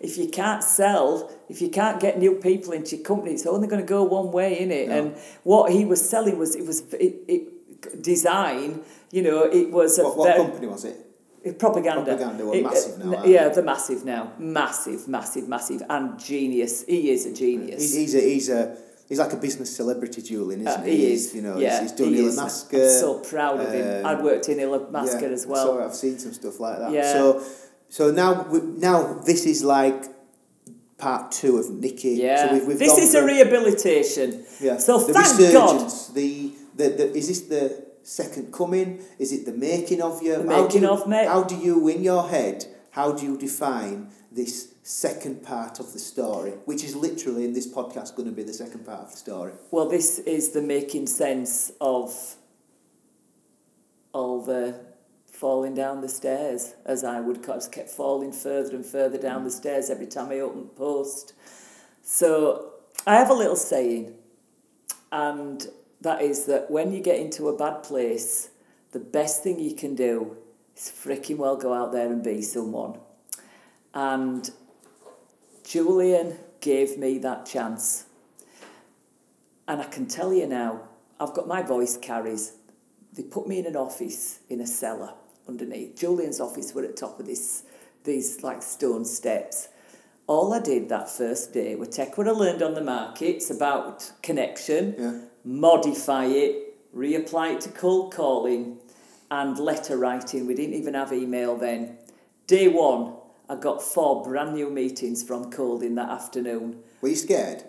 if 0.01 0.17
you 0.17 0.27
can't 0.29 0.63
sell, 0.63 1.31
if 1.47 1.61
you 1.61 1.69
can't 1.69 1.99
get 2.01 2.19
new 2.19 2.35
people 2.35 2.73
into 2.73 2.97
your 2.97 3.05
company, 3.05 3.31
it's 3.31 3.45
only 3.45 3.67
going 3.67 3.81
to 3.81 3.87
go 3.87 4.03
one 4.03 4.31
way, 4.31 4.59
in 4.59 4.71
it. 4.71 4.89
No. 4.89 4.97
And 4.97 5.15
what 5.43 5.71
he 5.71 5.85
was 5.85 6.07
selling 6.09 6.37
was 6.37 6.55
it 6.55 6.65
was 6.65 6.81
it, 6.93 7.15
it 7.27 8.01
design. 8.03 8.81
You 9.11 9.23
know, 9.23 9.43
it 9.43 9.71
was 9.71 9.97
a 9.99 10.03
What, 10.03 10.17
what 10.17 10.27
very, 10.27 10.39
company 10.39 10.67
was 10.67 10.85
it? 10.85 11.05
propaganda. 11.57 12.03
Propaganda, 12.03 12.45
well, 12.45 12.53
It- 12.53 12.63
massive 12.63 13.05
now, 13.05 13.17
uh, 13.19 13.23
yeah, 13.25 13.47
they're 13.49 13.63
massive 13.63 14.03
now. 14.05 14.33
Massive, 14.37 15.07
massive, 15.07 15.47
massive, 15.47 15.81
and 15.89 16.19
genius. 16.19 16.83
He 16.85 17.09
is 17.09 17.25
a 17.25 17.33
genius. 17.33 17.81
He's, 17.81 17.95
he's 17.95 18.15
a 18.15 18.19
he's 18.21 18.49
a 18.49 18.77
he's 19.09 19.19
like 19.19 19.33
a 19.33 19.37
business 19.37 19.75
celebrity, 19.75 20.21
Julian, 20.21 20.61
isn't 20.61 20.81
Uh, 20.81 20.83
he? 20.83 20.97
he 20.97 21.13
is. 21.13 21.35
You 21.35 21.41
know, 21.41 21.57
yeah, 21.57 21.81
he's, 21.81 21.91
he's 21.91 21.99
done 21.99 22.13
he 22.13 22.19
is. 22.25 22.37
Illamasqua. 22.37 22.83
I'm 22.93 22.99
so 23.01 23.19
proud 23.19 23.59
of 23.59 23.73
him. 23.73 24.05
um, 24.05 24.05
I'd 24.05 24.23
worked 24.23 24.47
in 24.49 24.57
Illamasqua 24.59 25.21
yeah, 25.23 25.27
as 25.39 25.45
well. 25.47 25.65
So 25.65 25.83
I've 25.83 25.95
seen 25.95 26.17
some 26.19 26.33
stuff 26.33 26.59
like 26.59 26.77
that. 26.79 26.91
Yeah. 26.91 27.11
So 27.13 27.43
so 27.89 28.11
now 28.11 28.43
we, 28.51 28.59
now 28.61 28.97
this 29.25 29.45
is 29.45 29.63
like 29.63 30.05
part 30.97 31.31
two 31.31 31.57
of 31.57 31.69
Nicky. 31.71 32.11
Yeah, 32.11 32.47
So 32.47 32.53
we've, 32.53 32.67
we've 32.67 32.79
this 32.79 32.97
is 32.97 33.15
a 33.15 33.23
rehabilitation. 33.25 34.43
Yeah. 34.61 34.77
So 34.77 34.99
the 34.99 35.13
thank 35.13 35.27
God. 35.53 35.73
resurgence, 35.75 36.07
The, 36.09 36.51
the 36.75 36.89
the 36.89 37.17
is 37.17 37.27
this 37.27 37.41
the 37.41 37.85
second 38.03 38.51
coming? 38.53 39.01
Is 39.17 39.31
it 39.31 39.45
the 39.45 39.53
making 39.53 40.01
of 40.01 40.21
you? 40.21 40.35
The 40.43 40.49
How 40.53 40.63
making 40.63 40.83
you- 40.83 40.89
of 40.89 41.07
me. 41.07 41.17
How 41.25 41.43
do 41.43 41.55
you 41.55 41.87
in 41.87 42.03
your 42.03 42.27
head? 42.27 42.65
How 42.91 43.11
do 43.13 43.23
you 43.25 43.37
define 43.37 44.09
this 44.31 44.73
second 44.83 45.43
part 45.43 45.79
of 45.79 45.93
the 45.93 45.99
story, 45.99 46.51
which 46.65 46.83
is 46.83 46.95
literally 46.95 47.45
in 47.45 47.53
this 47.53 47.71
podcast 47.71 48.15
going 48.15 48.29
to 48.29 48.35
be 48.35 48.43
the 48.43 48.53
second 48.53 48.85
part 48.85 49.01
of 49.01 49.11
the 49.11 49.17
story? 49.17 49.53
Well, 49.71 49.89
this 49.89 50.19
is 50.19 50.49
the 50.49 50.61
making 50.61 51.07
sense 51.07 51.71
of 51.81 52.35
all 54.13 54.41
the 54.41 54.69
uh, 54.69 54.73
falling 55.31 55.73
down 55.73 56.01
the 56.01 56.09
stairs, 56.09 56.73
as 56.85 57.03
I 57.03 57.21
would 57.21 57.41
call. 57.41 57.55
Just 57.55 57.71
kept 57.71 57.89
falling 57.89 58.33
further 58.33 58.75
and 58.75 58.85
further 58.85 59.17
down 59.17 59.45
the 59.45 59.51
stairs 59.51 59.89
every 59.89 60.07
time 60.07 60.31
I 60.31 60.39
opened 60.39 60.65
the 60.65 60.75
post. 60.75 61.33
So 62.03 62.73
I 63.07 63.15
have 63.15 63.29
a 63.29 63.33
little 63.33 63.55
saying, 63.55 64.15
and 65.11 65.65
that 66.01 66.21
is 66.21 66.45
that 66.45 66.69
when 66.69 66.91
you 66.91 67.01
get 67.01 67.19
into 67.19 67.47
a 67.47 67.55
bad 67.55 67.83
place, 67.83 68.49
the 68.91 68.99
best 68.99 69.43
thing 69.43 69.59
you 69.59 69.75
can 69.75 69.95
do 69.95 70.35
is 70.75 70.91
freaking 70.91 71.37
well 71.37 71.55
go 71.55 71.73
out 71.73 71.91
there 71.93 72.11
and 72.11 72.23
be 72.23 72.41
someone. 72.41 72.97
And 73.93 74.49
Julian 75.63 76.37
gave 76.61 76.97
me 76.97 77.17
that 77.19 77.45
chance. 77.45 78.05
And 79.67 79.81
I 79.81 79.85
can 79.85 80.07
tell 80.07 80.33
you 80.33 80.47
now, 80.47 80.81
I've 81.19 81.33
got 81.33 81.47
my 81.47 81.61
voice 81.61 81.97
carries. 81.97 82.53
They 83.13 83.23
put 83.23 83.47
me 83.47 83.59
in 83.59 83.65
an 83.65 83.75
office 83.75 84.39
in 84.49 84.61
a 84.61 84.67
cellar 84.67 85.13
underneath. 85.47 85.95
Julian's 85.97 86.39
office 86.39 86.73
were 86.73 86.83
at 86.83 86.97
top 86.97 87.19
of 87.19 87.25
this 87.25 87.63
these 88.05 88.43
like 88.43 88.61
stone 88.63 89.03
steps. 89.03 89.67
All 90.25 90.53
I 90.53 90.59
did 90.59 90.89
that 90.89 91.09
first 91.09 91.53
day 91.53 91.75
was 91.75 91.89
take 91.89 92.17
what 92.17 92.27
I 92.27 92.31
learned 92.31 92.61
on 92.61 92.73
the 92.73 92.81
markets 92.81 93.49
about 93.49 94.11
connection, 94.21 94.95
Yeah. 94.97 95.19
modify 95.43 96.25
it, 96.25 96.95
reapply 96.95 97.55
it 97.55 97.61
to 97.61 97.69
cold 97.69 98.13
calling 98.13 98.77
and 99.29 99.59
letter 99.59 99.97
writing. 99.97 100.47
We 100.47 100.55
didn't 100.55 100.75
even 100.75 100.93
have 100.93 101.11
email 101.11 101.57
then. 101.57 101.97
Day 102.47 102.67
one, 102.67 103.15
I 103.49 103.55
got 103.55 103.81
four 103.81 104.23
brand 104.23 104.53
new 104.53 104.69
meetings 104.69 105.23
from 105.23 105.51
cold 105.51 105.81
in 105.83 105.95
that 105.95 106.09
afternoon. 106.09 106.83
Were 107.01 107.09
you 107.09 107.15
scared? 107.15 107.63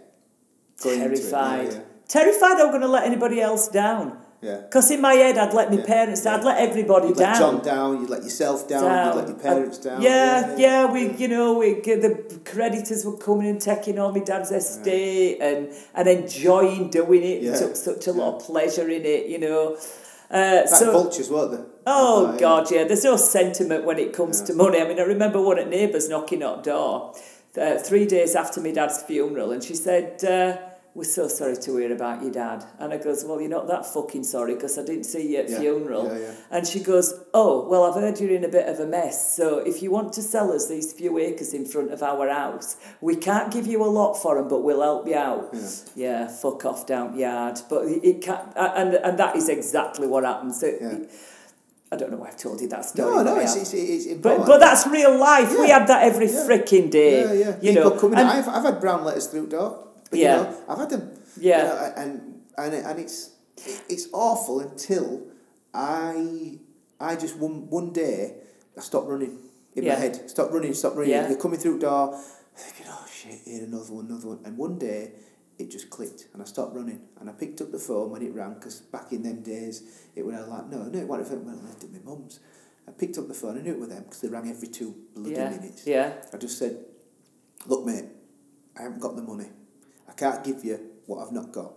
Going? 0.83 0.99
Terrified. 1.01 1.69
Yeah, 1.69 1.73
yeah. 1.73 1.81
Terrified 2.07 2.53
I 2.61 2.65
was 2.65 2.71
going 2.71 2.83
to 2.83 2.89
let 2.89 3.05
anybody 3.05 3.41
else 3.41 3.69
down. 3.69 4.19
Yeah. 4.43 4.57
Because 4.63 4.91
in 4.91 5.01
my 5.03 5.13
head, 5.15 5.37
I'd 5.37 5.53
let 5.55 5.71
my 5.71 5.77
Yeah, 5.79 5.85
parents 5.87 6.23
down, 6.23 6.33
yeah. 6.35 6.39
I'd 6.41 6.45
let 6.47 6.69
everybody 6.69 7.09
You'd 7.09 7.17
down. 7.19 7.33
let 7.33 7.39
John 7.39 7.63
down, 7.63 8.01
you'd 8.01 8.09
let 8.11 8.23
yourself 8.25 8.67
down, 8.69 8.83
you'd 8.85 9.17
let 9.21 9.29
your 9.29 9.37
parents 9.39 9.79
Uh, 9.79 9.83
down. 9.91 10.03
Yeah, 10.03 10.57
yeah, 10.57 10.91
we, 10.93 11.13
you 11.17 11.29
know, 11.29 11.59
we 11.59 11.75
the 11.81 12.41
creditors 12.47 13.05
were 13.05 13.19
coming 13.19 13.49
and 13.49 13.61
taking 13.61 13.99
on 13.99 14.15
my 14.15 14.21
dad's 14.21 14.51
estate 14.51 15.39
and 15.43 15.69
and 15.95 16.09
enjoying 16.09 16.89
doing 16.89 17.23
it. 17.23 17.43
Yeah, 17.43 17.57
Took 17.59 17.77
such 17.77 18.07
a 18.07 18.13
lot 18.13 18.37
of 18.37 18.43
pleasure 18.47 18.89
in 18.89 19.05
it, 19.05 19.27
you 19.27 19.39
know. 19.39 19.77
Uh, 20.31 20.63
Like 20.65 20.69
so, 20.69 20.93
vultures, 20.93 21.29
weren't 21.31 21.51
they? 21.53 21.65
Oh. 21.87 22.37
God, 22.39 22.71
yeah. 22.71 22.85
There's 22.85 23.05
no 23.05 23.17
sentiment 23.17 23.85
when 23.85 23.99
it 23.99 24.13
comes 24.13 24.41
Yeah. 24.41 24.47
to 24.47 24.55
money. 24.55 24.81
I 24.81 24.89
mean, 24.89 24.99
I 25.01 25.03
remember 25.05 25.41
one 25.41 25.59
at 25.59 25.69
neighbours 25.69 26.09
knocking 26.09 26.43
at 26.43 26.63
door 26.65 27.15
uh, 27.61 27.79
three 27.79 28.07
days 28.07 28.35
after 28.37 28.61
my 28.61 28.71
dad's 28.73 29.03
funeral, 29.03 29.51
and 29.53 29.63
she 29.63 29.75
said. 29.75 30.23
Uh, 30.25 30.57
we're 30.93 31.05
so 31.05 31.29
sorry 31.29 31.57
to 31.57 31.77
hear 31.77 31.93
about 31.93 32.21
your 32.21 32.33
dad. 32.33 32.65
And 32.81 32.93
I 32.93 32.97
goes, 32.99 33.25
well, 33.25 33.41
you're 33.41 33.49
not 33.49 33.69
that 33.69 33.87
fucking 33.87 34.25
sorry 34.25 34.55
because 34.57 34.77
I 34.77 34.83
didn't 34.85 35.05
see 35.05 35.35
you 35.35 35.39
at 35.39 35.49
Yeah, 35.49 35.61
funeral. 35.61 36.07
yeah, 36.09 36.19
yeah. 36.19 36.33
And 36.51 36.67
she 36.67 36.81
goes, 36.81 37.15
Oh, 37.33 37.69
well, 37.69 37.85
I've 37.85 37.95
heard 37.95 38.19
you're 38.19 38.33
in 38.35 38.43
a 38.43 38.49
bit 38.49 38.67
of 38.67 38.81
a 38.81 38.87
mess. 38.87 39.37
So 39.37 39.59
if 39.59 39.85
you 39.85 39.93
want 39.93 40.13
to 40.15 40.21
sell 40.21 40.51
us 40.53 40.67
these 40.69 40.93
few 40.93 41.17
acres 41.19 41.55
in 41.55 41.65
front 41.65 41.93
of 41.93 42.03
our 42.03 42.29
house, 42.29 42.77
we 43.01 43.15
can't 43.15 43.53
give 43.53 43.69
you 43.69 43.85
a 43.85 43.87
lot 43.87 44.15
for 44.15 44.35
them, 44.35 44.49
but 44.49 44.65
we'll 44.65 44.83
help 44.83 45.07
you 45.07 45.15
out. 45.15 45.55
Yeah. 45.95 46.27
Fuck 46.27 46.65
off 46.65 46.87
down 46.89 47.17
yard. 47.17 47.61
But 47.69 47.85
it 47.85 48.05
it 48.05 48.21
can't, 48.23 48.53
and, 48.57 48.95
and 48.95 49.17
that 49.17 49.37
is 49.37 49.49
exactly 49.49 50.09
what 50.09 50.25
happened. 50.25 50.57
So 50.57 50.67
Yeah. 50.81 50.99
I 51.93 51.97
don't 51.97 52.11
know 52.13 52.19
why 52.19 52.29
I've 52.29 52.37
told 52.37 52.61
you 52.61 52.69
that 52.69 52.85
story. 52.85 53.11
No, 53.17 53.23
no, 53.23 53.37
it's, 53.41 53.57
yeah. 53.57 53.63
it's, 53.63 53.75
it's 53.75 54.07
but, 54.07 54.15
important. 54.15 54.47
but 54.47 54.59
that's 54.61 54.87
real 54.87 55.19
life. 55.19 55.51
We 55.59 55.69
had 55.71 55.87
that 55.89 56.05
every 56.05 56.27
Yeah. 56.27 56.47
freaking 56.47 56.89
day. 56.91 57.21
yeah, 57.23 57.33
yeah. 57.33 57.57
You 57.61 57.73
People 57.75 57.91
know, 57.91 57.99
coming. 58.01 58.19
and- 58.19 58.29
I've, 58.29 58.49
I've 58.49 58.63
had 58.65 58.81
brown 58.81 59.05
letters 59.05 59.27
through 59.27 59.43
the 59.47 59.57
door. 59.57 59.89
But, 60.11 60.19
Yeah. 60.19 60.37
You 60.37 60.43
know, 60.45 60.57
I've 60.69 60.79
had 60.79 60.91
them. 60.91 61.11
Yeah. 61.39 61.59
You 61.59 61.65
know, 61.69 61.93
and 61.97 62.41
and 62.59 62.75
it- 62.75 62.85
and 62.85 62.99
it's 63.01 63.31
it's 63.89 64.09
awful 64.13 64.61
until 64.61 65.23
I 65.75 66.59
I 67.01 67.17
just 67.17 67.37
one 67.39 67.69
one 67.71 67.93
day 67.93 68.35
I 68.77 68.81
stopped 68.81 69.09
running 69.09 69.39
in 69.75 69.85
Yeah. 69.85 69.95
my 69.95 70.01
head. 70.01 70.31
Stop 70.31 70.53
running. 70.53 70.75
Stop 70.75 70.95
running. 70.97 71.11
Yeah. 71.11 71.27
They're 71.27 71.37
coming 71.37 71.59
through 71.59 71.75
the 71.75 71.87
door. 71.87 72.19
Thinking, 72.57 72.87
oh 72.93 73.07
shit, 73.11 73.41
here 73.45 73.65
another 73.65 73.93
one, 73.93 74.07
another 74.07 74.29
one. 74.29 74.41
And 74.45 74.57
one 74.59 74.79
day 74.79 75.13
it 75.61 75.71
just 75.71 75.91
clicked, 75.91 76.29
and 76.33 76.41
I 76.41 76.47
stopped 76.47 76.75
running, 76.75 77.01
and 77.21 77.29
I 77.29 77.33
picked 77.33 77.61
up 77.61 77.71
the 77.71 77.79
phone 77.79 78.11
when 78.11 78.23
it 78.23 78.35
rang 78.35 78.55
because 78.55 78.81
back 78.81 79.13
in 79.13 79.23
them 79.23 79.43
days 79.43 80.09
it 80.17 80.25
was 80.25 80.35
like 80.49 80.67
no, 80.69 80.85
no, 80.85 80.99
it 80.99 81.07
wasn't. 81.07 81.47
It 81.47 81.63
went 81.63 81.81
to 81.81 81.87
my 81.89 81.99
mum's. 82.05 82.41
I 82.89 82.93
picked 82.93 83.19
up 83.19 83.29
the 83.29 83.35
phone. 83.35 83.59
I 83.59 83.61
knew 83.61 83.73
it 83.73 83.79
was 83.79 83.91
them 83.91 84.05
because 84.05 84.21
they 84.23 84.29
rang 84.29 84.51
every 84.51 84.69
two 84.69 84.95
bloody 85.15 85.35
yeah, 85.35 85.51
minutes. 85.51 85.87
yeah, 85.87 86.15
I 86.33 86.37
just 86.39 86.59
said, 86.59 86.79
look, 87.67 87.85
mate, 87.85 88.07
I 88.79 88.83
haven't 88.83 89.01
got 89.01 89.17
the 89.17 89.23
money. 89.23 89.49
I 90.09 90.13
can't 90.13 90.43
give 90.43 90.65
you 90.65 90.81
what 91.07 91.25
I've 91.25 91.33
not 91.33 91.53
got. 91.53 91.73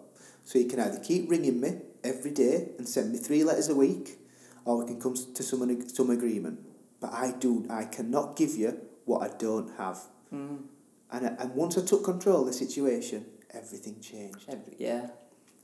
So 0.45 0.59
you 0.59 0.65
can 0.65 0.79
either 0.79 0.99
keep 0.99 1.29
ringing 1.29 1.59
me 1.59 1.79
every 2.03 2.31
day 2.31 2.69
and 2.77 2.87
send 2.87 3.11
me 3.11 3.17
three 3.17 3.43
letters 3.43 3.69
a 3.69 3.75
week, 3.75 4.17
or 4.65 4.77
we 4.77 4.85
can 4.85 4.99
come 4.99 5.15
to 5.15 5.43
some 5.43 5.89
some 5.89 6.09
agreement. 6.09 6.59
But 7.01 7.11
I 7.11 7.33
do, 7.37 7.65
I 7.69 7.85
cannot 7.85 8.37
give 8.37 8.55
you 8.55 8.79
what 9.03 9.29
I 9.29 9.35
don't 9.37 9.75
have. 9.77 9.99
Mm. 10.33 10.63
And 11.11 11.27
I, 11.27 11.29
and 11.43 11.53
once 11.53 11.77
I 11.77 11.85
took 11.85 12.05
control 12.05 12.41
of 12.41 12.47
the 12.47 12.53
situation, 12.53 13.25
everything 13.53 13.99
changed. 14.01 14.45
every, 14.49 14.75
yeah. 14.77 15.07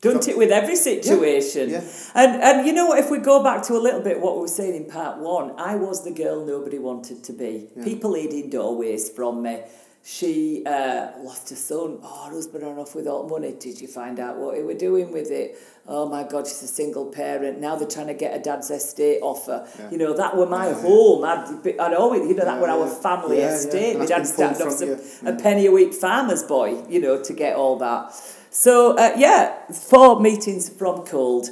Don't 0.01 0.25
it 0.29 0.37
with 0.37 0.51
every 0.51 0.77
situation. 0.77 1.69
yeah. 1.69 1.83
And 2.15 2.41
and 2.41 2.65
you 2.65 2.71
know 2.71 2.85
what? 2.87 2.99
If 2.99 3.11
we 3.11 3.17
go 3.19 3.43
back 3.43 3.63
to 3.63 3.73
a 3.73 3.81
little 3.81 4.01
bit 4.01 4.21
what 4.21 4.35
we 4.35 4.41
were 4.41 4.47
saying 4.47 4.75
in 4.75 4.89
part 4.89 5.17
one, 5.17 5.53
I 5.57 5.75
was 5.75 6.05
the 6.05 6.11
girl 6.11 6.45
nobody 6.45 6.79
wanted 6.79 7.23
to 7.25 7.33
be. 7.33 7.67
Yeah. 7.75 7.83
People 7.83 8.13
hid 8.13 8.49
doorways 8.49 9.09
from 9.09 9.43
me. 9.43 9.61
She 10.01 10.63
uh, 10.65 11.11
lost 11.19 11.49
her 11.49 11.55
son. 11.55 11.99
Oh, 12.01 12.25
her 12.25 12.31
husband 12.31 12.63
ran 12.63 12.77
off 12.79 12.95
with 12.95 13.05
all 13.05 13.27
money. 13.27 13.53
Did 13.59 13.79
you 13.81 13.87
find 13.87 14.19
out 14.19 14.37
what 14.37 14.55
he 14.57 14.63
were 14.63 14.73
doing 14.73 15.11
with 15.11 15.29
it? 15.29 15.57
Oh 15.87 16.07
my 16.07 16.23
God, 16.23 16.47
she's 16.47 16.63
a 16.63 16.67
single 16.67 17.07
parent. 17.07 17.59
Now 17.59 17.75
they're 17.75 17.87
trying 17.87 18.07
to 18.07 18.13
get 18.13 18.35
a 18.35 18.39
dad's 18.41 18.71
estate 18.71 19.19
off 19.21 19.45
her. 19.47 19.67
Yeah. 19.77 19.91
You 19.91 19.97
know, 19.97 20.13
that 20.15 20.35
were 20.37 20.45
my 20.45 20.67
Yeah, 20.69 20.75
yeah. 20.77 20.81
home. 20.81 21.23
I'd, 21.25 21.79
I'd 21.79 21.93
always, 21.93 22.21
you 22.21 22.33
know, 22.35 22.45
that 22.45 22.55
Yeah, 22.55 22.61
were 22.61 22.69
our 22.69 22.87
family 22.89 23.37
Yeah, 23.39 23.49
yeah. 23.49 23.55
estate. 23.55 23.97
My 23.99 24.05
dad 24.05 24.25
started 24.25 24.61
off 24.65 24.81
you. 24.81 24.99
a, 25.25 25.33
a 25.33 25.35
penny 25.35 25.65
a 25.65 25.71
week 25.71 25.93
farmer's 25.93 26.43
boy, 26.43 26.83
you 26.89 27.01
know, 27.01 27.21
to 27.21 27.33
get 27.33 27.55
all 27.55 27.77
that. 27.79 28.13
So, 28.51 28.95
uh, 28.97 29.13
yeah, 29.17 29.67
four 29.71 30.19
meetings 30.21 30.69
from 30.69 31.05
cold 31.05 31.49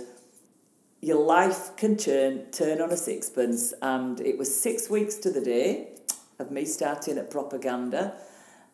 your 0.99 1.23
life 1.23 1.75
can 1.77 1.95
turn 1.95 2.49
turn 2.51 2.81
on 2.81 2.91
a 2.91 2.97
sixpence 2.97 3.71
and 3.83 4.19
it 4.19 4.35
was 4.35 4.49
six 4.59 4.89
weeks 4.89 5.13
to 5.15 5.29
the 5.29 5.39
day 5.39 5.89
of 6.39 6.49
me 6.49 6.65
starting 6.65 7.19
at 7.19 7.29
propaganda 7.29 8.15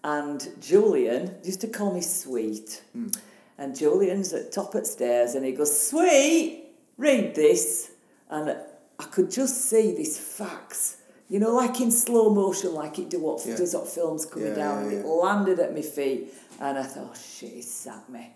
and 0.03 0.49
Julian 0.59 1.35
used 1.43 1.61
to 1.61 1.67
call 1.67 1.93
me 1.93 2.01
sweet 2.01 2.83
hmm. 2.93 3.09
and 3.57 3.77
Julian's 3.77 4.33
at 4.33 4.51
top 4.51 4.75
at 4.75 4.85
stairs 4.87 5.35
and 5.35 5.45
he 5.45 5.51
goes 5.51 5.87
sweet 5.89 6.65
read 6.97 7.35
this 7.35 7.91
and 8.29 8.57
I 8.99 9.03
could 9.05 9.31
just 9.31 9.69
see 9.69 9.93
this 9.95 10.17
fax 10.19 10.97
you 11.29 11.39
know 11.39 11.53
like 11.55 11.79
in 11.81 11.91
slow 11.91 12.33
motion 12.33 12.73
like 12.73 12.99
it 12.99 13.09
do 13.09 13.19
what 13.19 13.45
Yeah. 13.45 13.55
does 13.55 13.73
what 13.73 13.87
films 13.87 14.25
coming 14.25 14.49
Yeah, 14.49 14.55
down 14.55 14.85
yeah, 14.85 14.97
and 14.97 15.05
it 15.05 15.07
landed 15.07 15.59
at 15.59 15.73
my 15.73 15.81
feet 15.81 16.33
and 16.59 16.77
I 16.77 16.83
thought 16.83 17.11
oh 17.11 17.17
shit 17.17 17.53
he 17.53 17.61
sacked 17.61 18.09
me 18.09 18.35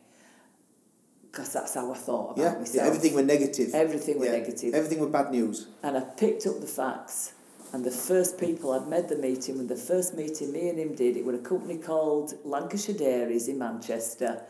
because 1.29 1.53
that's 1.53 1.73
how 1.75 1.91
I 1.91 1.95
thought 1.95 2.31
about 2.31 2.37
Yeah, 2.41 2.57
myself 2.57 2.75
yeah 2.75 2.83
everything 2.87 3.13
were 3.13 3.23
negative. 3.23 3.69
Everything 3.73 4.19
were 4.19 4.25
Yeah, 4.25 4.31
negative. 4.31 4.73
Everything 4.73 4.99
were 4.99 5.09
bad 5.09 5.31
news. 5.31 5.67
And 5.83 5.95
I 5.97 6.01
picked 6.01 6.47
up 6.47 6.59
the 6.61 6.67
facts. 6.67 7.33
And 7.73 7.83
the 7.83 7.91
first 7.91 8.39
people 8.39 8.71
I'd 8.71 8.87
made 8.87 9.09
the 9.09 9.17
meeting 9.17 9.57
when 9.57 9.67
the 9.67 9.75
first 9.75 10.15
meeting 10.15 10.53
me 10.53 10.69
and 10.69 10.79
him 10.79 10.95
did, 10.95 11.17
it 11.17 11.25
was 11.25 11.35
a 11.35 11.39
company 11.43 11.77
called 11.77 12.33
Lancashire 12.45 12.95
Dairies 12.95 13.49
in 13.49 13.59
Manchester. 13.59 14.41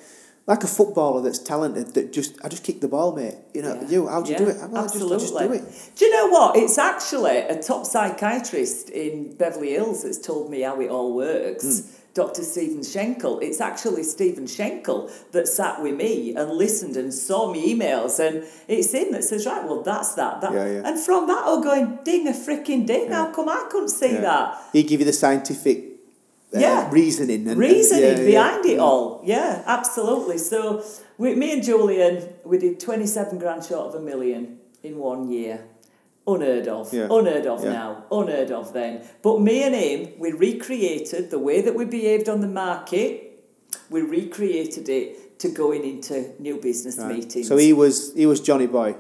like 0.50 0.64
a 0.64 0.68
footballer 0.68 1.22
that's 1.22 1.38
talented 1.38 1.94
that 1.94 2.12
just 2.12 2.32
I 2.44 2.50
just 2.50 2.64
kick 2.64 2.82
the 2.82 2.88
ball, 2.88 3.16
mate. 3.16 3.36
You 3.54 3.62
know, 3.62 3.76
Yeah. 3.76 3.88
you 3.88 4.08
how 4.08 4.22
do 4.24 4.32
you 4.32 4.38
Yeah, 4.38 4.44
do 4.46 4.48
it? 4.50 4.58
Well, 4.72 4.84
I 4.84 4.88
just, 4.88 4.96
I 4.96 5.18
just 5.26 5.38
do 5.38 5.54
it. 5.54 5.64
Do 5.96 6.06
you 6.06 6.12
know 6.12 6.28
what? 6.28 6.58
It's 6.58 6.80
actually 6.80 7.38
a 7.38 7.62
top 7.62 7.86
psychiatrist 7.86 8.90
in 8.90 9.36
Beverly 9.36 9.72
Hills 9.78 10.02
that's 10.04 10.18
told 10.18 10.50
me 10.50 10.62
how 10.62 10.82
it 10.82 10.90
all 10.90 11.14
works. 11.14 11.66
Hmm. 11.82 11.96
Dr. 12.16 12.42
Stephen 12.42 12.84
Schenkel. 12.84 13.40
It's 13.40 13.62
actually 13.62 14.02
Stephen 14.02 14.48
Schenkel 14.48 15.12
that 15.32 15.48
sat 15.48 15.82
with 15.84 15.96
me 15.96 16.36
and 16.36 16.50
listened 16.52 16.98
and 16.98 17.14
saw 17.14 17.52
me 17.54 17.60
emails, 17.74 18.20
and 18.20 18.44
it's 18.68 18.92
him 18.92 19.12
that 19.12 19.24
says, 19.24 19.46
"Right, 19.46 19.64
well, 19.64 19.84
that's 19.84 20.16
that." 20.16 20.42
that. 20.42 20.52
Yeah, 20.52 20.66
yeah. 20.66 20.82
And 20.88 21.00
from 21.00 21.28
that, 21.28 21.44
I'm 21.46 21.62
going, 21.62 22.00
"Ding 22.04 22.28
a 22.28 22.32
freaking 22.32 22.88
ding! 22.88 23.12
How 23.12 23.28
come 23.32 23.48
I 23.48 23.68
couldn't 23.70 23.90
see 23.90 24.14
Yeah. 24.14 24.22
that?" 24.22 24.62
He 24.74 24.82
give 24.82 25.00
you 25.02 25.06
the 25.06 25.14
scientific 25.14 25.89
uh, 26.56 26.60
Yeah. 26.60 26.90
reasoning 26.92 27.42
and 27.42 27.50
and- 27.52 27.60
reasoning 27.60 28.04
yeah, 28.04 28.20
yeah, 28.20 28.26
behind 28.26 28.66
it 28.66 28.80
all. 28.80 29.22
Yeah, 29.24 29.64
absolutely. 29.66 30.38
So, 30.38 30.84
with 31.18 31.38
me 31.38 31.52
and 31.54 31.64
Julian, 31.64 32.24
we 32.46 32.58
did 32.58 32.80
27 32.80 33.38
grand 33.40 33.64
short 33.66 33.88
of 33.88 33.96
a 33.96 34.00
million 34.04 34.60
in 34.84 34.98
one 34.98 35.30
year. 35.32 35.62
Unheard 36.28 36.68
of. 36.68 36.94
Yeah. 36.94 37.08
Unheard 37.10 37.48
of 37.48 37.64
Yeah. 37.64 37.72
now. 37.74 38.04
Unheard 38.12 38.52
of 38.52 38.72
then. 38.74 39.02
But 39.22 39.42
me 39.42 39.64
and 39.64 39.74
him, 39.76 40.10
we 40.20 40.32
recreated 40.32 41.32
the 41.32 41.40
way 41.40 41.62
that 41.62 41.74
we 41.76 41.86
behaved 41.86 42.30
on 42.30 42.42
the 42.42 42.48
market, 42.48 43.42
we 43.90 44.02
recreated 44.02 44.90
it 44.90 45.40
to 45.40 45.48
going 45.50 45.84
into 45.84 46.32
new 46.40 46.58
business 46.58 46.98
Right. 46.98 47.16
meetings. 47.16 47.48
So 47.48 47.58
he 47.58 47.74
was 47.74 48.14
he 48.14 48.26
was 48.26 48.40
Johnny 48.42 48.68
Boy. 48.68 48.96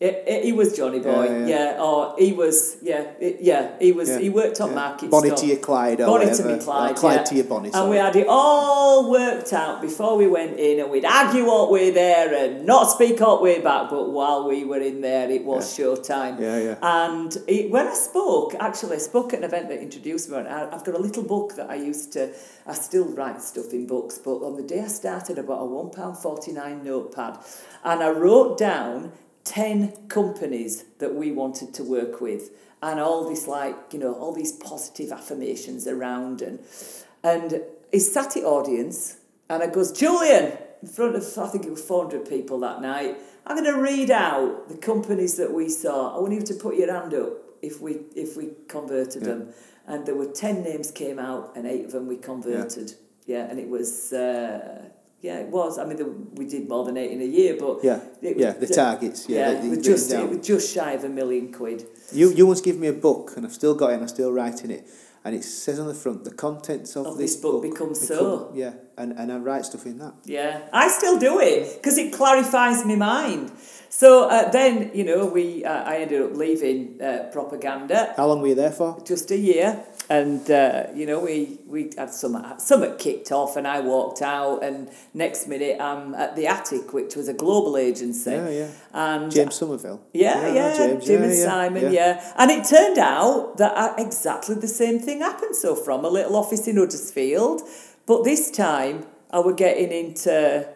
It, 0.00 0.22
it, 0.28 0.44
he 0.44 0.52
was 0.52 0.76
Johnny 0.76 1.00
Boy, 1.00 1.24
Yeah, 1.24 1.38
yeah, 1.38 1.46
yeah. 1.74 1.82
Or 1.82 2.14
he 2.16 2.32
was, 2.32 2.76
yeah, 2.82 3.00
it, 3.18 3.38
yeah. 3.40 3.76
He 3.80 3.90
was. 3.90 4.08
Yeah, 4.08 4.20
He 4.20 4.30
worked 4.30 4.60
on 4.60 4.72
market 4.72 5.10
Bonnie 5.10 5.30
stock. 5.30 5.40
to 5.40 5.46
your 5.46 5.56
Clyde 5.56 6.00
or 6.00 6.06
Bonnie 6.06 6.32
to 6.32 6.44
me 6.44 6.58
Clyde, 6.60 6.92
Or 6.92 6.94
Clyde 6.94 7.16
yeah. 7.16 7.24
to 7.24 7.34
your 7.34 7.44
Bonnie. 7.44 7.70
And 7.74 7.90
we 7.90 7.96
had 7.96 8.14
it 8.14 8.28
all 8.28 9.10
worked 9.10 9.52
out 9.52 9.82
before 9.82 10.16
we 10.16 10.28
went 10.28 10.56
in, 10.56 10.78
and 10.78 10.88
we'd 10.88 11.04
argue 11.04 11.48
all 11.48 11.66
the 11.66 11.72
way 11.72 11.90
there 11.90 12.32
and 12.32 12.64
not 12.64 12.84
speak 12.92 13.20
all 13.20 13.38
the 13.38 13.42
way 13.42 13.60
back. 13.60 13.90
But 13.90 14.10
while 14.10 14.46
we 14.46 14.64
were 14.64 14.78
in 14.78 15.00
there, 15.00 15.28
it 15.28 15.44
was 15.44 15.76
showtime. 15.76 16.38
Yeah, 16.38 16.58
yeah. 16.60 16.76
And 16.80 17.36
it, 17.48 17.72
when 17.72 17.88
I 17.88 17.94
spoke, 17.94 18.54
actually, 18.60 18.96
I 18.96 18.98
spoke 19.00 19.32
at 19.32 19.40
an 19.40 19.44
event 19.46 19.68
that 19.68 19.80
introduced 19.82 20.30
me. 20.30 20.36
And 20.38 20.46
I, 20.46 20.72
I've 20.72 20.84
got 20.84 20.94
a 20.94 20.98
little 20.98 21.24
book 21.24 21.56
that 21.56 21.68
I 21.70 21.74
used 21.74 22.12
to. 22.12 22.30
I 22.68 22.74
still 22.74 23.06
write 23.06 23.42
stuff 23.42 23.72
in 23.72 23.88
books, 23.88 24.16
but 24.18 24.36
on 24.44 24.54
the 24.54 24.62
day 24.62 24.82
I 24.82 24.86
started, 24.86 25.40
I 25.40 25.42
bought 25.42 25.62
a 25.62 25.64
one 25.64 25.90
pound 25.90 26.18
forty 26.18 26.52
nine 26.52 26.84
notepad, 26.84 27.38
and 27.82 28.00
I 28.00 28.10
wrote 28.10 28.58
down 28.58 29.10
ten 29.48 29.92
companies 30.08 30.84
that 30.98 31.14
we 31.14 31.32
wanted 31.32 31.68
to 31.78 31.82
work 31.84 32.20
with, 32.20 32.42
and 32.82 33.00
all 33.00 33.28
this 33.28 33.46
like 33.46 33.76
you 33.92 33.98
know 34.02 34.12
all 34.20 34.32
these 34.40 34.52
positive 34.52 35.10
affirmations 35.18 35.86
around, 35.86 36.42
and 36.42 36.58
and 37.22 37.48
he 37.92 37.98
sat 37.98 38.36
at 38.36 38.44
audience, 38.44 39.16
and 39.50 39.62
I 39.62 39.66
goes 39.78 39.90
Julian 39.92 40.46
in 40.82 40.88
front 40.88 41.16
of 41.16 41.22
I 41.38 41.46
think 41.48 41.64
it 41.64 41.70
was 41.70 41.82
four 41.82 42.02
hundred 42.04 42.28
people 42.28 42.58
that 42.60 42.80
night. 42.82 43.16
I'm 43.46 43.56
going 43.56 43.74
to 43.74 43.80
read 43.80 44.10
out 44.10 44.68
the 44.68 44.76
companies 44.76 45.34
that 45.38 45.50
we 45.58 45.66
saw. 45.70 46.14
I 46.14 46.20
want 46.20 46.34
you 46.34 46.42
to 46.42 46.54
put 46.54 46.76
your 46.76 46.92
hand 46.92 47.14
up 47.14 47.32
if 47.62 47.80
we 47.80 47.92
if 48.14 48.36
we 48.36 48.50
converted 48.68 49.22
Yeah. 49.22 49.28
them, 49.28 49.40
and 49.86 50.04
there 50.06 50.14
were 50.14 50.30
ten 50.44 50.62
names 50.62 50.90
came 50.90 51.18
out, 51.18 51.44
and 51.56 51.66
eight 51.66 51.84
of 51.86 51.92
them 51.92 52.06
we 52.06 52.16
converted. 52.16 52.88
Yeah, 53.26 53.44
and 53.50 53.58
it 53.58 53.68
was. 53.68 54.12
Uh, 54.12 54.90
yeah, 55.20 55.38
it 55.38 55.48
was. 55.48 55.78
I 55.78 55.84
mean, 55.84 55.96
the, 55.96 56.04
we 56.04 56.46
did 56.46 56.68
more 56.68 56.84
than 56.84 56.96
eight 56.96 57.10
in 57.10 57.20
a 57.20 57.24
year, 57.24 57.56
but 57.58 57.82
Yeah, 57.82 58.00
it 58.22 58.36
was 58.36 58.44
yeah, 58.44 58.52
the 58.52 58.66
targets. 58.66 59.28
Yeah, 59.28 59.62
yeah, 59.62 59.80
just 59.80 60.12
it 60.12 60.28
was 60.28 60.46
just 60.46 60.74
shy 60.74 60.92
of 60.92 61.04
a 61.04 61.08
million 61.08 61.52
quid. 61.52 61.86
You 62.12 62.30
you 62.30 62.46
once 62.46 62.60
gave 62.60 62.78
me 62.78 62.88
a 62.88 62.92
book, 62.92 63.36
and 63.36 63.44
I've 63.44 63.52
still 63.52 63.74
got 63.74 63.90
it, 63.90 63.94
and 63.94 64.02
I'm 64.02 64.08
still 64.08 64.32
writing 64.32 64.70
it. 64.70 64.86
And 65.24 65.34
it 65.34 65.42
says 65.42 65.80
on 65.80 65.88
the 65.88 65.94
front, 65.94 66.24
the 66.24 66.32
contents 66.32 66.94
of, 66.96 67.06
Of 67.06 67.18
this, 67.18 67.34
this 67.34 67.42
book 67.42 67.62
becomes 67.62 68.06
so. 68.06 68.52
Yeah, 68.54 68.74
and, 68.98 69.12
and 69.18 69.32
I 69.32 69.36
write 69.38 69.64
stuff 69.64 69.86
in 69.86 69.98
that. 69.98 70.14
Yeah, 70.24 70.60
I 70.72 70.88
still 70.88 71.18
do 71.18 71.40
it 71.40 71.76
because 71.76 71.96
it 71.98 72.12
clarifies 72.12 72.84
my 72.84 72.96
mind. 72.96 73.50
So 73.90 74.28
uh, 74.28 74.50
then, 74.50 74.90
you 74.92 75.02
know, 75.04 75.24
we 75.24 75.64
uh, 75.64 75.82
I 75.90 75.96
ended 76.02 76.20
up 76.20 76.36
leaving 76.36 77.00
uh, 77.00 77.30
propaganda 77.32 78.12
How 78.16 78.26
long 78.26 78.42
were 78.42 78.48
you 78.48 78.54
there 78.54 78.70
for? 78.70 79.00
just 79.04 79.30
a 79.30 79.36
year, 79.36 79.82
and 80.10 80.48
uh, 80.50 80.88
you 80.94 81.06
know 81.06 81.20
we 81.20 81.58
we 81.66 81.90
had 81.96 82.10
some 82.12 82.34
some 82.58 82.84
kicked 82.98 83.32
off, 83.32 83.56
and 83.56 83.66
I 83.66 83.80
walked 83.80 84.20
out, 84.20 84.62
and 84.62 84.90
next 85.14 85.48
minute 85.48 85.80
I'm 85.80 86.14
at 86.14 86.36
the 86.36 86.46
Attic, 86.46 86.92
which 86.92 87.16
was 87.16 87.28
a 87.28 87.32
global 87.34 87.78
agency, 87.78 88.30
Yeah, 88.32 88.50
yeah. 88.50 88.70
and 88.92 89.32
James 89.32 89.54
Somerville. 89.54 90.00
Yeah, 90.12 90.34
know 90.34 90.54
yeah, 90.54 90.76
James. 90.76 91.06
Jim 91.06 91.20
Yeah, 91.22 91.28
and 91.28 91.38
yeah, 91.38 91.44
Simon, 91.44 91.82
yeah. 91.84 91.90
yeah. 91.90 92.32
And 92.36 92.50
it 92.50 92.66
turned 92.68 92.98
out 92.98 93.56
that 93.56 93.98
exactly 93.98 94.54
the 94.56 94.68
same 94.68 94.98
thing 94.98 95.20
happened. 95.20 95.56
So 95.56 95.74
from 95.74 96.04
a 96.04 96.10
little 96.10 96.36
office 96.36 96.68
in 96.68 96.76
Huddersfield, 96.76 97.62
but 98.08 98.24
this 98.24 98.50
time 98.50 99.04
I 99.30 99.40
were 99.40 99.52
getting 99.52 99.92
into 99.92 100.66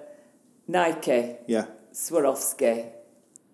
Nike, 0.69 1.37
Yeah, 1.47 1.65
Swarovski, 1.93 2.91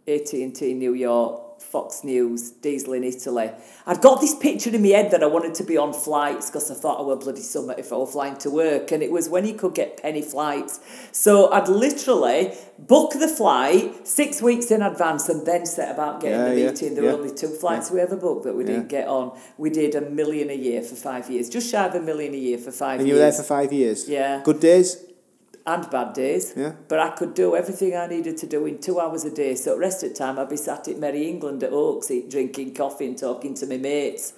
AT&T 0.07 0.75
New 0.75 0.95
York, 0.95 1.48
Fox 1.61 2.05
News, 2.05 2.51
Diesel 2.51 2.95
in 2.95 3.05
Italy. 3.05 3.51
I'd 3.87 4.01
got 4.01 4.21
this 4.21 4.35
picture 4.35 4.71
in 4.71 4.83
my 4.83 4.89
head 4.89 5.11
that 5.11 5.23
I 5.23 5.27
wanted 5.27 5.55
to 5.55 5.65
be 5.65 5.77
on 5.77 5.93
flights 5.93 6.51
because 6.51 6.71
I 6.71 6.75
thought 6.75 7.01
I 7.01 7.03
were 7.03 7.17
bloody 7.17 7.41
summer 7.43 7.75
if 7.77 7.93
I 7.93 7.97
were 7.97 8.07
flying 8.07 8.37
to 8.39 8.51
work. 8.51 8.91
And 8.93 9.03
it 9.03 9.11
was 9.11 9.29
when 9.29 9.47
you 9.47 9.55
could 9.55 9.75
get 9.75 10.01
penny 10.01 10.23
flights. 10.23 10.81
So 11.13 11.51
I'd 11.53 11.69
literally 11.69 12.53
book 12.79 13.13
the 13.13 13.29
flight 13.29 14.07
six 14.07 14.41
weeks 14.41 14.71
in 14.71 14.83
advance 14.83 15.29
and 15.29 15.47
then 15.47 15.67
set 15.67 15.91
about 15.93 16.21
getting 16.21 16.39
Yeah, 16.39 16.49
the 16.49 16.61
yeah, 16.61 16.71
meeting. 16.71 16.95
There 16.95 17.05
yeah. 17.05 17.13
were 17.13 17.19
only 17.19 17.35
two 17.35 17.49
flights 17.49 17.91
we 17.91 18.01
ever 18.01 18.17
booked 18.17 18.45
that 18.45 18.55
we 18.55 18.65
didn't 18.65 18.89
get 18.89 19.09
on. 19.09 19.37
We 19.57 19.71
did 19.71 19.95
a 19.95 20.03
million 20.03 20.51
a 20.51 20.55
year 20.55 20.83
for 20.83 20.95
five 20.95 21.29
years, 21.31 21.49
just 21.49 21.71
shy 21.71 21.85
of 21.85 21.95
a 21.95 22.01
million 22.01 22.35
a 22.35 22.39
year 22.39 22.59
for 22.59 22.71
five 22.71 23.01
and 23.01 23.09
you 23.09 23.15
were 23.15 23.21
there 23.21 23.33
for 23.33 23.43
five 23.43 23.73
years. 23.73 24.09
Yeah. 24.09 24.43
Good 24.45 24.61
days. 24.61 25.05
And 25.69 25.91
bad 25.91 26.15
days. 26.15 26.55
Yeah. 26.57 26.73
But 26.89 26.99
I 26.99 27.11
could 27.11 27.35
do 27.35 27.55
everything 27.55 27.95
I 27.95 28.07
needed 28.07 28.37
to 28.39 28.47
do 28.47 28.65
in 28.67 28.81
two 28.81 28.99
hours 29.01 29.25
a 29.25 29.31
day. 29.31 29.55
So 29.55 29.75
the 29.75 29.81
rest 29.81 30.03
of 30.03 30.11
the 30.11 30.15
time 30.17 30.39
I'd 30.39 30.49
be 30.49 30.57
sat 30.57 30.89
at 30.89 30.99
Merry 30.99 31.29
England 31.29 31.63
at 31.63 31.73
Oaks, 31.73 32.11
eat, 32.11 32.31
drinking 32.31 32.75
coffee 32.75 33.07
and 33.07 33.19
talking 33.19 33.55
to 33.55 33.67
my 33.67 33.77
mates. 33.77 34.33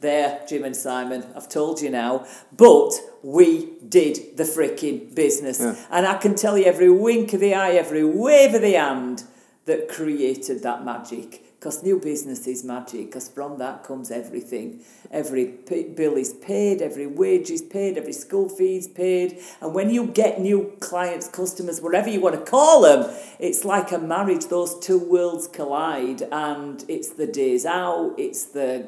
There, 0.00 0.42
Jim 0.48 0.64
and 0.64 0.76
Simon, 0.76 1.24
I've 1.34 1.48
told 1.48 1.80
you 1.80 1.90
now. 1.90 2.26
But 2.56 2.92
we 3.22 3.70
did 3.88 4.36
the 4.36 4.44
freaking 4.44 5.14
business. 5.14 5.58
Yeah. 5.60 5.74
And 5.90 6.06
I 6.06 6.18
can 6.18 6.34
tell 6.34 6.56
you 6.56 6.64
every 6.64 6.90
wink 6.90 7.32
of 7.32 7.40
the 7.40 7.54
eye, 7.54 7.72
every 7.72 8.04
wave 8.04 8.54
of 8.54 8.62
the 8.62 8.74
hand 8.74 9.24
that 9.64 9.88
created 9.88 10.62
that 10.62 10.84
magic. 10.84 11.45
Because 11.66 11.82
new 11.82 11.98
business 11.98 12.46
is 12.46 12.62
magic, 12.62 13.06
because 13.06 13.28
from 13.28 13.58
that 13.58 13.82
comes 13.82 14.12
everything. 14.12 14.84
Every 15.10 15.46
p- 15.46 15.88
bill 15.88 16.14
is 16.14 16.32
paid, 16.32 16.80
every 16.80 17.08
wage 17.08 17.50
is 17.50 17.60
paid, 17.60 17.98
every 17.98 18.12
school 18.12 18.48
fee 18.48 18.76
is 18.76 18.86
paid. 18.86 19.40
And 19.60 19.74
when 19.74 19.90
you 19.90 20.06
get 20.06 20.40
new 20.40 20.76
clients, 20.78 21.26
customers, 21.26 21.80
whatever 21.80 22.08
you 22.08 22.20
want 22.20 22.36
to 22.36 22.48
call 22.48 22.82
them, 22.82 23.12
it's 23.40 23.64
like 23.64 23.90
a 23.90 23.98
marriage. 23.98 24.46
Those 24.46 24.78
two 24.78 24.96
worlds 24.96 25.48
collide, 25.48 26.22
and 26.30 26.84
it's 26.86 27.08
the 27.08 27.26
days 27.26 27.66
out, 27.66 28.14
it's 28.16 28.44
the 28.44 28.86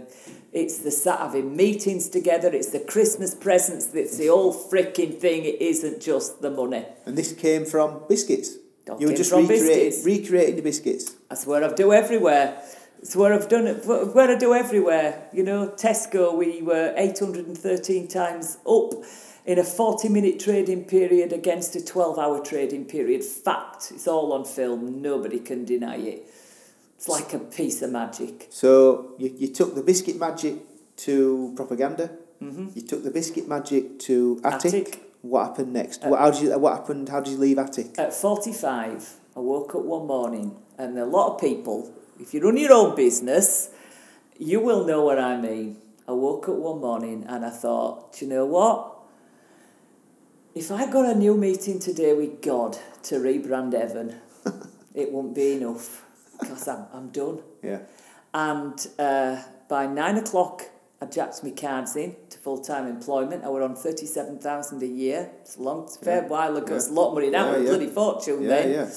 it's 0.52 0.78
the 0.78 0.92
sat 0.92 1.18
having 1.18 1.56
meetings 1.56 2.08
together, 2.08 2.48
it's 2.52 2.70
the 2.70 2.78
Christmas 2.78 3.34
presents, 3.34 3.92
it's 3.92 4.18
the 4.18 4.28
whole 4.28 4.54
freaking 4.54 5.18
thing. 5.18 5.44
It 5.44 5.60
isn't 5.60 6.00
just 6.00 6.42
the 6.42 6.50
money. 6.52 6.86
And 7.06 7.18
this 7.18 7.32
came 7.32 7.64
from 7.64 8.02
biscuits. 8.08 8.56
You're 8.98 9.14
just 9.14 9.33
recreating, 9.33 10.05
recreating 10.05 10.57
the 10.57 10.62
biscuits. 10.62 11.14
That's 11.29 11.46
what 11.46 11.62
I 11.62 11.72
do 11.74 11.92
everywhere. 11.92 12.62
It's 13.01 13.14
where 13.14 13.33
I've 13.33 13.48
done 13.48 13.66
it. 13.66 13.85
Where 13.87 14.31
I 14.31 14.35
do 14.37 14.55
everywhere. 14.55 15.29
You 15.33 15.44
know, 15.44 15.68
Tesco. 15.68 16.37
We 16.37 16.62
were 16.62 16.94
eight 16.96 17.18
hundred 17.18 17.46
and 17.46 17.57
thirteen 17.57 18.09
times 18.09 18.59
up 18.66 18.92
in 19.46 19.59
a 19.59 19.64
forty-minute 19.64 20.40
trading 20.40 20.85
period 20.85 21.33
against 21.33 21.77
a 21.77 21.85
twelve-hour 21.85 22.44
trading 22.44 22.87
period. 22.87 23.22
Fact. 23.22 23.92
It's 23.92 24.09
all 24.09 24.33
on 24.33 24.44
film. 24.44 25.01
Nobody 25.01 25.38
can 25.38 25.64
deny 25.64 25.96
it. 25.96 26.27
It's 26.96 27.09
like 27.09 27.33
a 27.33 27.38
piece 27.38 27.83
of 27.83 27.92
magic. 27.92 28.48
So 28.51 29.14
you, 29.18 29.33
you 29.38 29.48
took 29.48 29.77
the 29.77 29.83
biscuit 29.83 30.18
magic 30.18 30.57
to 30.96 31.53
propaganda. 31.55 32.11
Mm-hmm. 32.42 32.70
You 32.74 32.83
took 32.83 33.05
the 33.05 33.11
biscuit 33.12 33.46
magic 33.48 34.01
to 34.01 34.40
Attic. 34.42 34.74
Attic. 34.74 35.08
What 35.22 35.46
happened 35.46 35.72
next? 35.72 36.04
Uh, 36.04 36.09
what, 36.09 36.20
how 36.20 36.31
did 36.31 36.42
you, 36.42 36.59
what 36.59 36.74
happened? 36.74 37.09
How 37.09 37.20
did 37.20 37.33
you 37.33 37.38
leave 37.38 37.59
Attic? 37.59 37.98
At 37.98 38.14
45, 38.14 39.14
I 39.37 39.40
woke 39.40 39.74
up 39.74 39.83
one 39.83 40.07
morning, 40.07 40.57
and 40.78 40.98
a 40.98 41.04
lot 41.04 41.35
of 41.35 41.40
people, 41.40 41.92
if 42.20 42.35
you 42.35 42.40
run 42.40 42.57
your 42.57 42.72
own 42.72 42.94
business, 42.94 43.70
you 44.38 44.61
will 44.61 44.87
know 44.87 45.04
what 45.04 45.18
I 45.18 45.40
mean. 45.40 45.76
I 46.07 46.12
woke 46.12 46.48
up 46.48 46.54
one 46.54 46.81
morning 46.81 47.26
and 47.28 47.44
I 47.44 47.50
thought, 47.50 48.14
do 48.14 48.24
you 48.24 48.31
know 48.31 48.46
what? 48.46 48.94
If 50.54 50.70
I 50.72 50.90
got 50.90 51.04
a 51.04 51.14
new 51.14 51.37
meeting 51.37 51.78
today 51.78 52.14
with 52.14 52.40
God 52.40 52.78
to 53.04 53.16
rebrand 53.16 53.74
Evan, 53.74 54.16
it 54.94 55.12
won't 55.12 55.35
be 55.35 55.52
enough 55.52 56.04
because 56.40 56.66
I'm, 56.66 56.87
I'm 56.92 57.11
done. 57.11 57.40
Yeah. 57.62 57.81
And 58.33 58.87
uh, 58.98 59.42
by 59.68 59.87
nine 59.87 60.16
o'clock, 60.16 60.64
I 61.00 61.06
jacked 61.06 61.44
my 61.44 61.50
cards 61.50 61.94
in 61.96 62.16
to 62.30 62.38
full 62.38 62.58
time 62.58 62.87
employment. 62.88 63.44
I 63.44 63.48
were 63.50 63.62
on 63.62 63.76
thirty 63.76 64.06
seven 64.06 64.38
thousand 64.38 64.82
a 64.82 64.87
year. 64.87 65.30
It's 65.42 65.56
a 65.56 65.62
long, 65.62 65.84
it's 65.84 65.96
a 65.96 66.04
fair 66.04 66.22
while 66.22 66.56
ago. 66.56 66.66
Yeah. 66.70 66.76
It's 66.76 66.88
a 66.88 66.92
lot 66.92 67.08
of 67.08 67.14
money 67.14 67.30
now. 67.30 67.52
Yeah, 67.52 67.56
a 67.56 67.61
yeah. 67.62 67.68
bloody 67.68 67.87
fortune 67.87 68.42
Yeah, 68.42 68.48
then. 68.48 68.70
yeah. 68.72 68.90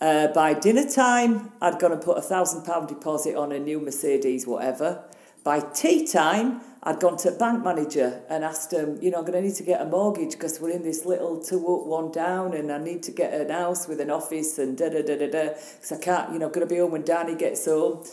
Uh, 0.00 0.28
by 0.32 0.54
dinner 0.54 0.88
time, 0.88 1.52
I'd 1.60 1.78
gone 1.78 1.92
and 1.92 2.02
put 2.02 2.18
a 2.18 2.22
thousand 2.22 2.62
pound 2.64 2.88
deposit 2.88 3.34
on 3.36 3.52
a 3.52 3.58
new 3.58 3.80
Mercedes, 3.80 4.46
whatever. 4.46 5.04
By 5.44 5.60
tea 5.60 6.06
time, 6.06 6.60
I'd 6.84 7.00
gone 7.00 7.16
to 7.18 7.28
a 7.34 7.38
bank 7.38 7.64
manager 7.64 8.22
and 8.28 8.44
asked 8.44 8.72
him, 8.72 8.98
you 9.02 9.10
know, 9.10 9.18
I'm 9.18 9.24
going 9.24 9.40
to 9.40 9.48
need 9.48 9.56
to 9.56 9.62
get 9.64 9.80
a 9.80 9.84
mortgage 9.84 10.32
because 10.32 10.60
we're 10.60 10.70
in 10.70 10.82
this 10.84 11.04
little 11.04 11.40
two 11.42 11.58
up, 11.66 11.86
one 11.86 12.12
down, 12.12 12.54
and 12.54 12.70
I 12.70 12.78
need 12.78 13.02
to 13.04 13.10
get 13.12 13.32
an 13.32 13.50
house 13.50 13.88
with 13.88 14.00
an 14.00 14.10
office 14.10 14.58
and 14.58 14.76
da 14.78 14.88
da 14.88 15.02
da 15.02 15.16
da 15.18 15.28
da. 15.30 15.48
Because 15.50 15.92
I 15.92 15.98
can't, 15.98 16.32
you 16.32 16.38
know, 16.38 16.48
going 16.48 16.66
to 16.66 16.72
be 16.72 16.78
home 16.80 16.92
when 16.92 17.02
Danny 17.02 17.34
gets 17.34 17.64
home. 17.66 18.04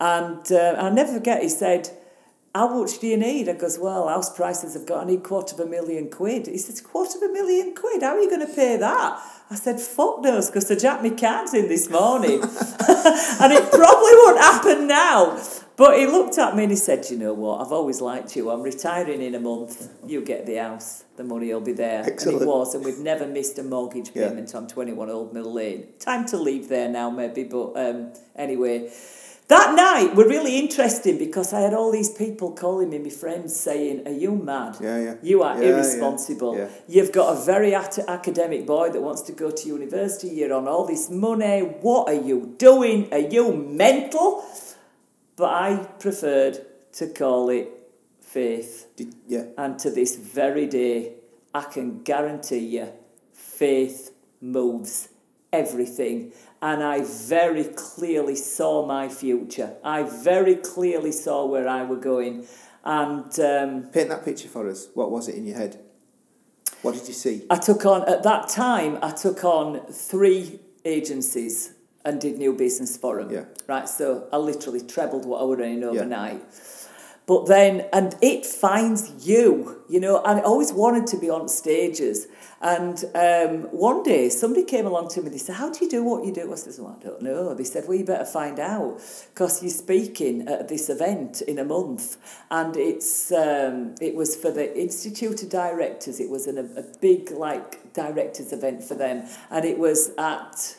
And 0.00 0.50
uh, 0.52 0.76
I'll 0.78 0.92
never 0.92 1.12
forget, 1.14 1.42
he 1.42 1.48
said, 1.48 1.90
how 2.54 2.68
much 2.74 2.98
do 2.98 3.06
you 3.06 3.16
need? 3.16 3.48
I 3.48 3.52
goes, 3.52 3.78
well, 3.78 4.08
house 4.08 4.34
prices 4.34 4.74
have 4.74 4.86
got, 4.86 5.04
I 5.04 5.06
need 5.06 5.22
quarter 5.22 5.54
of 5.54 5.60
a 5.60 5.66
million 5.66 6.10
quid. 6.10 6.46
He 6.46 6.58
says, 6.58 6.80
quarter 6.80 7.18
of 7.18 7.22
a 7.30 7.32
million 7.32 7.74
quid? 7.74 8.02
How 8.02 8.16
are 8.16 8.20
you 8.20 8.28
going 8.30 8.46
to 8.46 8.52
pay 8.52 8.76
that? 8.76 9.22
I 9.50 9.54
said, 9.54 9.80
fuck 9.80 10.20
knows, 10.22 10.46
because 10.48 10.70
I 10.70 10.74
jacked 10.74 11.02
my 11.02 11.10
cards 11.10 11.54
in 11.54 11.68
this 11.68 11.88
morning. 11.88 12.40
and 12.42 13.52
it 13.52 13.70
probably 13.70 14.12
won't 14.14 14.40
happen 14.40 14.86
now. 14.86 15.40
But 15.76 15.96
he 15.96 16.06
looked 16.06 16.38
at 16.38 16.56
me 16.56 16.64
and 16.64 16.72
he 16.72 16.76
said, 16.76 17.06
you 17.08 17.16
know 17.16 17.32
what, 17.32 17.60
I've 17.60 17.70
always 17.70 18.00
liked 18.00 18.34
you. 18.34 18.50
I'm 18.50 18.62
retiring 18.62 19.22
in 19.22 19.36
a 19.36 19.40
month. 19.40 19.88
You 20.04 20.22
get 20.24 20.44
the 20.44 20.56
house. 20.56 21.04
The 21.16 21.22
money 21.22 21.52
will 21.52 21.60
be 21.60 21.72
there. 21.72 22.02
And 22.02 22.20
it 22.20 22.46
was. 22.46 22.74
And 22.74 22.84
we've 22.84 22.98
never 22.98 23.26
missed 23.28 23.58
a 23.60 23.62
mortgage 23.62 24.10
Yeah. 24.12 24.28
payment 24.28 24.54
on 24.56 24.66
21 24.66 25.08
Old 25.08 25.32
Mill 25.32 25.52
Lane. 25.52 25.86
Time 26.00 26.26
to 26.26 26.36
leave 26.36 26.68
there 26.68 26.88
now, 26.88 27.10
maybe. 27.10 27.44
But 27.44 27.74
um, 27.76 28.12
anyway, 28.34 28.90
That 29.48 29.74
night 29.74 30.14
were 30.14 30.28
really 30.28 30.58
interesting 30.58 31.16
because 31.16 31.54
I 31.54 31.60
had 31.60 31.72
all 31.72 31.90
these 31.90 32.10
people 32.10 32.52
calling 32.52 32.90
me, 32.90 32.98
my 32.98 33.08
friends, 33.08 33.56
saying, 33.56 34.06
Are 34.06 34.12
you 34.12 34.36
mad? 34.36 34.76
Yeah, 34.78 35.00
yeah. 35.02 35.14
You 35.22 35.42
are 35.42 35.56
Yeah, 35.56 35.62
yeah, 35.70 35.74
irresponsible. 35.74 36.56
yeah. 36.58 36.68
You've 36.86 37.12
got 37.12 37.34
a 37.34 37.40
very 37.40 37.74
at- 37.74 37.98
academic 37.98 38.66
boy 38.66 38.90
that 38.90 39.00
wants 39.00 39.22
to 39.22 39.32
go 39.32 39.50
to 39.50 39.68
university. 39.68 40.28
You're 40.28 40.52
on 40.52 40.68
all 40.68 40.84
this 40.86 41.08
money. 41.08 41.60
What 41.60 42.08
are 42.08 42.20
you 42.20 42.54
doing? 42.58 43.08
Are 43.10 43.18
you 43.36 43.54
mental? 43.54 44.44
But 45.36 45.50
I 45.50 45.86
preferred 45.98 46.58
to 46.92 47.06
call 47.08 47.48
it 47.48 47.70
faith. 48.20 48.88
Did, 48.96 49.14
yeah. 49.26 49.44
And 49.56 49.78
to 49.78 49.90
this 49.90 50.16
very 50.16 50.66
day, 50.66 51.14
I 51.54 51.62
can 51.62 52.02
guarantee 52.02 52.66
you, 52.76 52.88
faith 53.32 54.12
moves 54.42 55.08
everything. 55.52 56.32
And 56.60 56.82
I 56.82 57.02
very 57.02 57.64
clearly 57.64 58.34
saw 58.34 58.84
my 58.84 59.08
future. 59.08 59.76
I 59.84 60.02
very 60.02 60.56
clearly 60.56 61.12
saw 61.12 61.46
where 61.46 61.68
I 61.68 61.84
were 61.84 61.96
going. 61.96 62.46
And 62.84 63.38
um, 63.40 63.82
Paint 63.92 64.08
that 64.08 64.24
picture 64.24 64.48
for 64.48 64.68
us. 64.68 64.88
What 64.94 65.10
was 65.10 65.28
it 65.28 65.36
in 65.36 65.46
your 65.46 65.56
head? 65.56 65.80
What 66.82 66.94
did 66.94 67.06
you 67.08 67.14
see? 67.14 67.44
I 67.50 67.56
took 67.56 67.84
on, 67.86 68.08
at 68.08 68.22
that 68.22 68.48
time, 68.48 68.98
I 69.02 69.10
took 69.10 69.44
on 69.44 69.86
three 69.86 70.60
agencies 70.84 71.74
and 72.04 72.20
did 72.20 72.38
new 72.38 72.52
business 72.52 72.96
for 72.96 73.22
them. 73.22 73.32
Yeah. 73.32 73.44
Right, 73.66 73.88
so 73.88 74.28
I 74.32 74.36
literally 74.38 74.80
trebled 74.80 75.26
what 75.26 75.40
I 75.40 75.44
were 75.44 75.56
earning 75.56 75.84
overnight. 75.84 76.42
But 77.26 77.46
then, 77.46 77.86
and 77.92 78.16
it 78.22 78.46
finds 78.46 79.26
you, 79.28 79.82
you 79.88 80.00
know, 80.00 80.22
and 80.24 80.40
I 80.40 80.42
always 80.42 80.72
wanted 80.72 81.06
to 81.08 81.18
be 81.18 81.28
on 81.28 81.48
stages. 81.48 82.26
And 82.60 83.04
um, 83.14 83.70
one 83.70 84.02
day 84.02 84.28
somebody 84.28 84.64
came 84.64 84.86
along 84.86 85.08
to 85.10 85.22
me, 85.22 85.30
they 85.30 85.38
said, 85.38 85.56
How 85.56 85.70
do 85.70 85.84
you 85.84 85.90
do 85.90 86.02
what 86.02 86.24
you 86.24 86.32
do? 86.32 86.52
I 86.52 86.56
said, 86.56 86.74
well, 86.78 86.96
I 86.98 87.04
don't 87.04 87.22
know. 87.22 87.54
They 87.54 87.64
said, 87.64 87.84
Well, 87.86 87.96
you 87.96 88.04
better 88.04 88.24
find 88.24 88.58
out 88.58 89.00
because 89.32 89.62
you're 89.62 89.70
speaking 89.70 90.48
at 90.48 90.68
this 90.68 90.90
event 90.90 91.40
in 91.42 91.58
a 91.58 91.64
month. 91.64 92.16
And 92.50 92.76
it's 92.76 93.30
um, 93.30 93.94
it 94.00 94.14
was 94.16 94.34
for 94.34 94.50
the 94.50 94.76
Institute 94.76 95.42
of 95.42 95.50
Directors, 95.50 96.18
it 96.18 96.30
was 96.30 96.46
an, 96.46 96.58
a, 96.58 96.80
a 96.80 96.84
big, 97.00 97.30
like, 97.30 97.92
directors 97.92 98.52
event 98.52 98.82
for 98.82 98.94
them. 98.94 99.24
And 99.50 99.64
it 99.64 99.78
was 99.78 100.10
at 100.18 100.76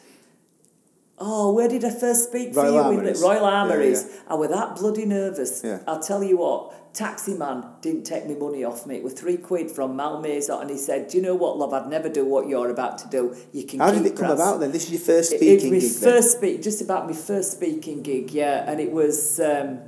Oh, 1.21 1.53
where 1.53 1.67
did 1.67 1.84
I 1.84 1.89
first 1.91 2.25
speak 2.29 2.55
Royal 2.55 2.67
for 2.67 2.71
you? 2.71 2.79
Armouries. 2.99 3.17
In 3.17 3.21
the 3.21 3.27
Royal 3.27 3.41
Yeah, 3.41 3.58
Armouries. 3.58 4.21
I 4.27 4.34
was 4.36 4.49
that 4.49 4.75
bloody 4.77 5.05
nervous. 5.05 5.62
Yeah. 5.63 5.79
I'll 5.88 5.99
tell 6.01 6.23
you 6.23 6.38
what, 6.38 6.93
taxi 6.93 7.34
man 7.34 7.65
didn't 7.82 8.03
take 8.05 8.25
me 8.25 8.36
money 8.36 8.63
off 8.63 8.86
me. 8.88 8.95
It 8.95 9.03
was 9.03 9.13
three 9.13 9.36
quid 9.38 9.69
from 9.69 9.95
Malmaison 9.97 10.62
and 10.62 10.69
he 10.69 10.77
said, 10.77 11.10
Do 11.10 11.17
you 11.17 11.23
know 11.23 11.36
what, 11.36 11.58
love, 11.58 11.73
I'd 11.73 11.88
never 11.89 12.08
do 12.08 12.23
what 12.25 12.47
you're 12.47 12.69
about 12.69 12.97
to 12.99 13.08
do. 13.10 13.36
You 13.51 13.65
can 13.65 13.79
How 13.79 13.91
did 13.91 14.05
it 14.05 14.15
come 14.15 14.27
grass." 14.27 14.34
about 14.39 14.60
then? 14.62 14.71
This 14.71 14.86
is 14.86 14.91
your 14.91 15.01
first 15.01 15.32
speaking 15.32 15.73
it 15.73 15.75
was 15.75 15.93
gig 15.99 16.03
first 16.03 16.38
speak, 16.38 16.62
just 16.63 16.82
about 16.82 17.05
my 17.05 17.13
first 17.13 17.51
speaking 17.51 18.01
gig, 18.01 18.32
yeah. 18.32 18.63
And 18.69 18.79
it 18.79 18.91
was 18.91 19.41
um, 19.41 19.79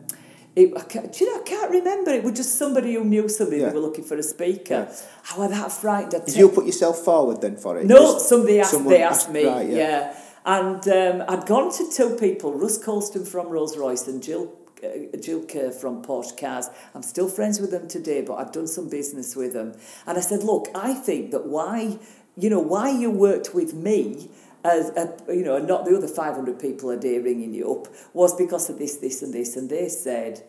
it, 0.54 0.74
I 0.78 0.82
can't, 0.82 1.14
do 1.14 1.24
you 1.24 1.34
know, 1.34 1.40
I 1.42 1.44
can't 1.46 1.72
remember. 1.72 2.12
It 2.12 2.24
was 2.26 2.34
just 2.34 2.58
somebody 2.58 2.96
who 2.96 3.06
knew 3.06 3.30
somebody 3.30 3.62
Yeah. 3.62 3.70
who 3.70 3.76
were 3.76 3.88
looking 3.88 4.04
for 4.04 4.18
a 4.18 4.24
speaker. 4.24 4.86
Yeah. 4.90 5.34
I 5.34 5.40
was 5.40 5.50
that 5.52 5.72
frightened. 5.72 6.16
I'd 6.16 6.26
Did 6.26 6.36
you 6.36 6.50
put 6.50 6.66
yourself 6.66 7.00
forward 7.00 7.40
then 7.40 7.56
for 7.56 7.78
it? 7.80 7.86
no, 7.86 7.96
Just 8.16 8.28
somebody 8.28 8.60
asked. 8.60 8.84
They 8.90 9.02
asked 9.02 9.32
me. 9.32 9.46
right, 9.48 9.70
yeah. 9.70 10.14
And 10.46 10.88
um, 10.88 11.24
I'd 11.28 11.46
gone 11.46 11.72
to 11.74 11.92
two 11.92 12.16
people: 12.18 12.54
Russ 12.54 12.78
Colston 12.78 13.26
from 13.26 13.48
Rolls 13.48 13.78
Royce 13.78 14.08
and 14.08 14.22
Jill. 14.22 14.54
Uh, 14.84 15.16
Jill 15.22 15.46
Kerr 15.46 15.70
from 15.70 16.02
Porsche 16.02 16.36
Cars. 16.36 16.68
I'm 16.96 17.04
still 17.04 17.30
friends 17.30 17.60
with 17.60 17.70
them 17.70 17.88
today, 17.88 18.22
but 18.24 18.38
I've 18.38 18.52
done 18.52 18.66
some 18.66 18.90
business 18.90 19.36
with 19.36 19.54
them. 19.54 19.74
And 20.08 20.18
I 20.18 20.22
said, 20.22 20.44
look, 20.44 20.70
I 20.74 20.96
think 20.96 21.30
that 21.30 21.46
why, 21.46 22.00
you 22.36 22.50
know, 22.50 22.60
why 22.60 22.90
you 22.90 23.12
worked 23.12 23.54
with 23.54 23.76
me 23.76 24.32
as 24.64 24.90
a, 24.90 25.14
you 25.28 25.44
know, 25.44 25.58
and 25.58 25.68
not 25.68 25.86
the 25.86 25.96
other 25.96 26.08
500 26.08 26.60
people 26.60 26.90
a 26.90 26.98
day 26.98 27.20
ringing 27.20 27.54
you 27.54 27.72
up 27.72 27.94
was 28.14 28.36
because 28.36 28.72
of 28.72 28.80
this, 28.80 28.98
this, 28.98 29.22
and 29.22 29.34
this. 29.34 29.56
And 29.56 29.70
they 29.70 29.88
said, 29.88 30.44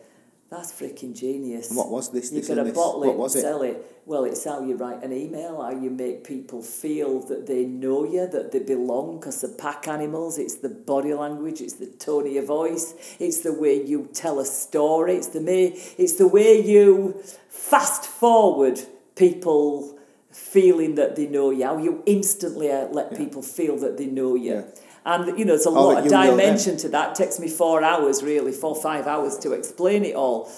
that's 0.53 0.71
freaking 0.71 1.13
genius. 1.15 1.69
And 1.69 1.77
what 1.77 1.89
was 1.89 2.11
this, 2.11 2.31
You 2.31 2.39
this, 2.39 2.47
got 2.49 2.55
to 2.63 2.71
bottle 2.71 3.03
it, 3.03 3.15
was 3.15 3.35
it? 3.35 3.41
sell 3.41 3.61
it. 3.63 3.77
Well, 4.05 4.25
it's 4.25 4.43
how 4.43 4.61
you 4.65 4.75
write 4.75 5.01
an 5.03 5.13
email, 5.13 5.61
how 5.61 5.71
you 5.71 5.89
make 5.89 6.25
people 6.25 6.61
feel 6.61 7.21
that 7.27 7.47
they 7.47 7.63
know 7.65 8.03
you, 8.03 8.27
that 8.27 8.51
they 8.51 8.59
belong, 8.59 9.19
because 9.19 9.41
they're 9.41 9.49
pack 9.51 9.87
animals. 9.87 10.37
It's 10.37 10.55
the 10.55 10.69
body 10.69 11.13
language, 11.13 11.61
it's 11.61 11.73
the 11.75 11.87
tone 11.87 12.27
of 12.27 12.33
your 12.33 12.45
voice, 12.45 12.95
it's 13.19 13.39
the 13.41 13.53
way 13.53 13.81
you 13.81 14.09
tell 14.13 14.39
a 14.39 14.45
story, 14.45 15.15
it's 15.15 15.27
the, 15.27 15.39
may, 15.41 15.67
it's 15.97 16.13
the 16.13 16.27
way 16.27 16.61
you 16.61 17.21
fast 17.49 18.05
forward 18.05 18.81
people 19.15 19.97
feeling 20.31 20.95
that 20.95 21.15
they 21.15 21.27
know 21.27 21.51
you, 21.51 21.63
how 21.63 21.77
you 21.77 22.03
instantly 22.05 22.71
uh, 22.71 22.87
let 22.87 23.11
Yeah. 23.11 23.17
people 23.19 23.41
feel 23.41 23.77
that 23.77 23.97
they 23.97 24.07
know 24.07 24.35
you. 24.35 24.55
Yeah. 24.55 24.61
And, 25.05 25.37
you 25.37 25.45
know, 25.45 25.53
there's 25.53 25.65
a 25.65 25.69
Or 25.69 25.73
lot 25.93 25.97
of 25.99 26.05
you 26.05 26.11
know 26.11 26.21
them. 26.27 26.37
dimension 26.37 26.77
to 26.77 26.89
that. 26.89 27.11
It 27.11 27.15
takes 27.23 27.39
me 27.39 27.49
four 27.49 27.83
hours, 27.83 28.23
really, 28.23 28.51
four, 28.53 28.75
five 28.75 29.05
hours 29.07 29.37
to 29.39 29.51
explain 29.53 30.05
it 30.05 30.15
all. 30.15 30.49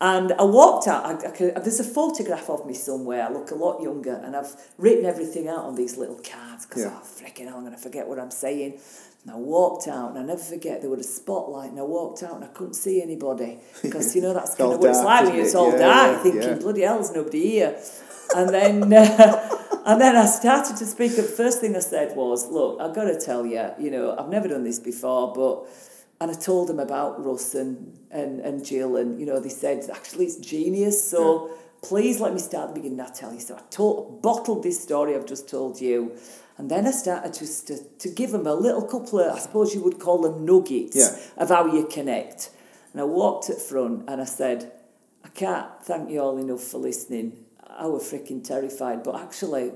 And 0.00 0.32
I 0.34 0.42
walked 0.44 0.86
out. 0.88 1.06
I, 1.06 1.28
I 1.28 1.30
could, 1.30 1.54
there's 1.54 1.80
a 1.80 1.84
photograph 1.84 2.50
of 2.50 2.66
me 2.66 2.74
somewhere. 2.74 3.22
I 3.26 3.32
look 3.32 3.50
a 3.50 3.54
lot 3.54 3.80
younger, 3.80 4.12
and 4.24 4.36
I've 4.36 4.54
written 4.76 5.06
everything 5.06 5.48
out 5.48 5.64
on 5.64 5.74
these 5.76 5.96
little 5.96 6.16
cards 6.16 6.66
because, 6.66 6.82
Yeah. 6.82 6.92
oh, 6.94 7.02
freaking 7.02 7.46
hell, 7.46 7.56
I'm 7.56 7.62
going 7.64 7.72
to 7.74 7.78
forget 7.80 8.06
what 8.06 8.18
I'm 8.18 8.30
saying. 8.30 8.78
And 9.22 9.32
I 9.32 9.36
walked 9.36 9.88
out, 9.88 10.10
and 10.10 10.18
I 10.18 10.22
never 10.22 10.42
forget, 10.42 10.82
there 10.82 10.90
was 10.90 11.00
a 11.00 11.10
spotlight, 11.10 11.70
and 11.70 11.78
I 11.80 11.84
walked 11.84 12.22
out, 12.22 12.34
and 12.34 12.44
I 12.44 12.48
couldn't 12.48 12.74
see 12.74 13.00
anybody. 13.00 13.58
Because, 13.82 14.14
you 14.14 14.20
know, 14.20 14.34
that's 14.34 14.54
kind 14.56 14.72
of 14.74 14.80
what 14.80 14.90
it's 14.90 15.02
like 15.02 15.24
when 15.24 15.36
it's 15.36 15.54
it? 15.54 15.56
all 15.56 15.70
Yeah, 15.70 15.78
dark. 15.78 16.16
yeah, 16.16 16.22
thinking, 16.32 16.58
bloody 16.58 16.82
hell, 16.82 16.96
there's 16.96 17.12
nobody 17.12 17.42
here. 17.52 17.78
And 18.36 18.50
then, 18.50 18.92
uh, 18.92 19.48
and 19.84 20.00
then 20.00 20.16
I 20.16 20.26
started 20.26 20.76
to 20.76 20.86
speak. 20.86 21.16
The 21.16 21.22
first 21.22 21.60
thing 21.60 21.76
I 21.76 21.80
said 21.80 22.16
was, 22.16 22.46
"Look, 22.50 22.80
I've 22.80 22.94
got 22.94 23.04
to 23.04 23.18
tell 23.20 23.44
you, 23.46 23.70
you 23.78 23.90
know, 23.90 24.16
I've 24.18 24.28
never 24.28 24.48
done 24.48 24.64
this 24.64 24.78
before, 24.78 25.32
but." 25.32 25.66
And 26.20 26.30
I 26.30 26.34
told 26.34 26.68
them 26.68 26.78
about 26.78 27.22
Russ 27.22 27.56
and, 27.56 27.98
and, 28.10 28.38
and 28.40 28.64
Jill, 28.64 28.96
and 28.96 29.18
you 29.18 29.26
know, 29.26 29.40
they 29.40 29.48
said 29.48 29.90
actually 29.92 30.26
it's 30.26 30.36
genius. 30.36 31.10
So 31.10 31.50
please 31.82 32.20
let 32.20 32.32
me 32.32 32.38
start 32.38 32.68
at 32.68 32.74
the 32.74 32.80
beginning. 32.80 33.00
I 33.00 33.08
tell 33.10 33.32
you. 33.34 33.40
So 33.40 33.56
I 33.56 33.60
told, 33.68 34.22
bottled 34.22 34.62
this 34.62 34.80
story 34.80 35.16
I've 35.16 35.26
just 35.26 35.48
told 35.48 35.80
you, 35.80 36.12
and 36.56 36.70
then 36.70 36.86
I 36.86 36.92
started 36.92 37.34
just 37.34 37.66
to, 37.66 37.78
to 37.98 38.08
give 38.08 38.30
them 38.30 38.46
a 38.46 38.54
little 38.54 38.82
couple 38.82 39.18
of, 39.20 39.34
I 39.34 39.38
suppose 39.40 39.74
you 39.74 39.82
would 39.82 39.98
call 39.98 40.22
them 40.22 40.46
nuggets 40.46 40.96
Yeah. 40.96 41.42
of 41.42 41.48
how 41.48 41.66
you 41.66 41.84
connect. 41.86 42.50
And 42.92 43.00
I 43.02 43.04
walked 43.04 43.50
at 43.50 43.60
front 43.60 44.08
and 44.08 44.20
I 44.22 44.24
said, 44.24 44.70
I 45.24 45.28
can't 45.28 45.66
thank 45.82 46.10
you 46.10 46.20
all 46.20 46.38
enough 46.38 46.62
for 46.62 46.78
listening. 46.78 47.43
I 47.76 47.86
was 47.86 48.04
freaking 48.10 48.42
terrified, 48.44 49.02
but 49.02 49.20
actually, 49.20 49.72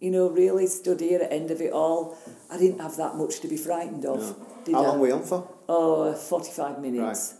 you 0.00 0.10
know, 0.10 0.28
really 0.28 0.66
stood 0.66 1.00
here 1.00 1.20
at 1.20 1.30
the 1.30 1.36
end 1.36 1.50
of 1.50 1.60
it 1.60 1.72
all. 1.72 2.16
I 2.50 2.58
didn't 2.58 2.80
have 2.80 2.96
that 2.96 3.16
much 3.16 3.40
to 3.40 3.48
be 3.48 3.56
frightened 3.56 4.04
of. 4.04 4.20
No. 4.20 4.46
Did 4.64 4.74
How 4.74 4.84
I? 4.84 4.86
long 4.88 5.00
were 5.00 5.08
you 5.08 5.14
on 5.14 5.22
for? 5.22 5.48
Oh, 5.68 6.12
45 6.12 6.80
minutes. 6.80 7.34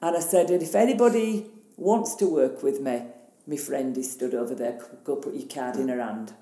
And 0.00 0.16
I 0.16 0.20
said, 0.20 0.50
and 0.50 0.62
if 0.62 0.74
anybody 0.74 1.46
wants 1.76 2.14
to 2.16 2.26
work 2.26 2.62
with 2.62 2.80
me, 2.80 3.02
my 3.46 3.56
friend 3.56 3.96
is 3.98 4.12
stood 4.12 4.34
over 4.34 4.54
there. 4.54 4.80
Go 5.04 5.16
put 5.16 5.34
your 5.34 5.48
card 5.48 5.76
in 5.76 5.88
her 5.88 6.00
hand. 6.00 6.32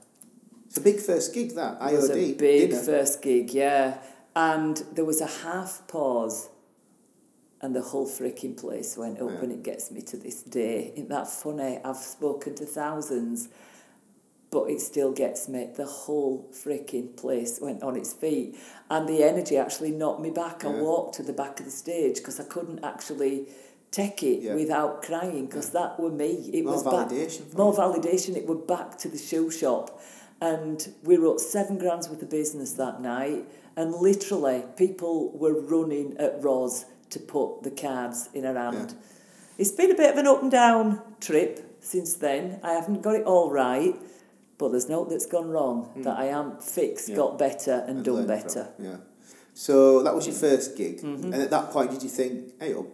It's 0.66 0.77
a 0.77 0.83
big 0.83 1.01
first 1.01 1.35
gig, 1.35 1.55
that. 1.57 1.81
IOD. 1.81 1.92
It 1.92 1.96
was 1.96 2.11
a 2.11 2.14
big 2.14 2.70
dinner. 2.70 2.83
first 2.83 3.23
gig, 3.23 3.53
yeah. 3.53 3.99
And 4.37 4.77
there 4.92 5.05
was 5.05 5.20
a 5.20 5.27
half 5.27 5.83
pause, 5.88 6.49
and 7.62 7.75
the 7.75 7.83
whole 7.83 8.07
freaking 8.09 8.57
place 8.57 8.96
went 8.96 9.20
up, 9.20 9.31
Yeah. 9.31 9.40
and 9.42 9.53
it 9.53 9.62
gets 9.62 9.90
me 9.90 10.01
to 10.03 10.16
this 10.16 10.42
day. 10.42 10.92
Isn't 10.94 11.09
that 11.11 11.29
funny? 11.29 11.79
I've 11.85 11.96
spoken 11.99 12.55
to 12.57 12.64
thousands, 12.66 13.49
but 14.51 14.64
it 14.70 14.81
still 14.81 15.12
gets 15.12 15.49
me. 15.49 15.68
The 15.75 15.85
whole 15.87 16.49
freaking 16.53 17.16
place 17.16 17.61
went 17.61 17.83
on 17.83 17.96
its 17.96 18.12
feet, 18.12 18.57
and 18.90 19.09
the 19.09 19.23
energy 19.23 19.57
actually 19.57 19.90
knocked 19.92 20.20
me 20.20 20.31
back. 20.31 20.64
I 20.64 20.68
walked 20.68 21.16
to 21.16 21.23
the 21.23 21.33
back 21.33 21.61
of 21.61 21.66
the 21.66 21.70
stage 21.73 22.16
because 22.16 22.40
I 22.40 22.44
couldn't 22.44 22.83
actually 22.85 23.49
take 23.90 24.23
it 24.23 24.42
Yeah. 24.42 24.55
without 24.55 25.03
crying 25.03 25.46
because 25.46 25.70
that 25.70 25.99
were 26.01 26.11
me. 26.11 26.51
It 26.53 26.64
More 26.64 26.75
was 26.75 26.85
validation 26.85 27.42
for 27.49 27.59
more 27.59 27.73
validation. 27.75 28.37
It 28.37 28.46
were 28.46 28.55
back 28.55 28.96
to 28.99 29.09
the 29.09 29.18
shoe 29.18 29.51
shop, 29.51 30.01
and 30.40 30.94
we 31.05 31.16
wrote 31.16 31.40
seven 31.40 31.77
grand's 31.77 32.09
worth 32.09 32.23
of 32.23 32.31
business 32.31 32.73
that 32.75 33.03
night. 33.03 33.44
And 33.77 33.94
literally, 33.94 34.64
people 34.77 35.31
were 35.31 35.55
running 35.61 36.16
at 36.18 36.42
Roz 36.42 36.87
to 37.11 37.18
put 37.18 37.62
the 37.62 37.70
cards 37.70 38.29
in 38.35 38.44
her 38.44 38.55
hand. 38.55 38.94
It's 39.59 39.73
been 39.73 39.90
a 39.90 39.94
bit 39.94 40.12
of 40.12 40.16
an 40.18 40.27
up 40.27 40.42
and 40.42 40.51
down 40.51 41.03
trip 41.20 41.77
since 41.81 42.14
then. 42.14 42.61
I 42.62 42.73
haven't 42.73 43.03
got 43.03 43.14
it 43.16 43.25
all 43.25 43.51
right, 43.51 43.94
but 44.59 44.70
there's 44.70 44.88
no 44.88 45.05
that's 45.05 45.27
gone 45.27 45.51
wrong. 45.51 45.90
That 46.05 46.18
I 46.18 46.27
am 46.27 46.59
fixed. 46.59 47.09
Yeah. 47.09 47.16
got 47.16 47.38
better, 47.38 47.85
and, 47.87 48.05
done 48.05 48.27
better. 48.27 48.68
from- 48.77 48.85
Yeah. 48.85 48.96
So 49.53 50.03
that 50.03 50.14
was 50.14 50.27
your 50.27 50.37
first 50.37 50.77
gig. 50.77 51.03
Mm-hmm. 51.03 51.33
And 51.33 51.42
at 51.42 51.51
that 51.51 51.70
point, 51.70 51.90
did 51.90 52.03
you 52.03 52.09
think, 52.09 52.55
hey, 52.61 52.73
up, 52.73 52.87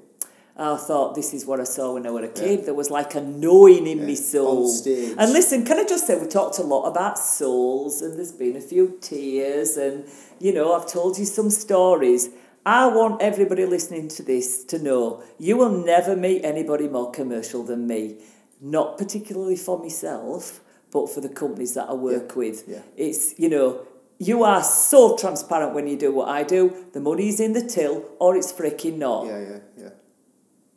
I 0.58 0.76
thought 0.78 1.14
this 1.14 1.34
is 1.34 1.44
what 1.44 1.60
I 1.60 1.64
saw 1.64 1.92
when 1.92 2.06
I 2.06 2.10
was 2.10 2.24
a 2.24 2.28
kid. 2.28 2.64
There 2.64 2.72
was 2.72 2.90
like 2.90 3.14
a 3.14 3.20
knowing 3.20 3.86
in 3.86 3.98
Yeah, 3.98 4.06
me 4.06 4.14
soul. 4.14 4.72
And 5.18 5.32
listen, 5.32 5.66
can 5.66 5.78
I 5.78 5.84
just 5.84 6.06
say 6.06 6.18
we 6.18 6.26
talked 6.26 6.58
a 6.58 6.62
lot 6.62 6.86
about 6.86 7.18
souls 7.18 8.00
and 8.00 8.16
there's 8.16 8.32
been 8.32 8.56
a 8.56 8.60
few 8.62 8.96
tears 9.02 9.76
and 9.76 10.06
you 10.40 10.54
know, 10.54 10.72
I've 10.74 10.86
told 10.90 11.18
you 11.18 11.26
some 11.26 11.50
stories. 11.50 12.30
I 12.66 12.88
want 12.88 13.22
everybody 13.22 13.64
listening 13.64 14.08
to 14.08 14.24
this 14.24 14.64
to 14.64 14.80
know 14.80 15.22
you 15.38 15.56
will 15.56 15.70
never 15.70 16.16
meet 16.16 16.44
anybody 16.44 16.88
more 16.88 17.12
commercial 17.12 17.62
than 17.62 17.86
me. 17.86 18.16
Not 18.60 18.98
particularly 18.98 19.54
for 19.54 19.78
myself, 19.78 20.60
but 20.90 21.08
for 21.08 21.20
the 21.20 21.28
companies 21.28 21.74
that 21.74 21.88
I 21.88 21.92
work 21.92 22.34
with. 22.34 22.64
yeah. 22.66 22.82
It's, 22.96 23.38
you 23.38 23.48
know, 23.48 23.86
you 24.18 24.42
are 24.42 24.64
so 24.64 25.16
transparent 25.16 25.74
when 25.74 25.86
you 25.86 25.96
do 25.96 26.10
what 26.12 26.28
I 26.28 26.42
do. 26.42 26.86
The 26.92 27.00
money's 27.00 27.38
in 27.38 27.52
the 27.52 27.62
till, 27.62 28.04
or 28.18 28.34
it's 28.34 28.52
freaking 28.52 28.98
not. 28.98 29.26
Yeah, 29.26 29.40
yeah, 29.40 29.58
yeah. 29.78 29.90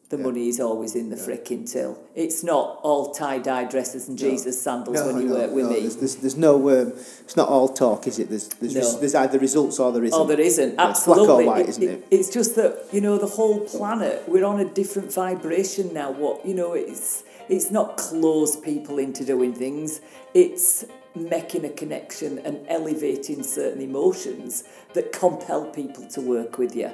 The 0.09 0.17
Yeah. 0.17 0.23
money 0.23 0.47
is 0.49 0.59
always 0.59 0.95
in 0.95 1.11
the 1.11 1.15
fricking 1.15 1.71
till. 1.71 1.99
It's 2.15 2.43
not 2.43 2.79
all 2.81 3.11
tie 3.13 3.37
dye 3.37 3.65
dresses 3.65 4.07
and 4.09 4.17
Jesus 4.17 4.59
sandals 4.59 5.03
when 5.03 5.21
you 5.21 5.27
no, 5.27 5.35
work 5.35 5.51
with 5.51 5.65
no, 5.65 5.71
me. 5.71 5.79
There's, 5.81 5.97
there's, 5.97 6.15
there's 6.15 6.35
no. 6.37 6.55
Um, 6.69 6.93
it's 7.21 7.37
not 7.37 7.47
all 7.47 7.67
talk, 7.69 8.07
is 8.07 8.17
it? 8.17 8.27
There's 8.29 8.47
there's, 8.47 8.73
No. 8.73 8.81
res- 8.81 8.99
there's 8.99 9.15
either 9.15 9.37
results 9.37 9.79
or 9.79 9.91
there 9.91 10.03
isn't. 10.03 10.19
Oh, 10.19 10.25
there 10.25 10.39
isn't. 10.39 10.73
Yeah, 10.73 10.89
it's 10.89 11.03
black 11.05 11.17
or 11.19 11.21
Absolutely. 11.21 11.45
white, 11.45 11.69
isn't 11.69 11.83
it? 11.83 12.07
It's 12.09 12.29
just 12.31 12.55
that 12.55 12.87
you 12.91 13.01
know 13.01 13.19
the 13.19 13.27
whole 13.27 13.59
planet. 13.59 14.23
We're 14.27 14.45
on 14.45 14.59
a 14.59 14.65
different 14.65 15.13
vibration 15.13 15.93
now. 15.93 16.09
What 16.11 16.43
you 16.43 16.55
know, 16.55 16.73
it's 16.73 17.23
it's 17.47 17.69
not 17.69 17.97
close 17.97 18.55
people 18.55 18.97
into 18.97 19.23
doing 19.23 19.53
things. 19.53 20.01
It's 20.33 20.85
making 21.15 21.65
a 21.65 21.69
connection 21.69 22.39
and 22.39 22.65
elevating 22.67 23.43
certain 23.43 23.81
emotions 23.81 24.63
that 24.93 25.11
compel 25.11 25.65
people 25.65 26.07
to 26.07 26.21
work 26.21 26.57
with 26.57 26.75
you. 26.75 26.89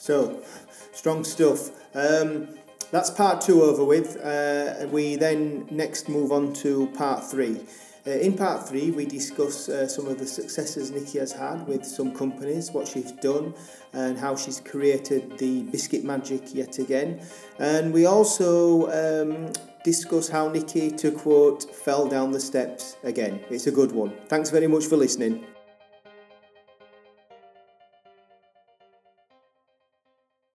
So, 0.00 0.42
strong 0.94 1.24
stuff. 1.24 1.68
Um, 1.94 2.48
that's 2.90 3.10
part 3.10 3.42
two 3.42 3.62
over 3.62 3.84
with. 3.84 4.16
Uh, 4.16 4.86
we 4.90 5.16
then 5.16 5.68
next 5.70 6.08
move 6.08 6.32
on 6.32 6.54
to 6.54 6.86
part 6.94 7.22
three. 7.22 7.60
Uh, 8.06 8.12
in 8.12 8.34
part 8.34 8.66
three, 8.66 8.90
we 8.92 9.04
discuss 9.04 9.68
uh, 9.68 9.86
some 9.86 10.06
of 10.06 10.18
the 10.18 10.26
successes 10.26 10.90
Nicky 10.90 11.18
has 11.18 11.32
had 11.32 11.66
with 11.68 11.84
some 11.84 12.14
companies, 12.14 12.70
what 12.70 12.88
she's 12.88 13.12
done, 13.12 13.52
and 13.92 14.16
how 14.16 14.34
she's 14.36 14.58
created 14.60 15.36
the 15.36 15.64
biscuit 15.64 16.02
magic 16.02 16.54
yet 16.54 16.78
again. 16.78 17.20
And 17.58 17.92
we 17.92 18.06
also 18.06 18.88
um, 18.88 19.52
discuss 19.84 20.30
how 20.30 20.48
Nicky, 20.48 20.90
to 20.92 21.12
quote, 21.12 21.74
fell 21.74 22.08
down 22.08 22.32
the 22.32 22.40
steps 22.40 22.96
again. 23.04 23.40
It's 23.50 23.66
a 23.66 23.70
good 23.70 23.92
one. 23.92 24.14
Thanks 24.28 24.48
very 24.48 24.66
much 24.66 24.86
for 24.86 24.96
listening. 24.96 25.44